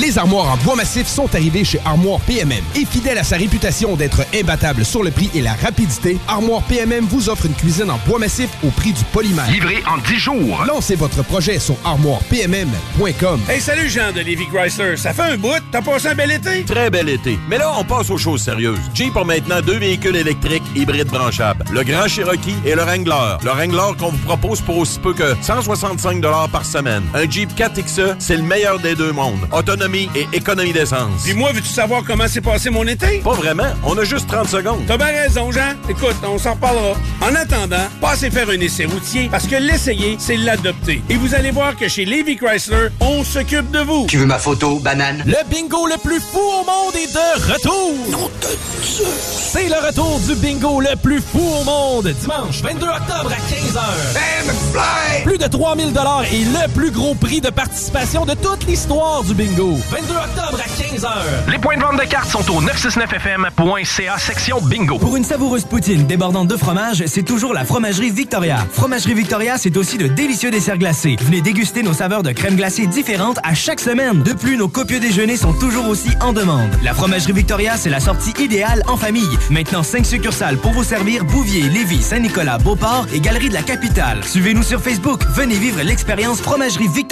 Les 0.00 0.12
armoires 0.24 0.52
en 0.52 0.56
bois 0.64 0.74
massif 0.74 1.06
sont 1.06 1.34
arrivées 1.34 1.64
chez 1.64 1.78
Armoire 1.84 2.18
PMM. 2.20 2.64
Et 2.76 2.86
fidèle 2.86 3.18
à 3.18 3.24
sa 3.24 3.36
réputation 3.36 3.94
d'être 3.94 4.24
imbattable 4.34 4.82
sur 4.82 5.02
le 5.02 5.10
prix 5.10 5.28
et 5.34 5.42
la 5.42 5.52
rapidité, 5.52 6.16
Armoire 6.26 6.62
PMM 6.62 7.04
vous 7.04 7.28
offre 7.28 7.44
une 7.44 7.52
cuisine 7.52 7.90
en 7.90 7.98
bois 8.06 8.18
massif 8.18 8.48
au 8.64 8.68
prix 8.68 8.94
du 8.94 9.04
polymère. 9.12 9.50
Livré 9.50 9.82
en 9.86 9.98
10 9.98 10.16
jours. 10.16 10.64
Lancez 10.66 10.94
votre 10.94 11.22
projet 11.24 11.58
sur 11.58 11.76
armoirepmm.com. 11.84 13.40
Hey, 13.50 13.60
salut 13.60 13.90
Jean 13.90 14.12
de 14.12 14.20
Lévi 14.20 14.46
Chrysler. 14.46 14.96
Ça 14.96 15.12
fait 15.12 15.34
un 15.34 15.36
bout. 15.36 15.60
T'as 15.70 15.82
passé 15.82 16.08
un 16.08 16.14
bel 16.14 16.30
été? 16.30 16.64
Très 16.64 16.88
bel 16.88 17.10
été. 17.10 17.38
Mais 17.50 17.58
là, 17.58 17.74
on 17.78 17.84
passe 17.84 18.08
aux 18.08 18.16
choses 18.16 18.40
sérieuses. 18.40 18.80
Jeep 18.94 19.14
a 19.18 19.24
maintenant 19.24 19.60
deux 19.60 19.78
véhicules 19.78 20.16
électriques 20.16 20.62
hybrides 20.74 21.08
branchables. 21.08 21.66
Le 21.70 21.82
Grand 21.82 22.08
Cherokee 22.08 22.56
et 22.64 22.74
le 22.74 22.80
Wrangler. 22.82 23.36
Le 23.42 23.50
Wrangler 23.50 23.98
qu'on 23.98 24.08
vous 24.08 24.24
propose 24.24 24.62
pour 24.62 24.78
aussi 24.78 24.98
peu 25.00 25.12
que 25.12 25.34
165 25.42 26.22
par 26.50 26.64
semaine. 26.64 27.02
Un 27.12 27.28
Jeep 27.28 27.54
4XE, 27.54 28.14
c'est 28.18 28.38
le 28.38 28.42
meilleur 28.42 28.78
des 28.78 28.94
deux 28.94 29.12
mondes. 29.12 29.46
Autonomie 29.52 30.08
et 30.14 30.26
économie 30.32 30.72
d'essence. 30.72 31.22
Puis 31.24 31.34
moi, 31.34 31.52
veux-tu 31.52 31.68
savoir 31.68 32.02
comment 32.06 32.28
s'est 32.28 32.40
passé 32.40 32.70
mon 32.70 32.86
été? 32.86 33.18
Pas 33.18 33.34
vraiment. 33.34 33.72
On 33.84 33.96
a 33.98 34.04
juste 34.04 34.28
30 34.28 34.48
secondes. 34.48 34.82
T'as 34.86 34.96
bien 34.96 35.06
raison, 35.06 35.50
Jean. 35.50 35.74
Écoute, 35.88 36.16
on 36.26 36.38
s'en 36.38 36.54
reparlera. 36.54 36.94
En 37.20 37.34
attendant, 37.34 37.86
passez 38.00 38.30
faire 38.30 38.48
un 38.48 38.60
essai 38.60 38.84
routier 38.84 39.28
parce 39.30 39.46
que 39.46 39.56
l'essayer, 39.56 40.16
c'est 40.18 40.36
l'adopter. 40.36 41.02
Et 41.08 41.14
vous 41.14 41.34
allez 41.34 41.50
voir 41.50 41.76
que 41.76 41.88
chez 41.88 42.04
Levi 42.04 42.36
Chrysler, 42.36 42.88
on 43.00 43.24
s'occupe 43.24 43.70
de 43.70 43.80
vous. 43.80 44.06
Tu 44.08 44.18
veux 44.18 44.26
ma 44.26 44.38
photo, 44.38 44.78
banane? 44.78 45.22
Le 45.26 45.48
bingo 45.50 45.86
le 45.86 45.98
plus 45.98 46.20
fou 46.20 46.38
au 46.38 46.64
monde 46.64 46.94
est 46.94 47.12
de 47.12 47.52
retour! 47.52 48.30
De 48.40 49.33
C'est 49.54 49.68
le 49.68 49.76
retour 49.86 50.18
du 50.18 50.34
bingo 50.34 50.80
le 50.80 50.96
plus 50.96 51.20
fou 51.20 51.38
au 51.38 51.62
monde. 51.62 52.08
Dimanche 52.08 52.60
22 52.60 52.86
octobre 52.88 53.30
à 53.30 53.36
15h. 53.36 55.22
Plus 55.22 55.38
de 55.38 55.46
3000 55.46 55.92
dollars 55.92 56.24
et 56.24 56.40
le 56.40 56.68
plus 56.74 56.90
gros 56.90 57.14
prix 57.14 57.40
de 57.40 57.50
participation 57.50 58.24
de 58.24 58.34
toute 58.34 58.66
l'histoire 58.66 59.22
du 59.22 59.32
bingo. 59.32 59.78
22 59.90 60.12
octobre 60.12 60.58
à 60.58 60.63
15h. 60.94 61.50
Les 61.50 61.58
points 61.58 61.76
de 61.76 61.82
vente 61.82 61.98
de 61.98 62.04
cartes 62.04 62.30
sont 62.30 62.48
au 62.52 62.62
969fm.ca 62.62 64.18
section 64.18 64.60
bingo. 64.60 64.98
Pour 64.98 65.16
une 65.16 65.24
savoureuse 65.24 65.64
poutine 65.64 66.06
débordante 66.06 66.46
de 66.46 66.56
fromage, 66.56 67.02
c'est 67.06 67.24
toujours 67.24 67.52
la 67.52 67.64
Fromagerie 67.64 68.10
Victoria. 68.10 68.64
Fromagerie 68.72 69.14
Victoria, 69.14 69.58
c'est 69.58 69.76
aussi 69.76 69.98
de 69.98 70.06
délicieux 70.06 70.52
desserts 70.52 70.78
glacés. 70.78 71.16
Venez 71.20 71.40
déguster 71.40 71.82
nos 71.82 71.94
saveurs 71.94 72.22
de 72.22 72.30
crème 72.30 72.54
glacée 72.54 72.86
différentes 72.86 73.38
à 73.42 73.54
chaque 73.54 73.80
semaine. 73.80 74.22
De 74.22 74.34
plus, 74.34 74.56
nos 74.56 74.68
copieux 74.68 75.00
déjeuners 75.00 75.36
sont 75.36 75.52
toujours 75.52 75.88
aussi 75.88 76.10
en 76.20 76.32
demande. 76.32 76.70
La 76.84 76.94
Fromagerie 76.94 77.32
Victoria, 77.32 77.76
c'est 77.76 77.90
la 77.90 78.00
sortie 78.00 78.32
idéale 78.38 78.82
en 78.86 78.96
famille. 78.96 79.38
Maintenant, 79.50 79.82
5 79.82 80.06
succursales 80.06 80.58
pour 80.58 80.72
vous 80.72 80.84
servir 80.84 81.24
Bouvier, 81.24 81.62
Lévis, 81.62 82.02
Saint-Nicolas, 82.02 82.58
Beauport 82.58 83.06
et 83.12 83.18
Galerie 83.18 83.48
de 83.48 83.54
la 83.54 83.62
Capitale. 83.62 84.22
Suivez-nous 84.22 84.62
sur 84.62 84.80
Facebook. 84.80 85.22
Venez 85.30 85.56
vivre 85.56 85.82
l'expérience 85.82 86.40
Fromagerie 86.40 86.88
Victoria. 86.88 87.03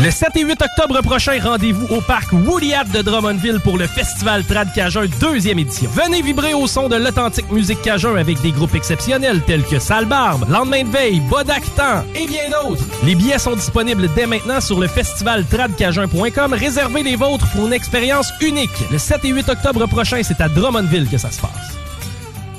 Le 0.00 0.10
7 0.10 0.36
et 0.36 0.44
8 0.44 0.60
octobre 0.62 1.00
prochain, 1.02 1.38
rendez-vous 1.42 1.86
au 1.94 2.00
parc 2.00 2.32
Woodyard 2.32 2.86
de 2.86 3.02
Drummondville 3.02 3.60
pour 3.60 3.78
le 3.78 3.86
Festival 3.86 4.44
Trad 4.44 4.72
Cajun 4.74 5.06
deuxième 5.20 5.58
édition. 5.58 5.90
Venez 5.90 6.22
vibrer 6.22 6.54
au 6.54 6.66
son 6.66 6.88
de 6.88 6.96
l'authentique 6.96 7.50
musique 7.52 7.80
Cajun 7.82 8.16
avec 8.16 8.40
des 8.40 8.50
groupes 8.50 8.74
exceptionnels 8.74 9.40
tels 9.46 9.62
que 9.64 9.78
Sale 9.78 10.06
Barbe, 10.06 10.48
Lendemain 10.50 10.84
de 10.84 10.88
veille, 10.88 11.20
Bodactan 11.20 12.04
et 12.14 12.26
bien 12.26 12.48
d'autres. 12.50 12.82
Les 13.04 13.14
billets 13.14 13.38
sont 13.38 13.54
disponibles 13.54 14.08
dès 14.16 14.26
maintenant 14.26 14.60
sur 14.60 14.80
le 14.80 14.88
festivaltradcajun.com. 14.88 16.52
Réservez 16.54 17.02
les 17.02 17.16
vôtres 17.16 17.48
pour 17.52 17.66
une 17.66 17.72
expérience 17.72 18.32
unique. 18.40 18.70
Le 18.90 18.98
7 18.98 19.24
et 19.24 19.28
8 19.28 19.48
octobre 19.50 19.86
prochain, 19.86 20.20
c'est 20.22 20.40
à 20.40 20.48
Drummondville 20.48 21.08
que 21.08 21.18
ça 21.18 21.30
se 21.30 21.40
passe. 21.40 21.76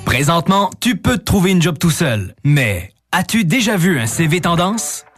Présentement, 0.06 0.70
tu 0.80 0.96
peux 0.96 1.18
te 1.18 1.24
trouver 1.24 1.52
une 1.52 1.62
job 1.62 1.78
tout 1.80 1.92
seul. 1.92 2.36
Mais 2.44 2.92
as-tu 3.12 3.44
déjà 3.44 3.76
vu 3.76 4.00
un 4.00 4.06
CV 4.06 4.40
tendance? 4.42 5.04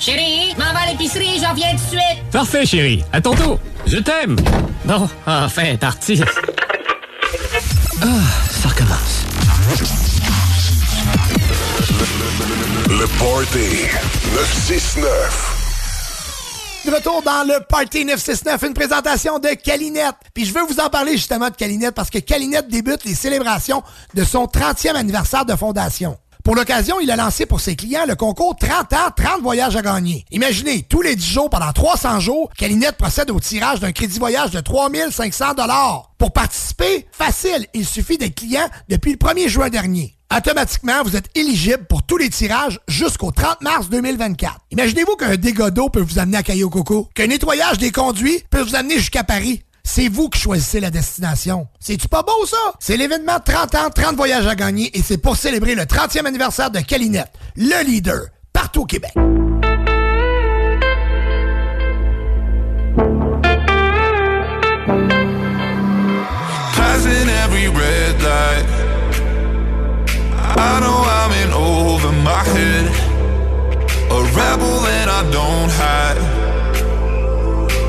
Chérie, 0.00 0.54
m'en 0.58 0.72
va 0.72 0.80
à 0.80 0.90
l'épicerie, 0.90 1.38
j'en 1.40 1.54
viens 1.54 1.70
tout 1.70 1.76
de 1.76 1.88
suite. 1.88 2.30
Parfait, 2.32 2.66
chérie. 2.66 3.04
À 3.12 3.20
tantôt. 3.20 3.60
Je 3.86 3.98
t'aime. 3.98 4.34
Bon, 4.84 5.08
enfin, 5.24 5.76
parti. 5.76 6.20
Ah, 8.02 8.06
ça 8.50 8.68
recommence. 8.68 9.24
Le 12.88 13.06
Party 13.18 13.86
969. 14.34 15.54
De 16.86 16.90
retour 16.90 17.22
dans 17.22 17.46
le 17.46 17.60
Party 17.66 18.04
969, 18.04 18.62
une 18.64 18.74
présentation 18.74 19.38
de 19.38 19.48
Calinette. 19.54 20.16
Puis 20.34 20.44
je 20.44 20.52
veux 20.52 20.66
vous 20.68 20.80
en 20.80 20.90
parler 20.90 21.12
justement 21.12 21.50
de 21.50 21.54
Calinette 21.54 21.94
parce 21.94 22.10
que 22.10 22.18
Calinette 22.18 22.68
débute 22.68 23.04
les 23.04 23.14
célébrations 23.14 23.82
de 24.14 24.24
son 24.24 24.44
30e 24.46 24.96
anniversaire 24.96 25.46
de 25.46 25.54
fondation. 25.54 26.18
Pour 26.44 26.56
l'occasion, 26.56 27.00
il 27.00 27.10
a 27.10 27.16
lancé 27.16 27.46
pour 27.46 27.62
ses 27.62 27.74
clients 27.74 28.04
le 28.06 28.16
concours 28.16 28.54
30 28.54 28.92
ans, 28.92 29.10
30 29.16 29.40
voyages 29.40 29.76
à 29.76 29.80
gagner. 29.80 30.26
Imaginez, 30.30 30.82
tous 30.82 31.00
les 31.00 31.16
10 31.16 31.26
jours, 31.26 31.48
pendant 31.48 31.72
300 31.72 32.20
jours, 32.20 32.50
Calinette 32.58 32.98
procède 32.98 33.30
au 33.30 33.40
tirage 33.40 33.80
d'un 33.80 33.92
crédit 33.92 34.18
voyage 34.18 34.50
de 34.50 34.60
3500 34.60 35.54
Pour 36.18 36.32
participer, 36.34 37.06
facile, 37.12 37.66
il 37.72 37.86
suffit 37.86 38.18
d'être 38.18 38.34
client 38.34 38.68
depuis 38.90 39.12
le 39.12 39.16
1er 39.16 39.48
juin 39.48 39.70
dernier. 39.70 40.16
Automatiquement, 40.36 41.02
vous 41.02 41.16
êtes 41.16 41.30
éligible 41.34 41.86
pour 41.88 42.02
tous 42.02 42.18
les 42.18 42.28
tirages 42.28 42.78
jusqu'au 42.88 43.30
30 43.30 43.62
mars 43.62 43.88
2024. 43.88 44.66
Imaginez-vous 44.70 45.16
qu'un 45.16 45.36
dégât 45.36 45.70
d'eau 45.70 45.88
peut 45.88 46.02
vous 46.02 46.18
amener 46.18 46.36
à 46.36 46.42
Caillou 46.42 46.68
Coco, 46.68 47.08
qu'un 47.14 47.28
nettoyage 47.28 47.78
des 47.78 47.90
conduits 47.90 48.44
peut 48.50 48.60
vous 48.60 48.74
amener 48.74 48.98
jusqu'à 48.98 49.24
Paris. 49.24 49.62
C'est 49.86 50.08
vous 50.08 50.28
qui 50.30 50.40
choisissez 50.40 50.80
la 50.80 50.90
destination. 50.90 51.68
C'est-tu 51.78 52.08
pas 52.08 52.22
beau, 52.22 52.46
ça? 52.46 52.56
C'est 52.80 52.96
l'événement 52.96 53.38
30 53.38 53.74
ans, 53.74 53.90
30 53.94 54.16
voyages 54.16 54.46
à 54.46 54.54
gagner 54.54 54.90
et 54.98 55.02
c'est 55.02 55.18
pour 55.18 55.36
célébrer 55.36 55.74
le 55.74 55.82
30e 55.82 56.26
anniversaire 56.26 56.70
de 56.70 56.80
Calinette, 56.80 57.30
le 57.54 57.84
leader, 57.84 58.22
partout 58.52 58.80
au 58.82 58.86
Québec. 58.86 59.12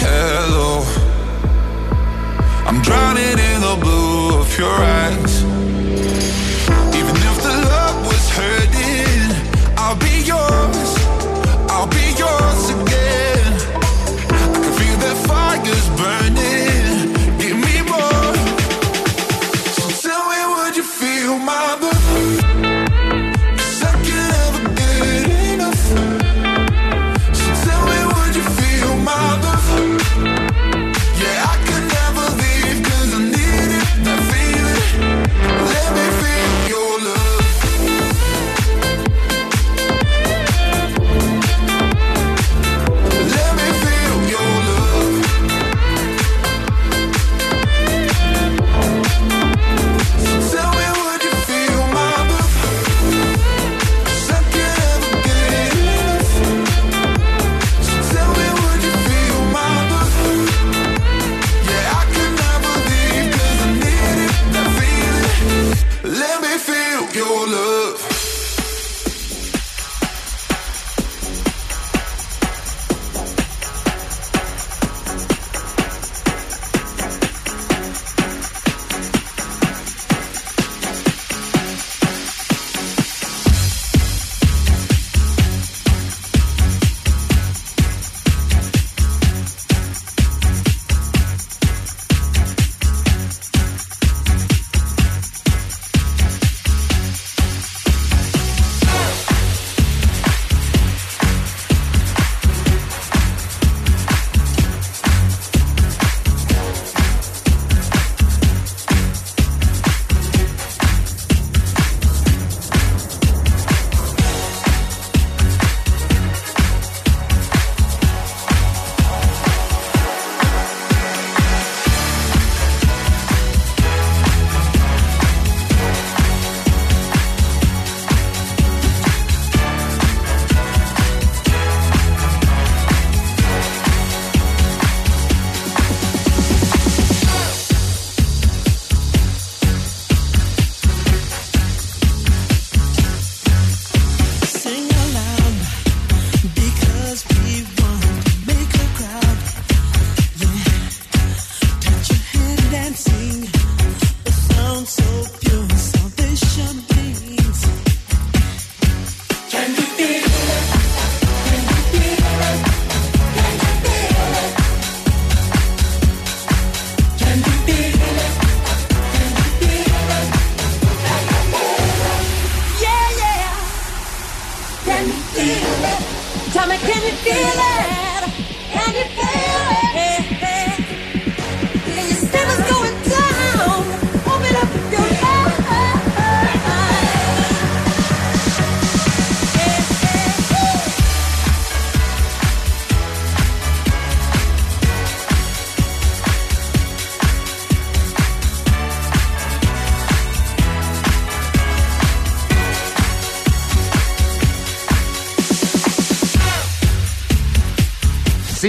hello. 0.00 0.84
I'm 2.66 2.80
drowning 2.82 3.38
in 3.50 3.60
the 3.60 3.76
blue 3.80 4.40
of 4.40 4.58
your 4.58 4.70
eyes. 4.70 5.27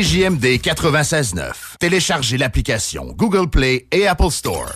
CJMD 0.09 0.57
96.9. 0.59 1.51
Téléchargez 1.79 2.39
l'application 2.39 3.13
Google 3.15 3.47
Play 3.47 3.85
et 3.91 4.07
Apple 4.07 4.31
Store. 4.31 4.71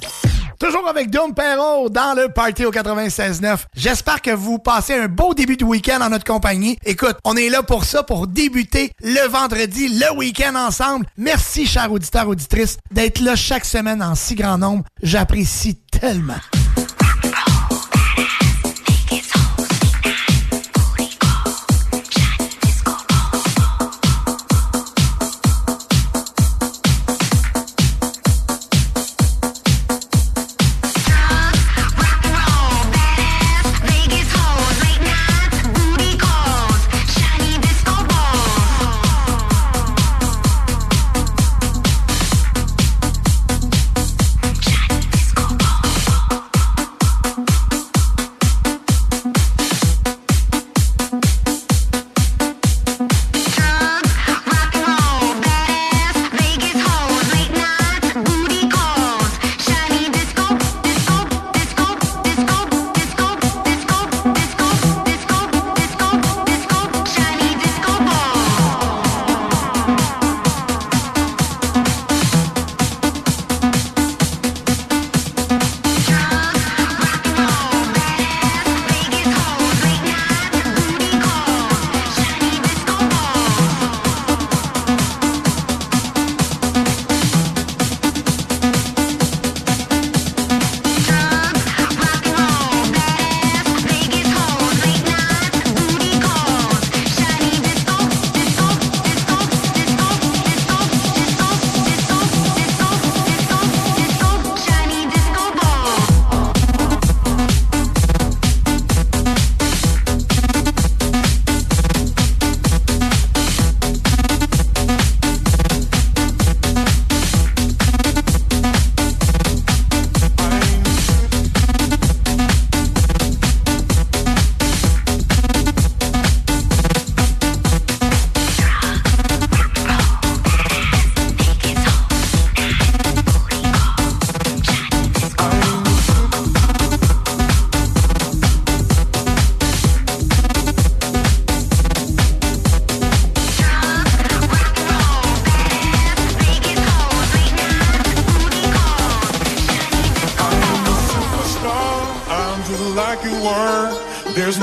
Toujours 0.60 0.88
avec 0.88 1.10
Dom 1.10 1.34
dans 1.34 2.14
le 2.16 2.32
Party 2.32 2.66
au 2.66 2.72
96.9. 2.72 3.62
J'espère 3.76 4.22
que 4.22 4.30
vous 4.30 4.60
passez 4.60 4.94
un 4.94 5.08
beau 5.08 5.34
début 5.34 5.58
de 5.58 5.66
week-end 5.66 6.02
en 6.02 6.12
notre 6.12 6.24
compagnie. 6.24 6.78
Écoute, 6.86 7.18
on 7.24 7.36
est 7.36 7.50
là 7.50 7.64
pour 7.64 7.84
ça, 7.84 8.04
pour 8.04 8.28
débuter 8.28 8.92
le 9.02 9.28
vendredi, 9.28 9.88
le 9.90 10.16
week-end 10.16 10.54
ensemble. 10.54 11.08
Merci, 11.18 11.66
chers 11.66 11.92
auditeurs, 11.92 12.28
auditrices, 12.28 12.78
d'être 12.92 13.20
là 13.20 13.36
chaque 13.36 13.66
semaine 13.66 14.04
en 14.04 14.14
si 14.14 14.36
grand 14.36 14.60
nombre. 14.60 14.84
J'apprécie 15.02 15.80
tellement. 15.90 16.42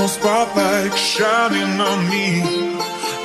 no 0.00 0.06
spotlight 0.06 0.96
shining 0.96 1.78
on 1.78 2.08
me. 2.08 2.40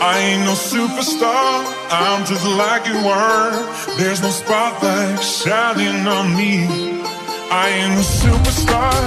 I 0.02 0.14
ain't 0.28 0.44
no 0.44 0.56
superstar, 0.56 1.64
I'm 1.90 2.26
just 2.26 2.46
like 2.46 2.86
you 2.86 2.98
were. 3.08 3.52
There's 3.98 4.22
no 4.22 4.30
spotlight 4.30 5.24
shining 5.24 6.06
on 6.06 6.36
me. 6.36 6.68
I 7.50 7.70
ain't 7.78 7.96
no 7.96 8.04
superstar, 8.22 9.00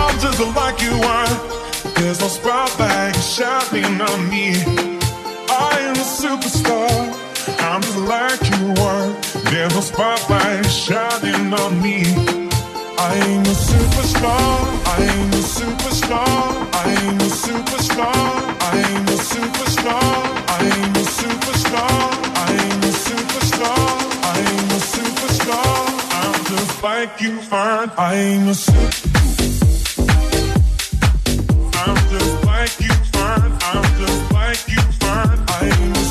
I'm 0.00 0.18
just 0.18 0.40
like 0.58 0.82
you 0.82 0.94
were. 1.06 1.92
There's 1.94 2.18
no 2.18 2.26
spotlight 2.26 3.14
shining 3.14 4.00
on 4.00 4.28
me. 4.28 4.56
I 5.48 5.74
am 5.88 5.94
a 5.94 6.08
superstar, 6.22 6.90
I'm 7.70 7.82
just 7.82 7.98
like 7.98 8.42
you 8.52 8.62
were. 8.82 9.06
There's 9.50 9.74
no 9.76 9.80
spotlight 9.80 10.66
shining 10.66 11.54
on 11.54 11.80
me. 11.80 12.41
I'm 13.04 13.40
a 13.40 13.54
superstar. 13.68 14.62
I'm 14.94 15.28
a 15.30 15.42
superstar. 15.42 16.38
I'm 16.84 17.18
a 17.18 17.28
superstar. 17.42 18.14
I'm 18.70 19.06
a 19.06 19.16
superstar. 19.30 20.12
I'm 20.62 20.94
a 20.94 21.04
superstar. 21.18 21.98
I'm 22.46 22.80
a 24.70 24.80
superstar. 24.94 25.72
I'm 26.20 26.36
just 26.44 26.82
like 26.82 27.20
you 27.20 27.32
find. 27.42 27.90
I'm 27.98 28.48
a 28.48 28.54
superstar. 28.54 30.12
I'm 31.82 31.96
just 32.08 32.44
like 32.44 32.80
you 32.80 32.94
find. 33.10 33.52
I'm 33.62 33.84
just 33.98 34.32
like 34.32 34.62
you 34.68 34.82
find. 35.02 35.38
I'm 35.50 36.01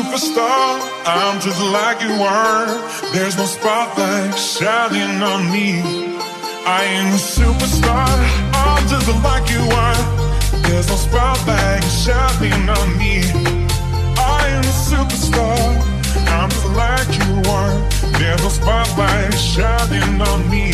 superstar, 0.00 0.80
I'm 1.04 1.40
just 1.40 1.60
like 1.60 2.00
you 2.00 2.14
are. 2.22 2.66
There's 3.12 3.36
no 3.36 3.44
spotlight 3.44 4.34
shining 4.38 5.22
on 5.22 5.52
me. 5.52 5.82
I 6.64 6.84
am 6.98 7.08
a 7.12 7.20
superstar, 7.20 8.08
I'm 8.54 8.88
just 8.88 9.08
like 9.22 9.50
you 9.50 9.60
are. 9.84 10.00
There's 10.64 10.88
no 10.88 10.96
spotlight 10.96 11.84
shining 11.84 12.68
on 12.78 12.88
me. 12.96 13.20
I 14.16 14.42
am 14.56 14.64
a 14.64 14.76
superstar, 14.88 15.60
I'm 16.38 16.48
just 16.48 16.70
like 16.82 17.10
you 17.20 17.50
are. 17.50 17.74
There's 18.18 18.42
no 18.42 18.48
spotlight 18.48 19.34
shining 19.34 20.20
on 20.22 20.48
me. 20.48 20.72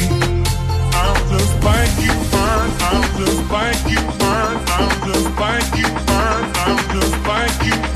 I'm 1.03 1.19
just 1.33 1.55
like 1.67 1.95
you 2.07 2.15
are. 2.47 2.67
I'm 2.91 3.03
just 3.19 3.43
like 3.51 3.83
you 3.91 4.03
are. 4.31 4.55
I'm 4.79 4.93
just 5.09 5.29
like 5.43 5.69
you 5.81 5.91
are. 6.15 6.43
I'm 6.65 6.79
just 6.95 7.27
like 7.27 7.67
you. 7.67 7.96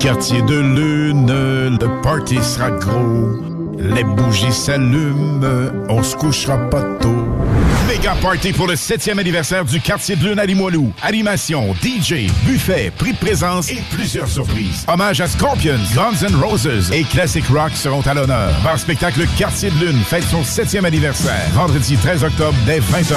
Quartier 0.00 0.42
de 0.42 0.58
lune, 0.58 1.26
le 1.80 2.02
party 2.02 2.38
sera 2.42 2.70
gros. 2.70 3.30
Les 3.78 4.04
bougies 4.04 4.52
s'allument, 4.52 5.40
on 5.88 6.02
se 6.02 6.14
couchera 6.14 6.56
pas 6.70 6.82
tôt. 7.00 7.26
Méga 7.88 8.14
party 8.22 8.52
pour 8.52 8.68
le 8.68 8.74
7e 8.74 9.18
anniversaire 9.18 9.64
du 9.64 9.80
quartier 9.80 10.14
de 10.14 10.28
lune 10.28 10.38
à 10.38 10.46
Limoilou. 10.46 10.92
Animation, 11.02 11.74
DJ, 11.82 12.30
buffet, 12.46 12.92
prix 12.96 13.12
de 13.12 13.18
présence 13.18 13.70
et 13.70 13.82
plusieurs 13.90 14.28
surprises. 14.28 14.84
Hommage 14.86 15.20
à 15.20 15.26
Scorpions, 15.26 15.80
Guns 15.94 16.26
N' 16.26 16.36
Roses 16.36 16.92
et 16.92 17.02
Classic 17.02 17.44
Rock 17.48 17.72
seront 17.74 18.02
à 18.02 18.14
l'honneur. 18.14 18.52
Bar 18.62 18.78
spectacle 18.78 19.26
Quartier 19.36 19.70
de 19.70 19.86
lune 19.86 19.98
fête 20.04 20.24
son 20.24 20.42
7e 20.42 20.84
anniversaire. 20.84 21.48
Vendredi 21.54 21.96
13 21.96 22.22
octobre 22.24 22.56
dès 22.66 22.78
20h. 22.78 23.16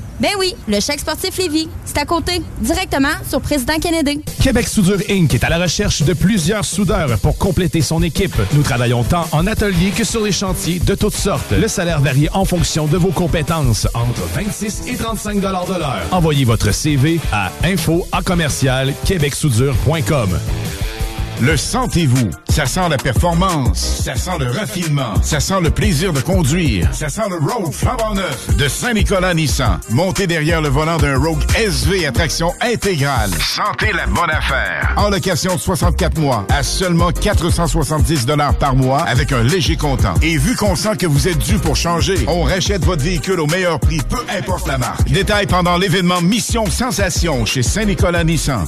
Ben 0.21 0.29
oui, 0.37 0.53
le 0.67 0.79
chèque 0.79 0.99
sportif 0.99 1.35
Lévis. 1.39 1.67
C'est 1.83 1.97
à 1.97 2.05
côté, 2.05 2.43
directement 2.59 3.09
sur 3.27 3.41
Président 3.41 3.79
Kennedy. 3.79 4.21
Québec 4.39 4.67
Soudure 4.67 4.99
Inc. 5.09 5.33
est 5.33 5.43
à 5.43 5.49
la 5.49 5.57
recherche 5.57 6.03
de 6.03 6.13
plusieurs 6.13 6.63
soudeurs 6.63 7.17
pour 7.17 7.39
compléter 7.39 7.81
son 7.81 8.03
équipe. 8.03 8.35
Nous 8.53 8.61
travaillons 8.61 9.03
tant 9.03 9.25
en 9.31 9.47
atelier 9.47 9.89
que 9.89 10.03
sur 10.03 10.23
les 10.23 10.31
chantiers 10.31 10.77
de 10.77 10.93
toutes 10.93 11.15
sortes. 11.15 11.51
Le 11.51 11.67
salaire 11.67 12.01
varie 12.01 12.29
en 12.33 12.45
fonction 12.45 12.85
de 12.85 12.97
vos 12.97 13.09
compétences, 13.11 13.87
entre 13.95 14.21
26 14.35 14.83
et 14.89 14.95
35 14.95 15.39
de 15.39 15.47
l'heure. 15.47 16.01
Envoyez 16.11 16.45
votre 16.45 16.71
CV 16.71 17.19
à 17.31 17.51
info 17.63 18.05
à 18.11 18.21
commercial 18.21 18.93
québecsoudure.com. 19.05 20.37
Le 21.41 21.57
sentez-vous? 21.57 22.29
Ça 22.49 22.67
sent 22.67 22.87
la 22.87 22.97
performance. 22.97 24.03
Ça 24.03 24.15
sent 24.15 24.37
le 24.39 24.51
raffinement. 24.51 25.15
Ça 25.23 25.39
sent 25.39 25.59
le 25.63 25.71
plaisir 25.71 26.13
de 26.13 26.19
conduire. 26.19 26.87
Ça 26.93 27.09
sent 27.09 27.23
le 27.29 27.37
Rogue 27.37 27.73
flambant 27.73 28.13
neuf 28.13 28.55
de 28.57 28.67
Saint-Nicolas 28.67 29.33
Nissan. 29.33 29.79
Montez 29.89 30.27
derrière 30.27 30.61
le 30.61 30.69
volant 30.69 30.97
d'un 30.97 31.17
Rogue 31.17 31.41
SV 31.55 32.05
à 32.05 32.11
traction 32.11 32.53
intégrale. 32.61 33.31
Sentez 33.39 33.91
la 33.91 34.05
bonne 34.05 34.29
affaire. 34.29 34.93
En 34.97 35.09
location 35.09 35.55
de 35.55 35.59
64 35.59 36.19
mois 36.19 36.45
à 36.49 36.61
seulement 36.61 37.11
470 37.11 38.27
dollars 38.27 38.53
par 38.53 38.75
mois 38.75 39.01
avec 39.01 39.31
un 39.31 39.41
léger 39.41 39.77
comptant. 39.77 40.13
Et 40.21 40.37
vu 40.37 40.55
qu'on 40.55 40.75
sent 40.75 40.97
que 40.99 41.07
vous 41.07 41.27
êtes 41.27 41.39
dû 41.39 41.57
pour 41.57 41.75
changer, 41.75 42.17
on 42.27 42.43
rachète 42.43 42.85
votre 42.85 43.01
véhicule 43.01 43.39
au 43.39 43.47
meilleur 43.47 43.79
prix, 43.79 43.99
peu 44.07 44.23
importe 44.37 44.67
la 44.67 44.77
marque. 44.77 45.09
Détail 45.09 45.47
pendant 45.47 45.77
l'événement 45.77 46.21
Mission 46.21 46.67
Sensation 46.67 47.47
chez 47.47 47.63
Saint-Nicolas 47.63 48.23
Nissan. 48.23 48.67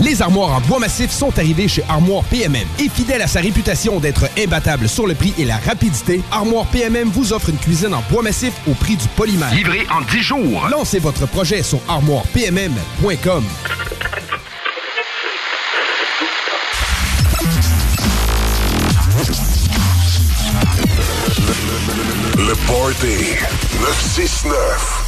Les 0.00 0.22
armoires 0.22 0.54
en 0.54 0.60
bois 0.60 0.78
massif 0.78 1.10
sont 1.10 1.36
arrivées 1.38 1.66
chez 1.68 1.82
Armoire 1.88 2.22
PMM. 2.24 2.66
Et 2.78 2.88
fidèle 2.88 3.22
à 3.22 3.26
sa 3.26 3.40
réputation 3.40 3.98
d'être 3.98 4.28
imbattable 4.38 4.88
sur 4.88 5.06
le 5.06 5.14
prix 5.14 5.34
et 5.38 5.44
la 5.44 5.56
rapidité, 5.56 6.22
Armoire 6.30 6.66
PMM 6.66 7.08
vous 7.08 7.32
offre 7.32 7.48
une 7.50 7.56
cuisine 7.58 7.94
en 7.94 8.02
bois 8.10 8.22
massif 8.22 8.52
au 8.68 8.74
prix 8.74 8.96
du 8.96 9.08
polymère. 9.08 9.52
Livré 9.52 9.86
en 9.90 10.00
10 10.02 10.20
jours. 10.20 10.68
Lancez 10.70 11.00
votre 11.00 11.26
projet 11.26 11.62
sur 11.62 11.80
armoirepmm.com. 11.88 13.44
Le 22.36 22.54
Party 22.66 23.34
969. 23.80 25.04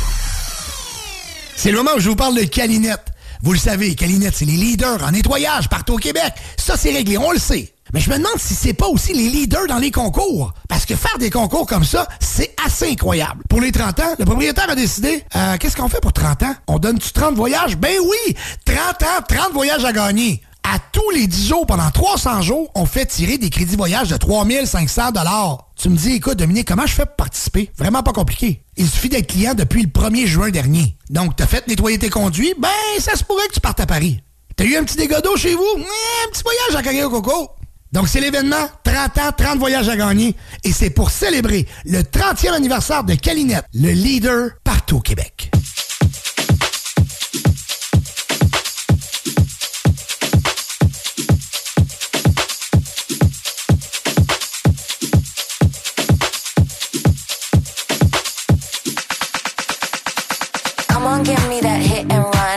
C'est 1.56 1.70
le 1.70 1.76
moment 1.76 1.92
où 1.96 2.00
je 2.00 2.08
vous 2.08 2.16
parle 2.16 2.34
de 2.36 2.44
Calinette. 2.44 3.00
Vous 3.42 3.52
le 3.52 3.58
savez, 3.58 3.94
Calinette, 3.94 4.34
c'est 4.36 4.44
les 4.44 4.56
leaders 4.56 5.02
en 5.02 5.12
nettoyage 5.12 5.68
partout 5.70 5.94
au 5.94 5.98
Québec. 5.98 6.34
Ça, 6.58 6.76
c'est 6.76 6.92
réglé, 6.92 7.16
on 7.16 7.32
le 7.32 7.38
sait. 7.38 7.72
Mais 7.94 8.00
je 8.00 8.10
me 8.10 8.18
demande 8.18 8.38
si 8.38 8.54
c'est 8.54 8.74
pas 8.74 8.86
aussi 8.86 9.14
les 9.14 9.28
leaders 9.30 9.66
dans 9.66 9.78
les 9.78 9.90
concours. 9.90 10.52
Parce 10.68 10.84
que 10.84 10.94
faire 10.94 11.16
des 11.18 11.30
concours 11.30 11.66
comme 11.66 11.84
ça, 11.84 12.06
c'est 12.20 12.54
assez 12.64 12.90
incroyable. 12.90 13.42
Pour 13.48 13.62
les 13.62 13.72
30 13.72 14.00
ans, 14.00 14.14
le 14.18 14.26
propriétaire 14.26 14.68
a 14.68 14.74
décidé, 14.74 15.24
euh, 15.34 15.56
qu'est-ce 15.58 15.74
qu'on 15.76 15.88
fait 15.88 16.00
pour 16.00 16.12
30 16.12 16.42
ans? 16.42 16.54
On 16.66 16.78
donne-tu 16.78 17.12
30 17.12 17.34
voyages? 17.34 17.76
Ben 17.78 17.96
oui! 18.02 18.36
30 18.66 18.78
ans, 19.02 19.24
30 19.26 19.52
voyages 19.54 19.84
à 19.84 19.92
gagner. 19.92 20.42
À 20.62 20.78
tous 20.92 21.10
les 21.10 21.26
10 21.26 21.48
jours, 21.48 21.66
pendant 21.66 21.90
300 21.90 22.42
jours, 22.42 22.70
on 22.74 22.84
fait 22.84 23.06
tirer 23.06 23.38
des 23.38 23.48
crédits 23.48 23.76
voyages 23.76 24.08
de 24.08 24.16
3500 24.18 25.12
Tu 25.76 25.88
me 25.88 25.96
dis, 25.96 26.12
écoute, 26.12 26.36
Dominique, 26.36 26.68
comment 26.68 26.86
je 26.86 26.92
fais 26.92 27.06
pour 27.06 27.16
participer? 27.16 27.72
Vraiment 27.78 28.02
pas 28.02 28.12
compliqué 28.12 28.62
il 28.80 28.88
suffit 28.88 29.10
d'être 29.10 29.26
client 29.26 29.52
depuis 29.52 29.82
le 29.82 29.88
1er 29.88 30.26
juin 30.26 30.48
dernier. 30.48 30.96
Donc, 31.10 31.36
t'as 31.36 31.46
fait 31.46 31.66
nettoyer 31.68 31.98
tes 31.98 32.08
conduits, 32.08 32.54
ben, 32.58 32.68
ça 32.98 33.14
se 33.14 33.22
pourrait 33.22 33.46
que 33.48 33.52
tu 33.52 33.60
partes 33.60 33.78
à 33.78 33.86
Paris. 33.86 34.22
T'as 34.56 34.64
eu 34.64 34.74
un 34.76 34.84
petit 34.84 34.96
dégât 34.96 35.20
d'eau 35.20 35.36
chez 35.36 35.54
vous? 35.54 35.68
un 35.76 36.30
petit 36.32 36.42
voyage 36.42 36.76
à 36.76 36.82
Cagay 36.82 37.02
Coco. 37.02 37.50
Donc, 37.92 38.08
c'est 38.08 38.20
l'événement 38.20 38.70
30 38.84 39.18
ans, 39.18 39.32
30 39.36 39.58
voyages 39.58 39.88
à 39.90 39.96
gagner. 39.96 40.34
Et 40.64 40.72
c'est 40.72 40.88
pour 40.88 41.10
célébrer 41.10 41.66
le 41.84 42.00
30e 42.00 42.52
anniversaire 42.52 43.04
de 43.04 43.14
Calinette, 43.16 43.66
le 43.74 43.90
leader 43.90 44.52
partout 44.64 44.96
au 44.96 45.00
Québec. 45.00 45.50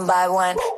One 0.00 0.06
by 0.06 0.28
one. 0.28 0.69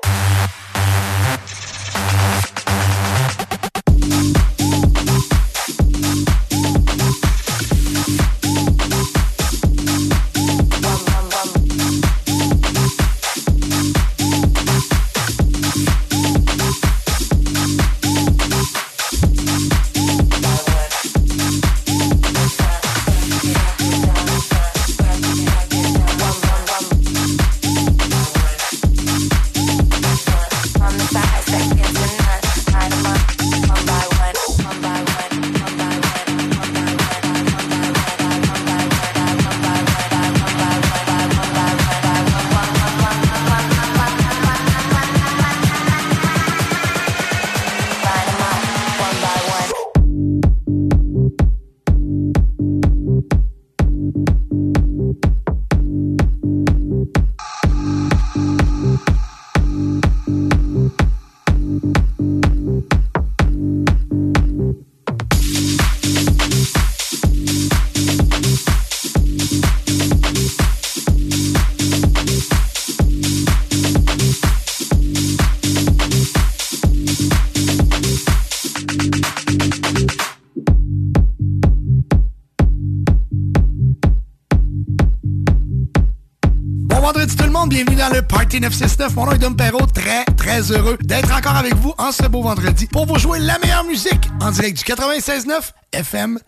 Party 88.53 88.61
969. 88.61 89.17
Mon 89.17 89.25
nom 89.25 89.33
est 89.33 89.39
Dom 89.39 89.57
Perrault, 89.57 89.87
très, 89.87 90.27
très 90.37 90.71
heureux 90.73 90.99
d'être 91.01 91.35
encore 91.35 91.57
avec 91.57 91.75
vous 91.77 91.95
en 91.97 92.13
ce 92.13 92.25
beau 92.25 92.43
vendredi 92.43 92.87
pour 92.87 93.07
vous 93.07 93.19
jouer 93.19 93.39
la 93.39 93.59
meilleure 93.59 93.85
musique 93.85 94.29
en 94.43 94.51
direct 94.51 94.77
du 94.77 94.85
96.9 94.93 95.71
FM 95.93 96.39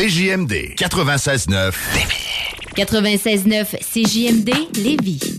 CJMD 0.00 0.76
96.9 0.76 1.74
96.9 2.74 3.76
CJMD 3.92 4.48
Lévis. 4.78 5.29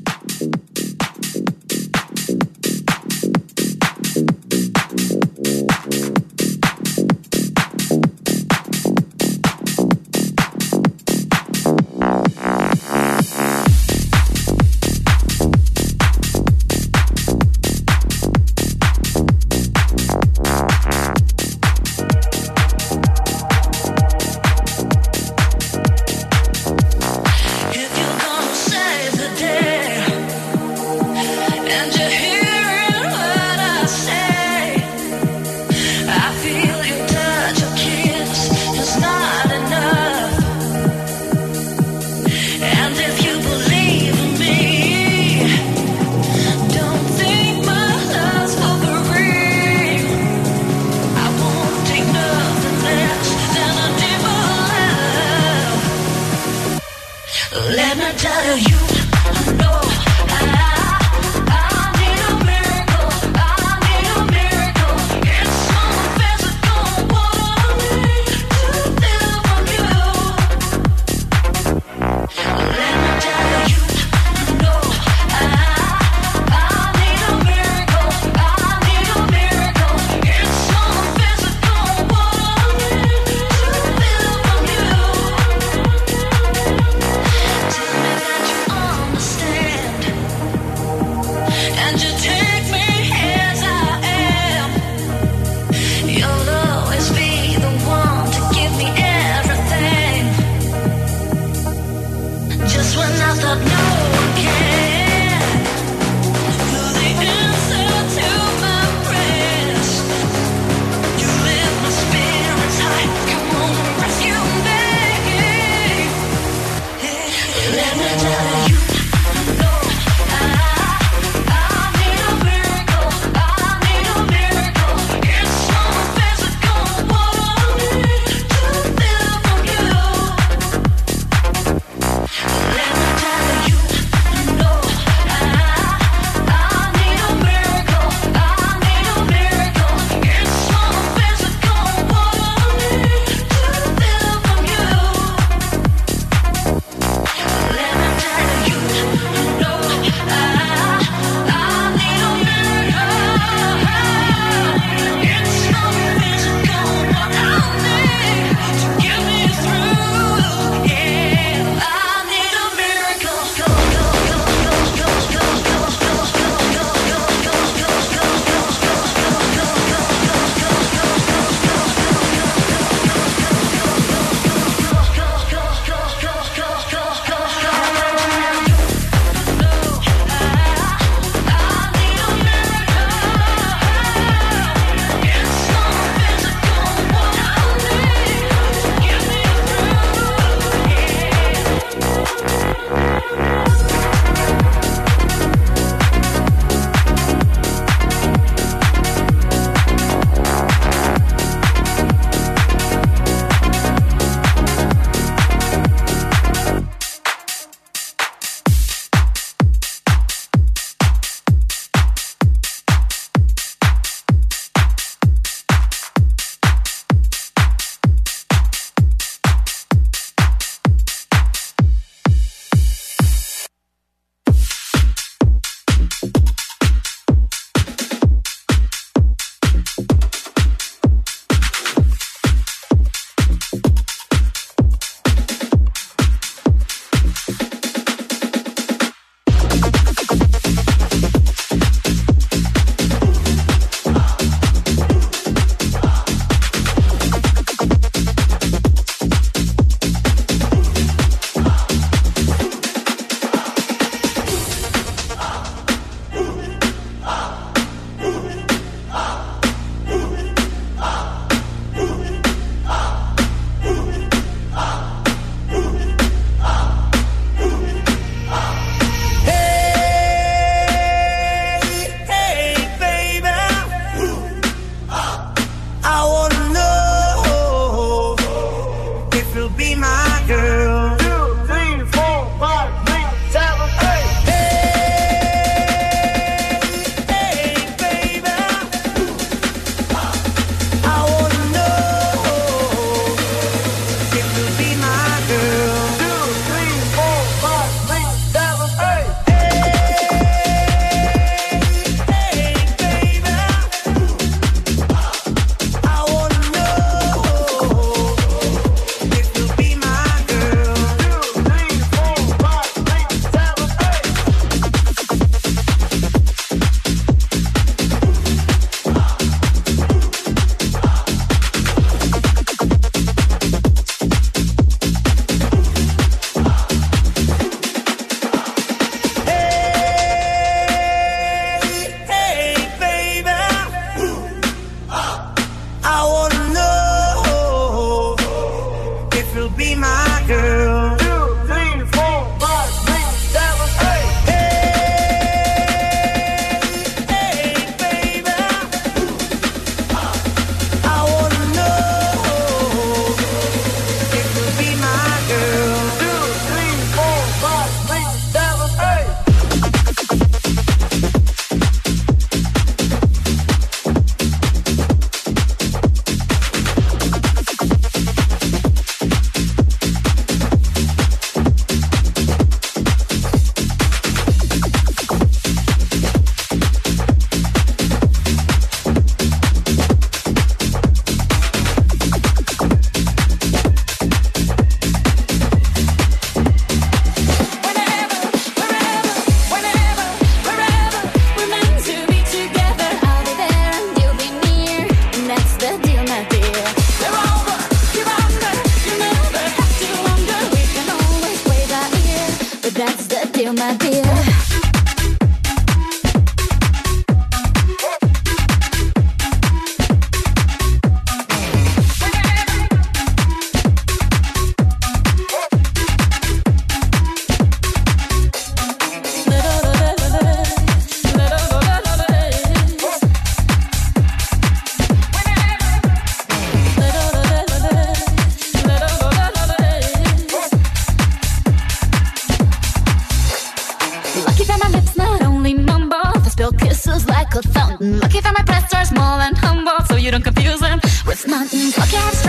don't 440.31 440.43
confuse 440.43 440.79
them 440.79 440.97
with 441.27 441.45
mountain 441.45 441.91
pockets. 441.91 442.40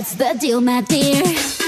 That's 0.00 0.14
the 0.14 0.34
deal, 0.38 0.62
my 0.62 0.80
dear. 0.80 1.59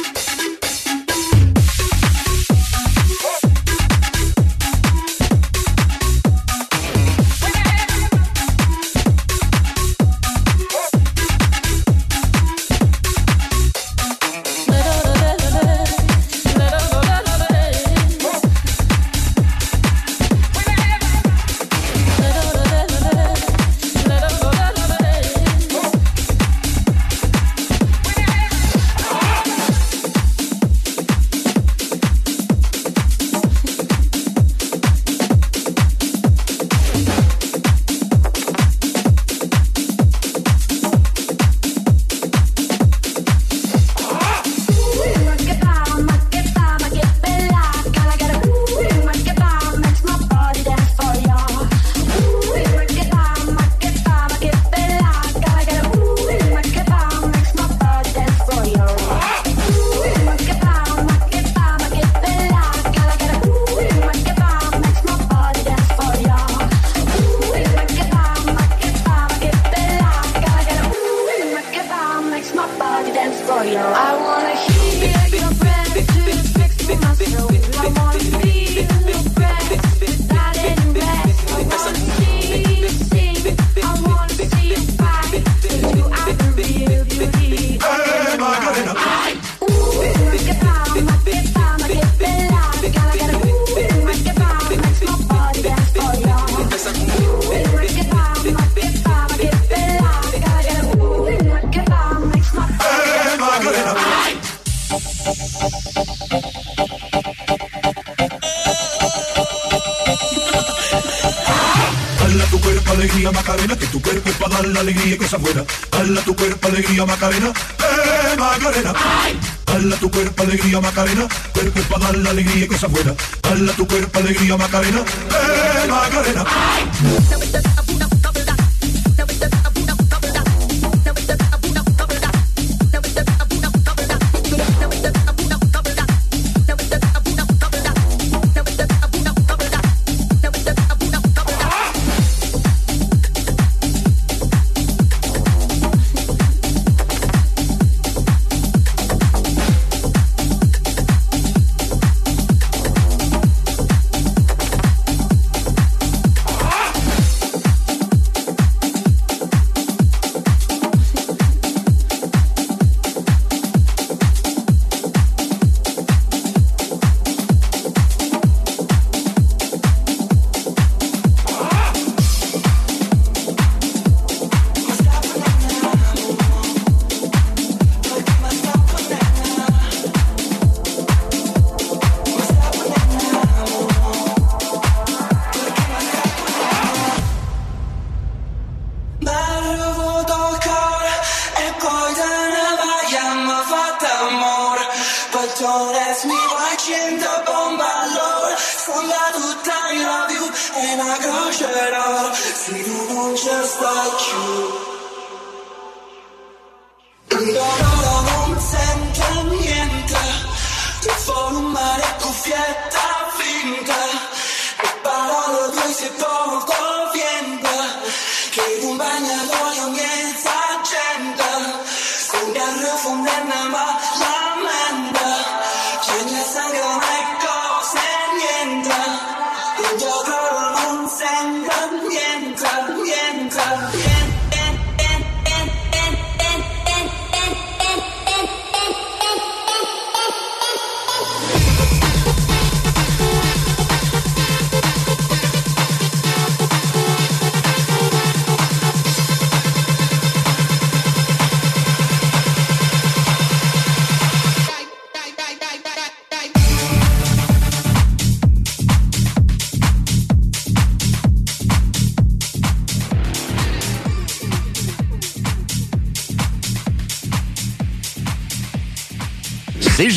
alegría 124.32 124.56
Macarena, 124.56 125.04
eh, 125.04 125.88
Macarena. 125.88 126.44
Ay. 126.46 127.61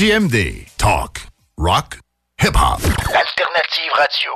CJMD. 0.05 0.67
Talk, 0.77 1.17
rock, 1.57 1.97
hip-hop. 2.39 2.79
Alternative 3.05 3.91
radio. 3.97 4.31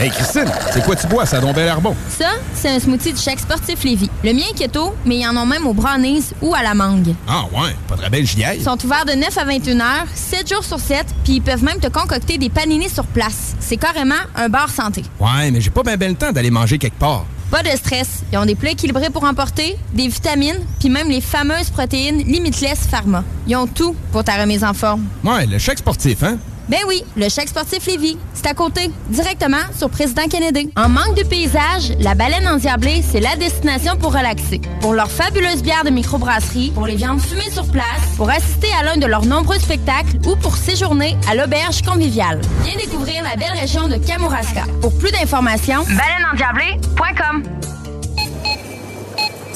Hey 0.00 0.10
Christine, 0.10 0.50
c'est 0.72 0.82
quoi 0.82 0.96
tu 0.96 1.06
bois? 1.08 1.26
Ça 1.26 1.40
donne 1.40 1.52
bel 1.52 1.68
air 1.68 1.80
bon. 1.80 1.94
Ça, 2.08 2.30
c'est 2.54 2.70
un 2.70 2.80
smoothie 2.80 3.12
du 3.12 3.20
chèque 3.20 3.40
sportif 3.40 3.84
Lévis. 3.84 4.08
Le 4.24 4.32
mien 4.32 4.44
est 4.50 4.56
keto, 4.56 4.94
mais 5.04 5.18
ils 5.18 5.26
en 5.26 5.36
ont 5.36 5.44
même 5.44 5.66
au 5.66 5.74
brownies 5.74 6.24
ou 6.40 6.54
à 6.54 6.62
la 6.62 6.72
mangue. 6.72 7.14
Ah 7.28 7.44
ouais, 7.52 7.76
pas 7.86 7.96
très 7.96 8.08
belle 8.08 8.26
giaille. 8.26 8.60
Ils 8.60 8.64
sont 8.64 8.82
ouverts 8.82 9.04
de 9.04 9.12
9 9.12 9.36
à 9.36 9.44
21 9.44 9.80
heures, 9.80 10.06
7 10.14 10.48
jours 10.48 10.64
sur 10.64 10.80
7, 10.80 11.06
puis 11.22 11.34
ils 11.34 11.42
peuvent 11.42 11.62
même 11.62 11.78
te 11.78 11.88
concocter 11.88 12.38
des 12.38 12.48
paninis 12.48 12.88
sur 12.88 13.04
place. 13.04 13.56
C'est 13.60 13.76
carrément 13.76 14.14
un 14.36 14.48
bar 14.48 14.70
santé. 14.70 15.02
Ouais, 15.20 15.50
mais 15.50 15.60
j'ai 15.60 15.70
pas 15.70 15.82
bien 15.82 15.98
ben 15.98 16.12
le 16.12 16.16
temps 16.16 16.32
d'aller 16.32 16.50
manger 16.50 16.78
quelque 16.78 16.98
part. 16.98 17.26
Pas 17.50 17.62
de 17.62 17.68
stress. 17.76 18.21
Ils 18.32 18.38
ont 18.38 18.46
des 18.46 18.54
plats 18.54 18.70
équilibrés 18.70 19.10
pour 19.10 19.24
emporter, 19.24 19.76
des 19.92 20.08
vitamines, 20.08 20.58
puis 20.80 20.88
même 20.88 21.08
les 21.10 21.20
fameuses 21.20 21.68
protéines 21.68 22.18
Limitless 22.18 22.86
Pharma. 22.90 23.24
Ils 23.46 23.56
ont 23.56 23.66
tout 23.66 23.94
pour 24.10 24.24
ta 24.24 24.40
remise 24.40 24.64
en 24.64 24.72
forme. 24.72 25.04
Ouais, 25.22 25.44
le 25.44 25.58
chèque 25.58 25.78
sportif, 25.78 26.22
hein? 26.22 26.38
Ben 26.68 26.78
oui, 26.88 27.02
le 27.16 27.28
chèque 27.28 27.48
sportif 27.48 27.84
Lévis. 27.86 28.16
C'est 28.32 28.46
à 28.46 28.54
côté, 28.54 28.90
directement 29.10 29.58
sur 29.76 29.90
Président 29.90 30.26
Kennedy. 30.28 30.70
En 30.76 30.88
manque 30.88 31.14
de 31.16 31.24
paysage, 31.24 31.92
la 31.98 32.14
baleine 32.14 32.48
endiablée, 32.48 33.02
c'est 33.06 33.20
la 33.20 33.36
destination 33.36 33.96
pour 33.96 34.14
relaxer. 34.14 34.62
Pour 34.80 34.94
leurs 34.94 35.10
fabuleuses 35.10 35.62
bières 35.62 35.84
de 35.84 35.90
microbrasserie, 35.90 36.70
pour 36.70 36.86
les 36.86 36.94
viandes 36.96 37.20
fumées 37.20 37.50
sur 37.50 37.70
place, 37.70 37.84
pour 38.16 38.30
assister 38.30 38.68
à 38.80 38.84
l'un 38.84 38.96
de 38.96 39.06
leurs 39.06 39.26
nombreux 39.26 39.58
spectacles 39.58 40.16
ou 40.26 40.36
pour 40.36 40.56
séjourner 40.56 41.16
à 41.28 41.34
l'auberge 41.34 41.82
conviviale. 41.82 42.40
Viens 42.64 42.76
découvrir 42.76 43.22
la 43.24 43.36
belle 43.36 43.58
région 43.60 43.88
de 43.88 43.96
Kamouraska. 43.96 44.64
Pour 44.80 44.96
plus 44.96 45.10
d'informations, 45.10 45.84
baleineendiablée.com. 45.84 47.42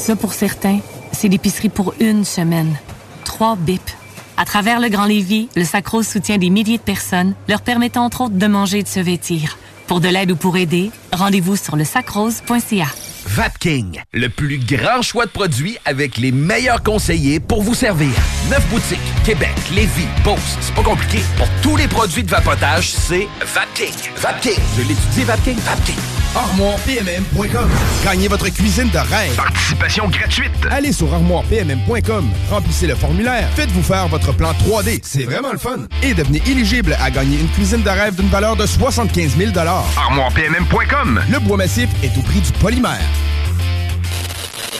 Ça, 0.06 0.14
pour 0.14 0.34
certains, 0.34 0.78
c'est 1.10 1.26
l'épicerie 1.26 1.68
pour 1.68 1.92
une 1.98 2.24
semaine. 2.24 2.76
Trois 3.24 3.56
bips. 3.56 3.90
À 4.36 4.44
travers 4.44 4.78
le 4.78 4.88
Grand 4.88 5.06
Lévis, 5.06 5.48
le 5.56 5.64
Sacro 5.64 6.04
soutient 6.04 6.38
des 6.38 6.48
milliers 6.48 6.78
de 6.78 6.82
personnes, 6.82 7.34
leur 7.48 7.60
permettant 7.60 8.04
entre 8.04 8.20
autres 8.20 8.36
de 8.36 8.46
manger 8.46 8.78
et 8.78 8.82
de 8.84 8.88
se 8.88 9.00
vêtir. 9.00 9.58
Pour 9.88 9.98
de 9.98 10.06
l'aide 10.06 10.30
ou 10.30 10.36
pour 10.36 10.56
aider, 10.58 10.92
rendez-vous 11.10 11.56
sur 11.56 11.74
le 11.74 11.82
sacrose.ca. 11.82 12.86
Vapking, 13.26 14.00
le 14.12 14.28
plus 14.28 14.58
grand 14.58 15.02
choix 15.02 15.26
de 15.26 15.32
produits 15.32 15.76
avec 15.84 16.18
les 16.18 16.30
meilleurs 16.30 16.84
conseillers 16.84 17.40
pour 17.40 17.62
vous 17.64 17.74
servir. 17.74 18.12
Neuf 18.48 18.64
boutiques, 18.70 19.00
Québec, 19.24 19.56
Lévis, 19.74 20.06
Beauce, 20.22 20.56
c'est 20.60 20.74
pas 20.76 20.84
compliqué. 20.84 21.18
Pour 21.36 21.48
tous 21.62 21.74
les 21.74 21.88
produits 21.88 22.22
de 22.22 22.30
vapotage, 22.30 22.92
c'est 22.92 23.26
Vapking. 23.40 24.12
Vapking. 24.18 24.62
Je 24.76 24.82
l'étudie, 24.82 25.24
Vapking. 25.24 25.56
Vapking. 25.56 26.15
ArmoirePMM.com. 26.36 27.70
Gagnez 28.04 28.28
votre 28.28 28.48
cuisine 28.50 28.90
de 28.90 28.98
rêve. 28.98 29.34
Participation 29.36 30.08
gratuite. 30.08 30.52
Allez 30.70 30.92
sur 30.92 31.12
ArmoirePMM.com. 31.14 32.28
Remplissez 32.50 32.86
le 32.86 32.94
formulaire. 32.94 33.48
Faites-vous 33.54 33.82
faire 33.82 34.06
votre 34.08 34.32
plan 34.34 34.52
3D. 34.52 35.00
C'est 35.02 35.24
vraiment 35.24 35.52
le 35.52 35.58
fun. 35.58 35.86
Et 36.02 36.12
devenez 36.12 36.42
éligible 36.46 36.94
à 37.00 37.10
gagner 37.10 37.40
une 37.40 37.48
cuisine 37.48 37.82
de 37.82 37.88
rêve 37.88 38.16
d'une 38.16 38.28
valeur 38.28 38.54
de 38.54 38.66
75 38.66 39.36
000 39.36 39.52
ArmoirePMM.com. 39.56 41.22
Le 41.30 41.38
bois 41.40 41.56
massif 41.56 41.88
est 42.02 42.16
au 42.18 42.22
prix 42.22 42.40
du 42.40 42.52
polymère. 42.52 43.00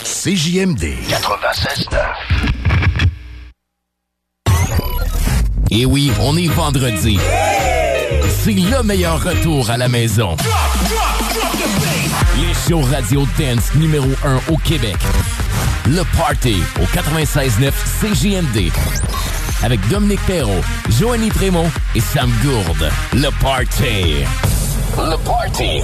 CJMD 0.05 0.83
96.9. 1.09 2.57
Et 5.71 5.87
oui, 5.87 6.13
on 6.21 6.37
est 6.37 6.49
vendredi. 6.49 7.19
C'est 8.29 8.53
le 8.53 8.83
meilleur 8.83 9.23
retour 9.23 9.71
à 9.71 9.77
la 9.77 9.89
maison. 9.89 10.37
Les 12.41 12.55
shows 12.69 12.83
radio 12.83 13.27
dance 13.39 13.75
numéro 13.75 14.09
1 14.25 14.53
au 14.53 14.57
Québec. 14.59 14.97
Le 15.87 16.03
Party 16.17 16.57
au 16.81 16.85
96.9 16.85 17.73
CJMD. 18.01 18.71
Avec 19.63 19.87
Dominique 19.89 20.25
Perrault, 20.27 20.63
Joanny 20.99 21.29
Trémont 21.29 21.71
et 21.95 22.01
Sam 22.01 22.31
Gourde. 22.43 22.91
Le 23.13 23.31
Party. 23.41 24.25
Le 24.97 25.17
Party. 25.25 25.83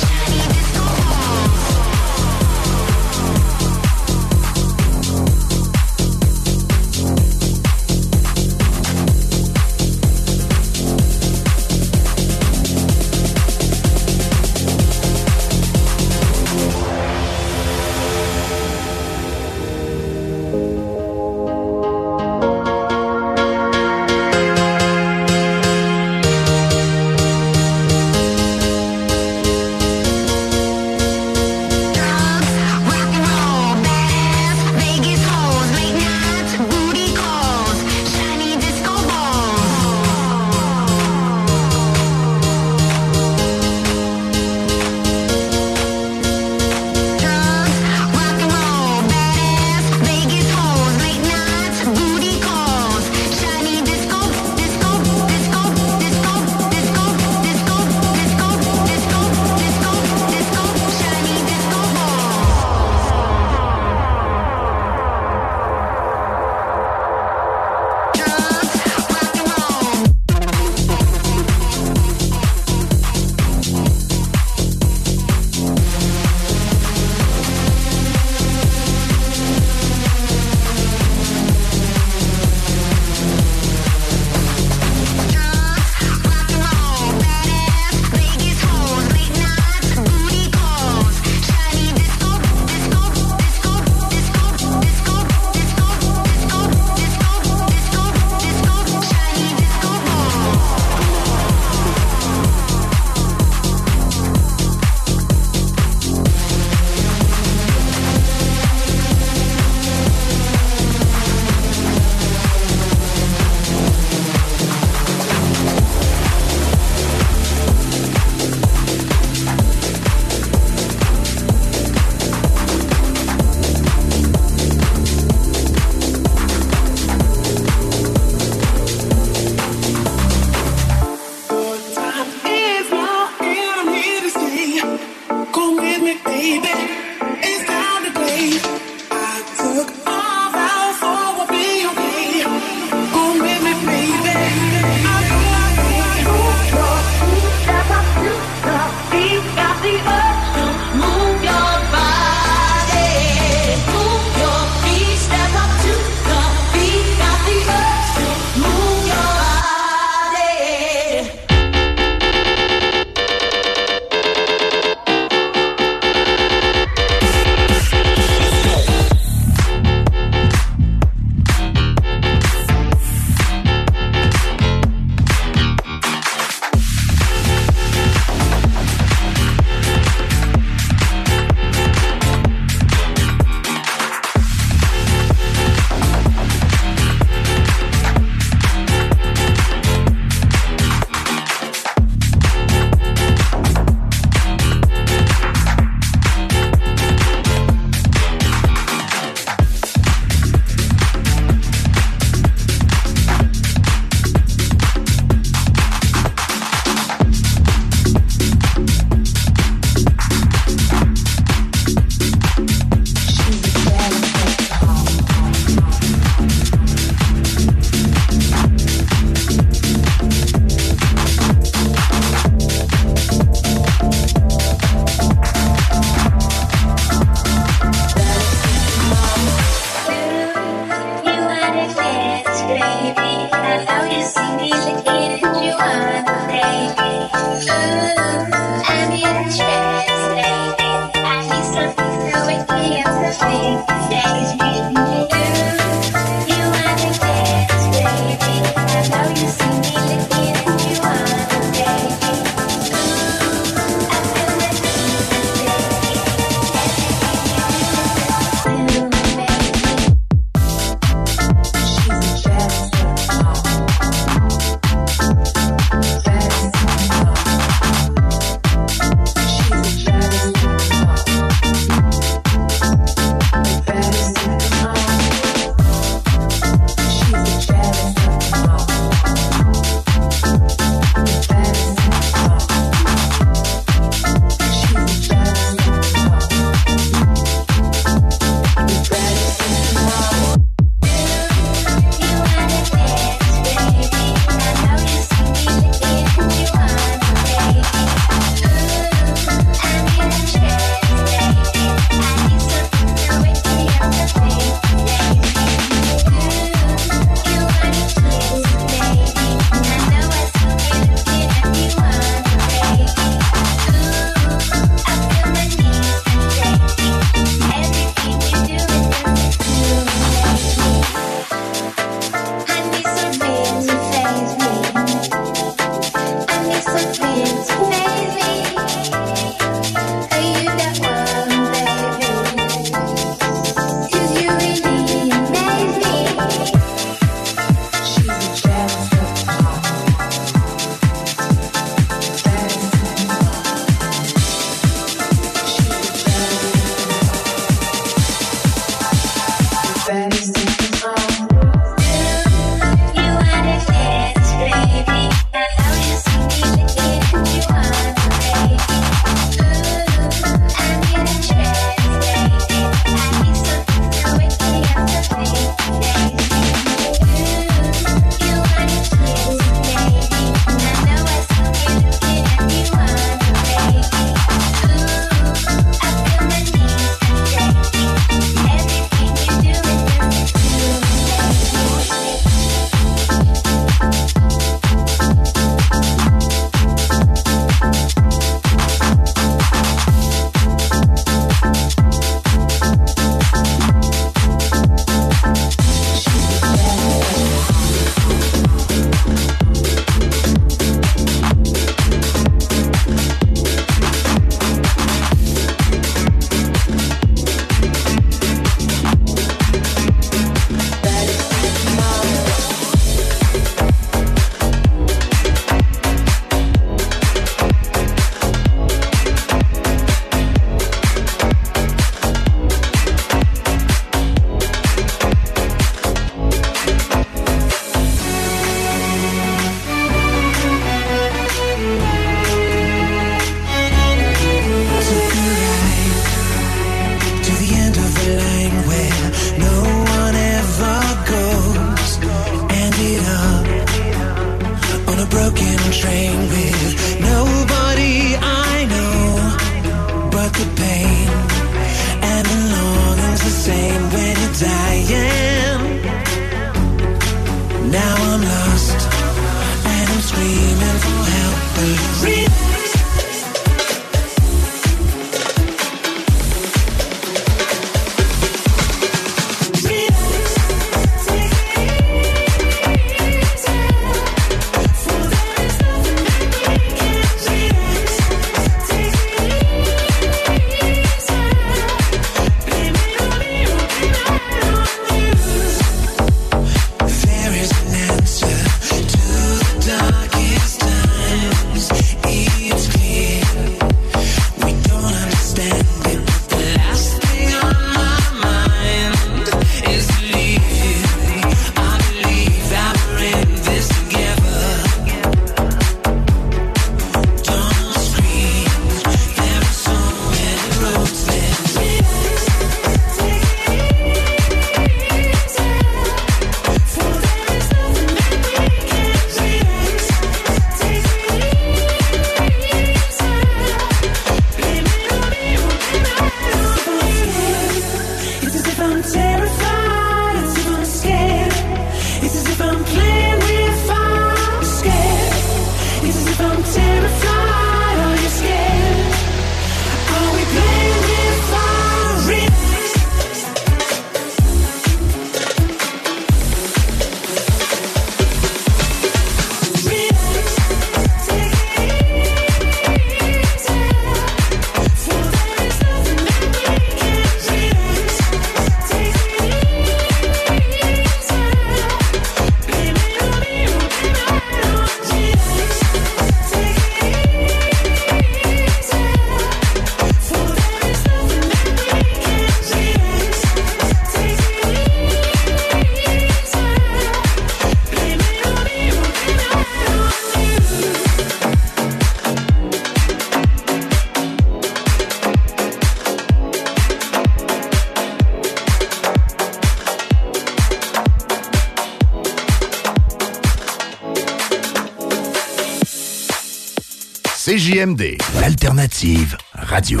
CJMD, 597.46 598.18
l'alternative 598.40 599.36
radio. 599.54 600.00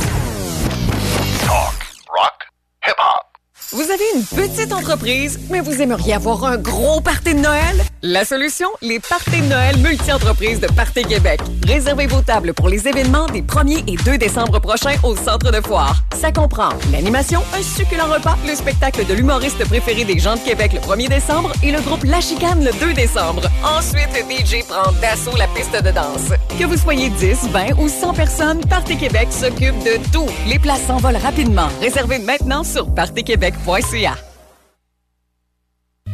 Vous 3.70 3.82
avez 3.82 4.04
une 4.16 4.24
petite 4.24 4.72
entreprise, 4.72 5.38
mais 5.48 5.60
vous 5.60 5.80
aimeriez 5.80 6.14
avoir 6.14 6.44
un 6.44 6.56
gros 6.56 7.00
party 7.00 7.34
de 7.34 7.38
Noël? 7.38 7.82
La 8.02 8.24
solution? 8.24 8.66
Les 8.82 8.98
parties 8.98 9.42
de 9.42 9.46
Noël 9.46 9.78
multi-entreprises 9.78 10.58
de 10.58 10.66
Party 10.66 11.04
Québec. 11.04 11.40
Réservez 11.64 12.08
vos 12.08 12.20
tables 12.20 12.52
pour 12.52 12.68
les 12.68 12.88
événements 12.88 13.26
des 13.26 13.42
1er 13.42 13.84
et 13.86 13.96
2 13.96 14.18
décembre 14.18 14.58
prochains 14.58 14.96
au 15.04 15.14
Centre 15.14 15.52
de 15.52 15.60
Foire. 15.64 15.95
Ça 16.16 16.32
comprend 16.32 16.70
l'animation, 16.90 17.42
un 17.54 17.62
succulent 17.62 18.06
repas, 18.06 18.36
le 18.46 18.54
spectacle 18.54 19.04
de 19.04 19.12
l'humoriste 19.12 19.62
préféré 19.66 20.04
des 20.04 20.18
gens 20.18 20.34
de 20.34 20.40
Québec 20.40 20.72
le 20.72 20.80
1er 20.80 21.08
décembre 21.08 21.52
et 21.62 21.70
le 21.70 21.80
groupe 21.82 22.04
La 22.04 22.22
Chicane 22.22 22.64
le 22.64 22.72
2 22.72 22.94
décembre. 22.94 23.42
Ensuite, 23.62 24.08
DJ 24.26 24.64
prend 24.66 24.90
d'assaut 25.02 25.36
la 25.36 25.46
piste 25.48 25.74
de 25.74 25.90
danse. 25.90 26.32
Que 26.58 26.64
vous 26.64 26.78
soyez 26.78 27.10
10, 27.10 27.50
20 27.50 27.78
ou 27.78 27.88
100 27.88 28.14
personnes, 28.14 28.60
Party 28.66 28.96
Québec 28.96 29.28
s'occupe 29.30 29.78
de 29.84 29.98
tout. 30.10 30.26
Les 30.48 30.58
places 30.58 30.86
s'envolent 30.86 31.16
rapidement. 31.16 31.68
Réservez 31.82 32.18
maintenant 32.18 32.64
sur 32.64 32.86
partyquebec.ca. 32.94 34.14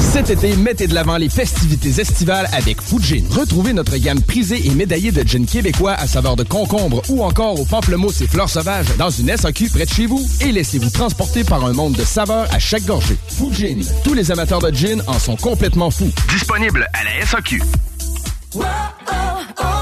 Cet 0.00 0.30
été, 0.30 0.56
mettez 0.56 0.86
de 0.86 0.94
l'avant 0.94 1.16
les 1.16 1.28
festivités 1.28 2.00
estivales 2.00 2.48
avec 2.52 2.80
Fujin. 2.80 3.22
Retrouvez 3.30 3.72
notre 3.72 3.96
gamme 3.96 4.20
prisée 4.20 4.66
et 4.66 4.70
médaillée 4.70 5.12
de 5.12 5.26
gin 5.26 5.46
québécois 5.46 5.92
à 5.92 6.06
saveur 6.06 6.36
de 6.36 6.44
concombre 6.44 7.02
ou 7.08 7.22
encore 7.22 7.58
aux 7.60 7.64
pamplemousse 7.64 8.20
et 8.20 8.26
fleurs 8.26 8.50
sauvages 8.50 8.96
dans 8.98 9.10
une 9.10 9.34
SAQ 9.36 9.68
près 9.70 9.86
de 9.86 9.90
chez 9.90 10.06
vous 10.06 10.24
et 10.40 10.52
laissez-vous 10.52 10.90
transporter 10.90 11.44
par 11.44 11.64
un 11.64 11.72
monde 11.72 11.94
de 11.94 12.04
saveurs 12.04 12.46
à 12.52 12.58
chaque 12.58 12.84
gorgée. 12.84 13.16
Fujin. 13.28 13.80
Tous 14.04 14.14
les 14.14 14.30
amateurs 14.30 14.60
de 14.60 14.70
gin 14.70 15.02
en 15.06 15.18
sont 15.18 15.36
complètement 15.36 15.90
fous. 15.90 16.10
Disponible 16.28 16.88
à 16.92 17.04
la 17.04 17.26
SAQ. 17.26 17.62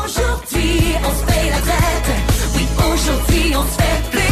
Aujourd'hui, 0.04 0.94
on 1.04 1.20
se 1.20 1.26
paye 1.26 1.50
la 1.50 1.60
tête. 1.60 2.10
Oui, 2.54 2.66
aujourd'hui, 2.78 3.56
on 3.56 3.62
se 3.62 3.82
fait 3.82 4.10
plaisir. 4.10 4.29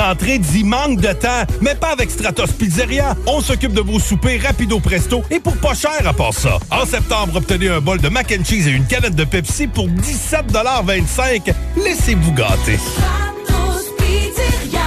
Qui 0.00 0.38
dit 0.38 0.64
manque 0.64 0.98
de 1.00 1.12
temps, 1.12 1.44
mais 1.60 1.74
pas 1.74 1.88
avec 1.88 2.10
Stratos 2.10 2.52
Pizzeria. 2.52 3.14
On 3.26 3.42
s'occupe 3.42 3.74
de 3.74 3.82
vos 3.82 4.00
soupers 4.00 4.40
rapido 4.42 4.80
presto 4.80 5.22
et 5.30 5.40
pour 5.40 5.54
pas 5.58 5.74
cher 5.74 6.06
à 6.06 6.14
part 6.14 6.32
ça. 6.32 6.58
En 6.70 6.86
septembre, 6.86 7.36
obtenez 7.36 7.68
un 7.68 7.80
bol 7.80 8.00
de 8.00 8.08
mac 8.08 8.32
and 8.32 8.44
cheese 8.44 8.66
et 8.66 8.70
une 8.70 8.86
canette 8.86 9.14
de 9.14 9.24
Pepsi 9.24 9.66
pour 9.66 9.88
17,25 9.88 11.52
Laissez-vous 11.76 12.32
gâter. 12.32 12.78
Stratos 12.78 13.92
Pizzeria. 13.98 14.80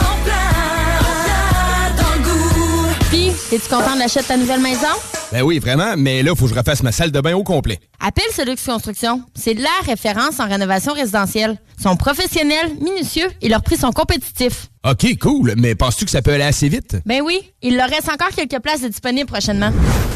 En 0.00 0.24
plein, 0.24 2.02
dans 2.02 2.14
le 2.16 2.22
goût. 2.22 2.86
Pis, 3.10 3.32
es-tu 3.54 3.68
content 3.70 3.96
de 3.96 4.22
ta 4.26 4.36
nouvelle 4.36 4.60
maison? 4.60 5.21
Ben 5.32 5.40
oui, 5.40 5.58
vraiment, 5.60 5.94
mais 5.96 6.22
là, 6.22 6.34
faut 6.36 6.44
que 6.44 6.52
je 6.52 6.58
refasse 6.58 6.82
ma 6.82 6.92
salle 6.92 7.10
de 7.10 7.18
bain 7.18 7.34
au 7.34 7.42
complet. 7.42 7.80
Appelle 8.00 8.24
Solux 8.36 8.54
Construction. 8.66 9.22
C'est 9.34 9.54
la 9.54 9.70
référence 9.86 10.38
en 10.40 10.46
rénovation 10.46 10.92
résidentielle. 10.92 11.56
Ils 11.78 11.84
sont 11.84 11.96
professionnels, 11.96 12.76
minutieux 12.82 13.28
et 13.40 13.48
leurs 13.48 13.62
prix 13.62 13.78
sont 13.78 13.92
compétitifs. 13.92 14.66
OK, 14.84 15.16
cool, 15.18 15.54
mais 15.56 15.74
penses-tu 15.74 16.04
que 16.04 16.10
ça 16.10 16.20
peut 16.20 16.34
aller 16.34 16.44
assez 16.44 16.68
vite? 16.68 16.98
Ben 17.06 17.22
oui, 17.22 17.50
il 17.62 17.78
leur 17.78 17.88
reste 17.88 18.10
encore 18.10 18.28
quelques 18.36 18.60
places 18.60 18.82
de 18.82 18.88
disponibles 18.88 19.26
prochainement. 19.26 19.72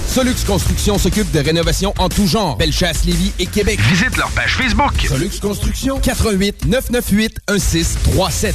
Solux 0.07 0.35
Construction 0.47 0.99
s'occupe 0.99 1.31
de 1.33 1.39
rénovations 1.41 1.95
en 1.97 2.11
tout 2.11 2.27
genre. 2.27 2.59
Bellechasse, 2.59 3.07
Lévis 3.07 3.33
et 3.39 3.47
Québec. 3.47 3.81
Visite 3.89 4.19
leur 4.19 4.31
page 4.33 4.57
Facebook. 4.57 4.93
Solux 5.09 5.31
Construction, 5.41 5.99
88 5.99 6.67
998 6.67 7.39
1637. 7.51 8.55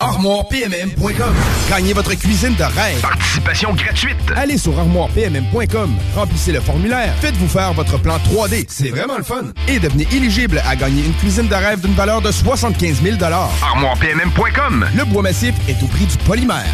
armoirepmm.com. 0.00 1.34
Gagnez 1.68 1.92
votre 1.92 2.14
cuisine 2.14 2.54
de 2.56 2.64
rêve. 2.64 3.00
Participation 3.00 3.72
gratuite. 3.74 4.16
Allez 4.36 4.58
sur 4.58 4.78
armoirepmm.com. 4.78 5.94
Remplissez 6.14 6.52
le 6.52 6.60
formulaire. 6.60 7.14
Faites-vous 7.20 7.48
faire 7.48 7.72
votre 7.72 7.98
plan 7.98 8.16
3D. 8.18 8.66
C'est 8.68 8.88
vraiment 8.88 9.18
le 9.18 9.24
fun. 9.24 9.44
Et 9.68 9.78
devenez 9.78 10.06
éligible 10.12 10.62
à 10.66 10.76
gagner 10.76 11.04
une 11.04 11.14
cuisine 11.14 11.48
de 11.48 11.54
rêve 11.54 11.80
d'une 11.80 11.94
valeur 11.94 12.20
de 12.20 12.32
75 12.32 13.02
000 13.02 13.16
armoirepmm.com. 13.22 14.86
Le 14.96 15.04
bois 15.04 15.22
massif 15.22 15.54
est 15.68 15.82
au 15.82 15.86
prix 15.86 16.06
du 16.06 16.16
polymère. 16.18 16.66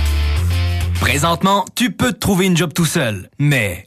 Présentement, 1.01 1.65
tu 1.75 1.91
peux 1.93 2.13
te 2.13 2.19
trouver 2.19 2.47
une 2.47 2.57
job 2.57 2.73
tout 2.73 2.87
seul. 2.87 3.29
Mais 3.39 3.87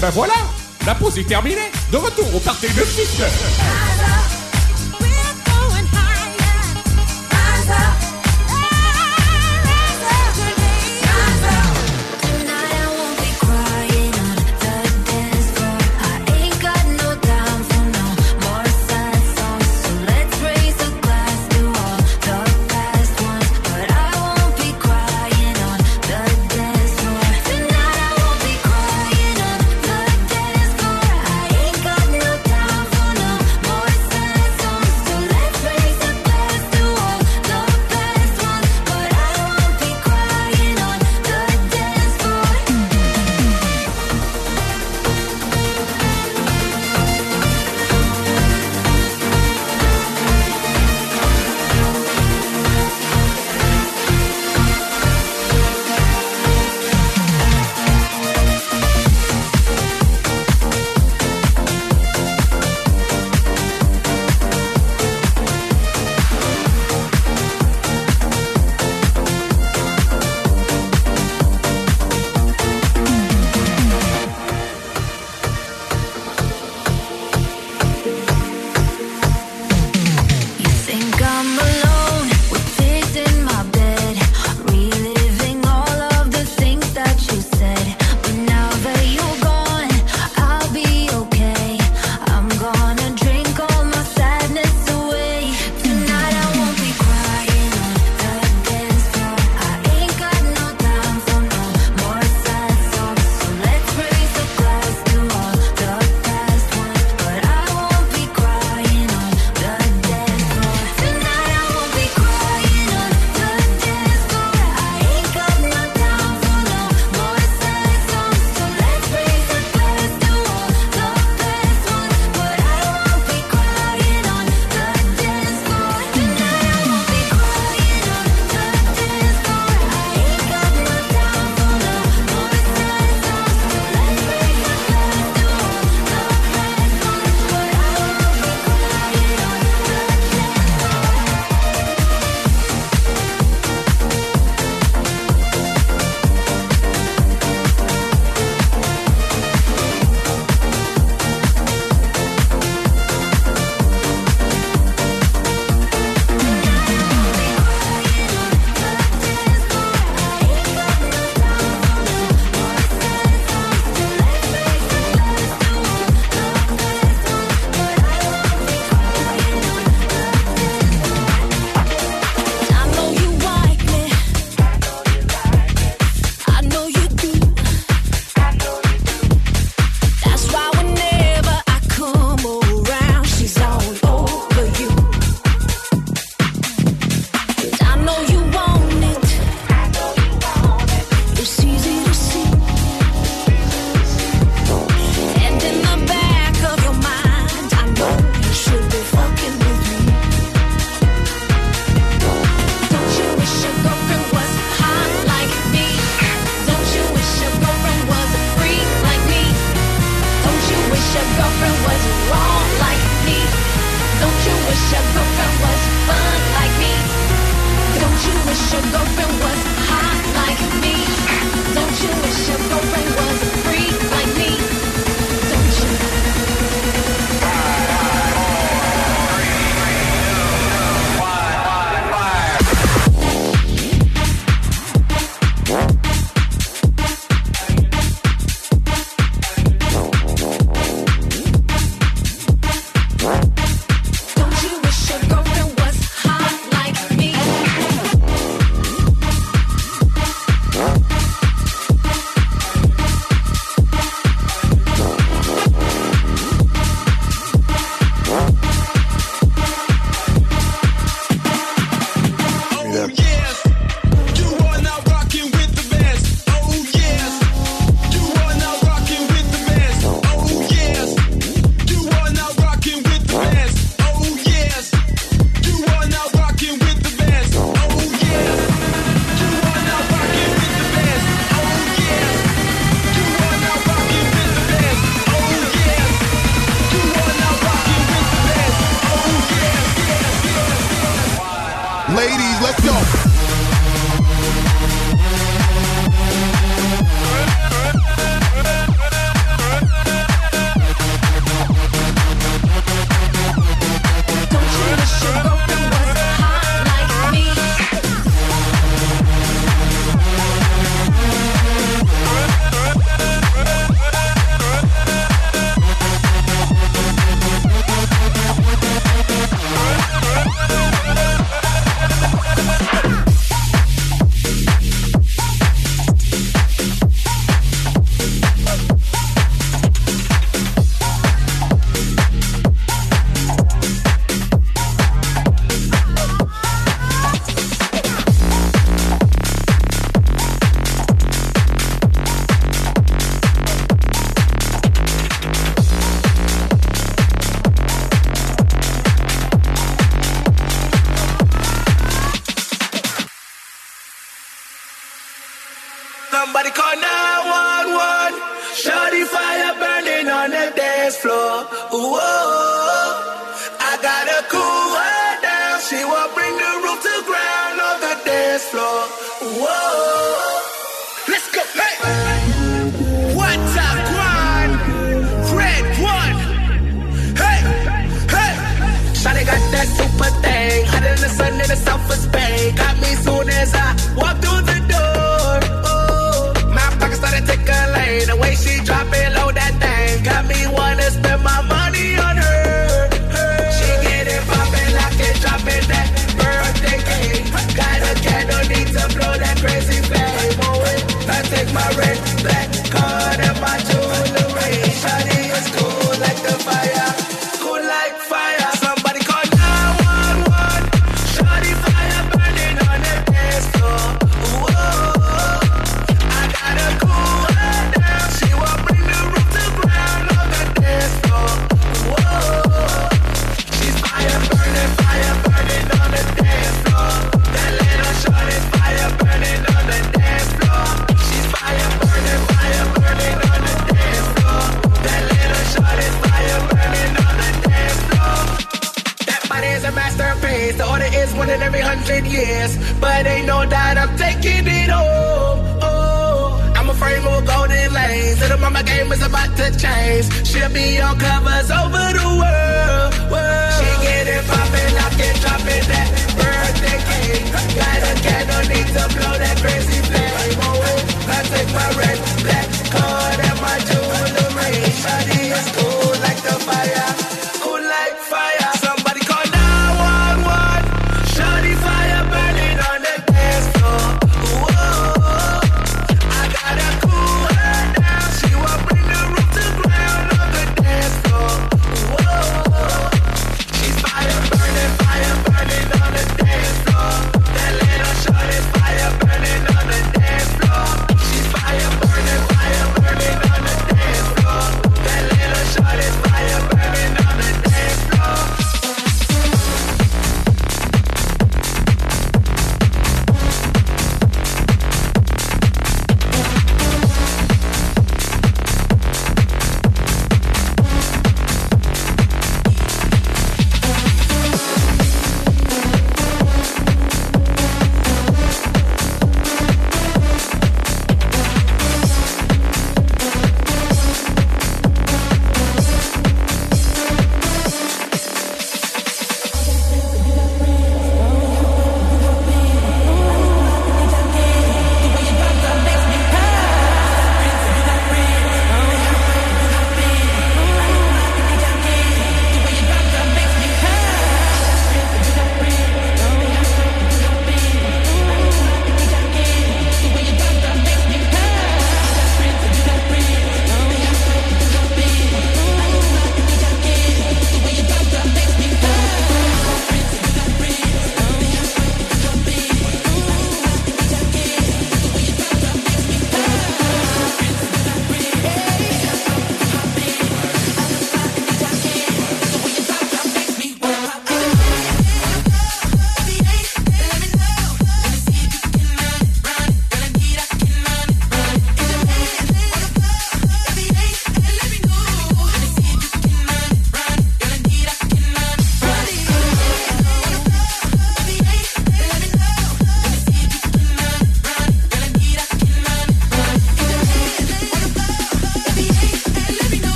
Ben 0.00 0.08
voilà, 0.10 0.32
la 0.86 0.94
pause 0.94 1.18
est 1.18 1.24
terminée. 1.24 1.70
De 1.92 1.98
retour 1.98 2.34
au 2.34 2.40
party 2.40 2.68
de 2.68 2.82
6 2.82 3.20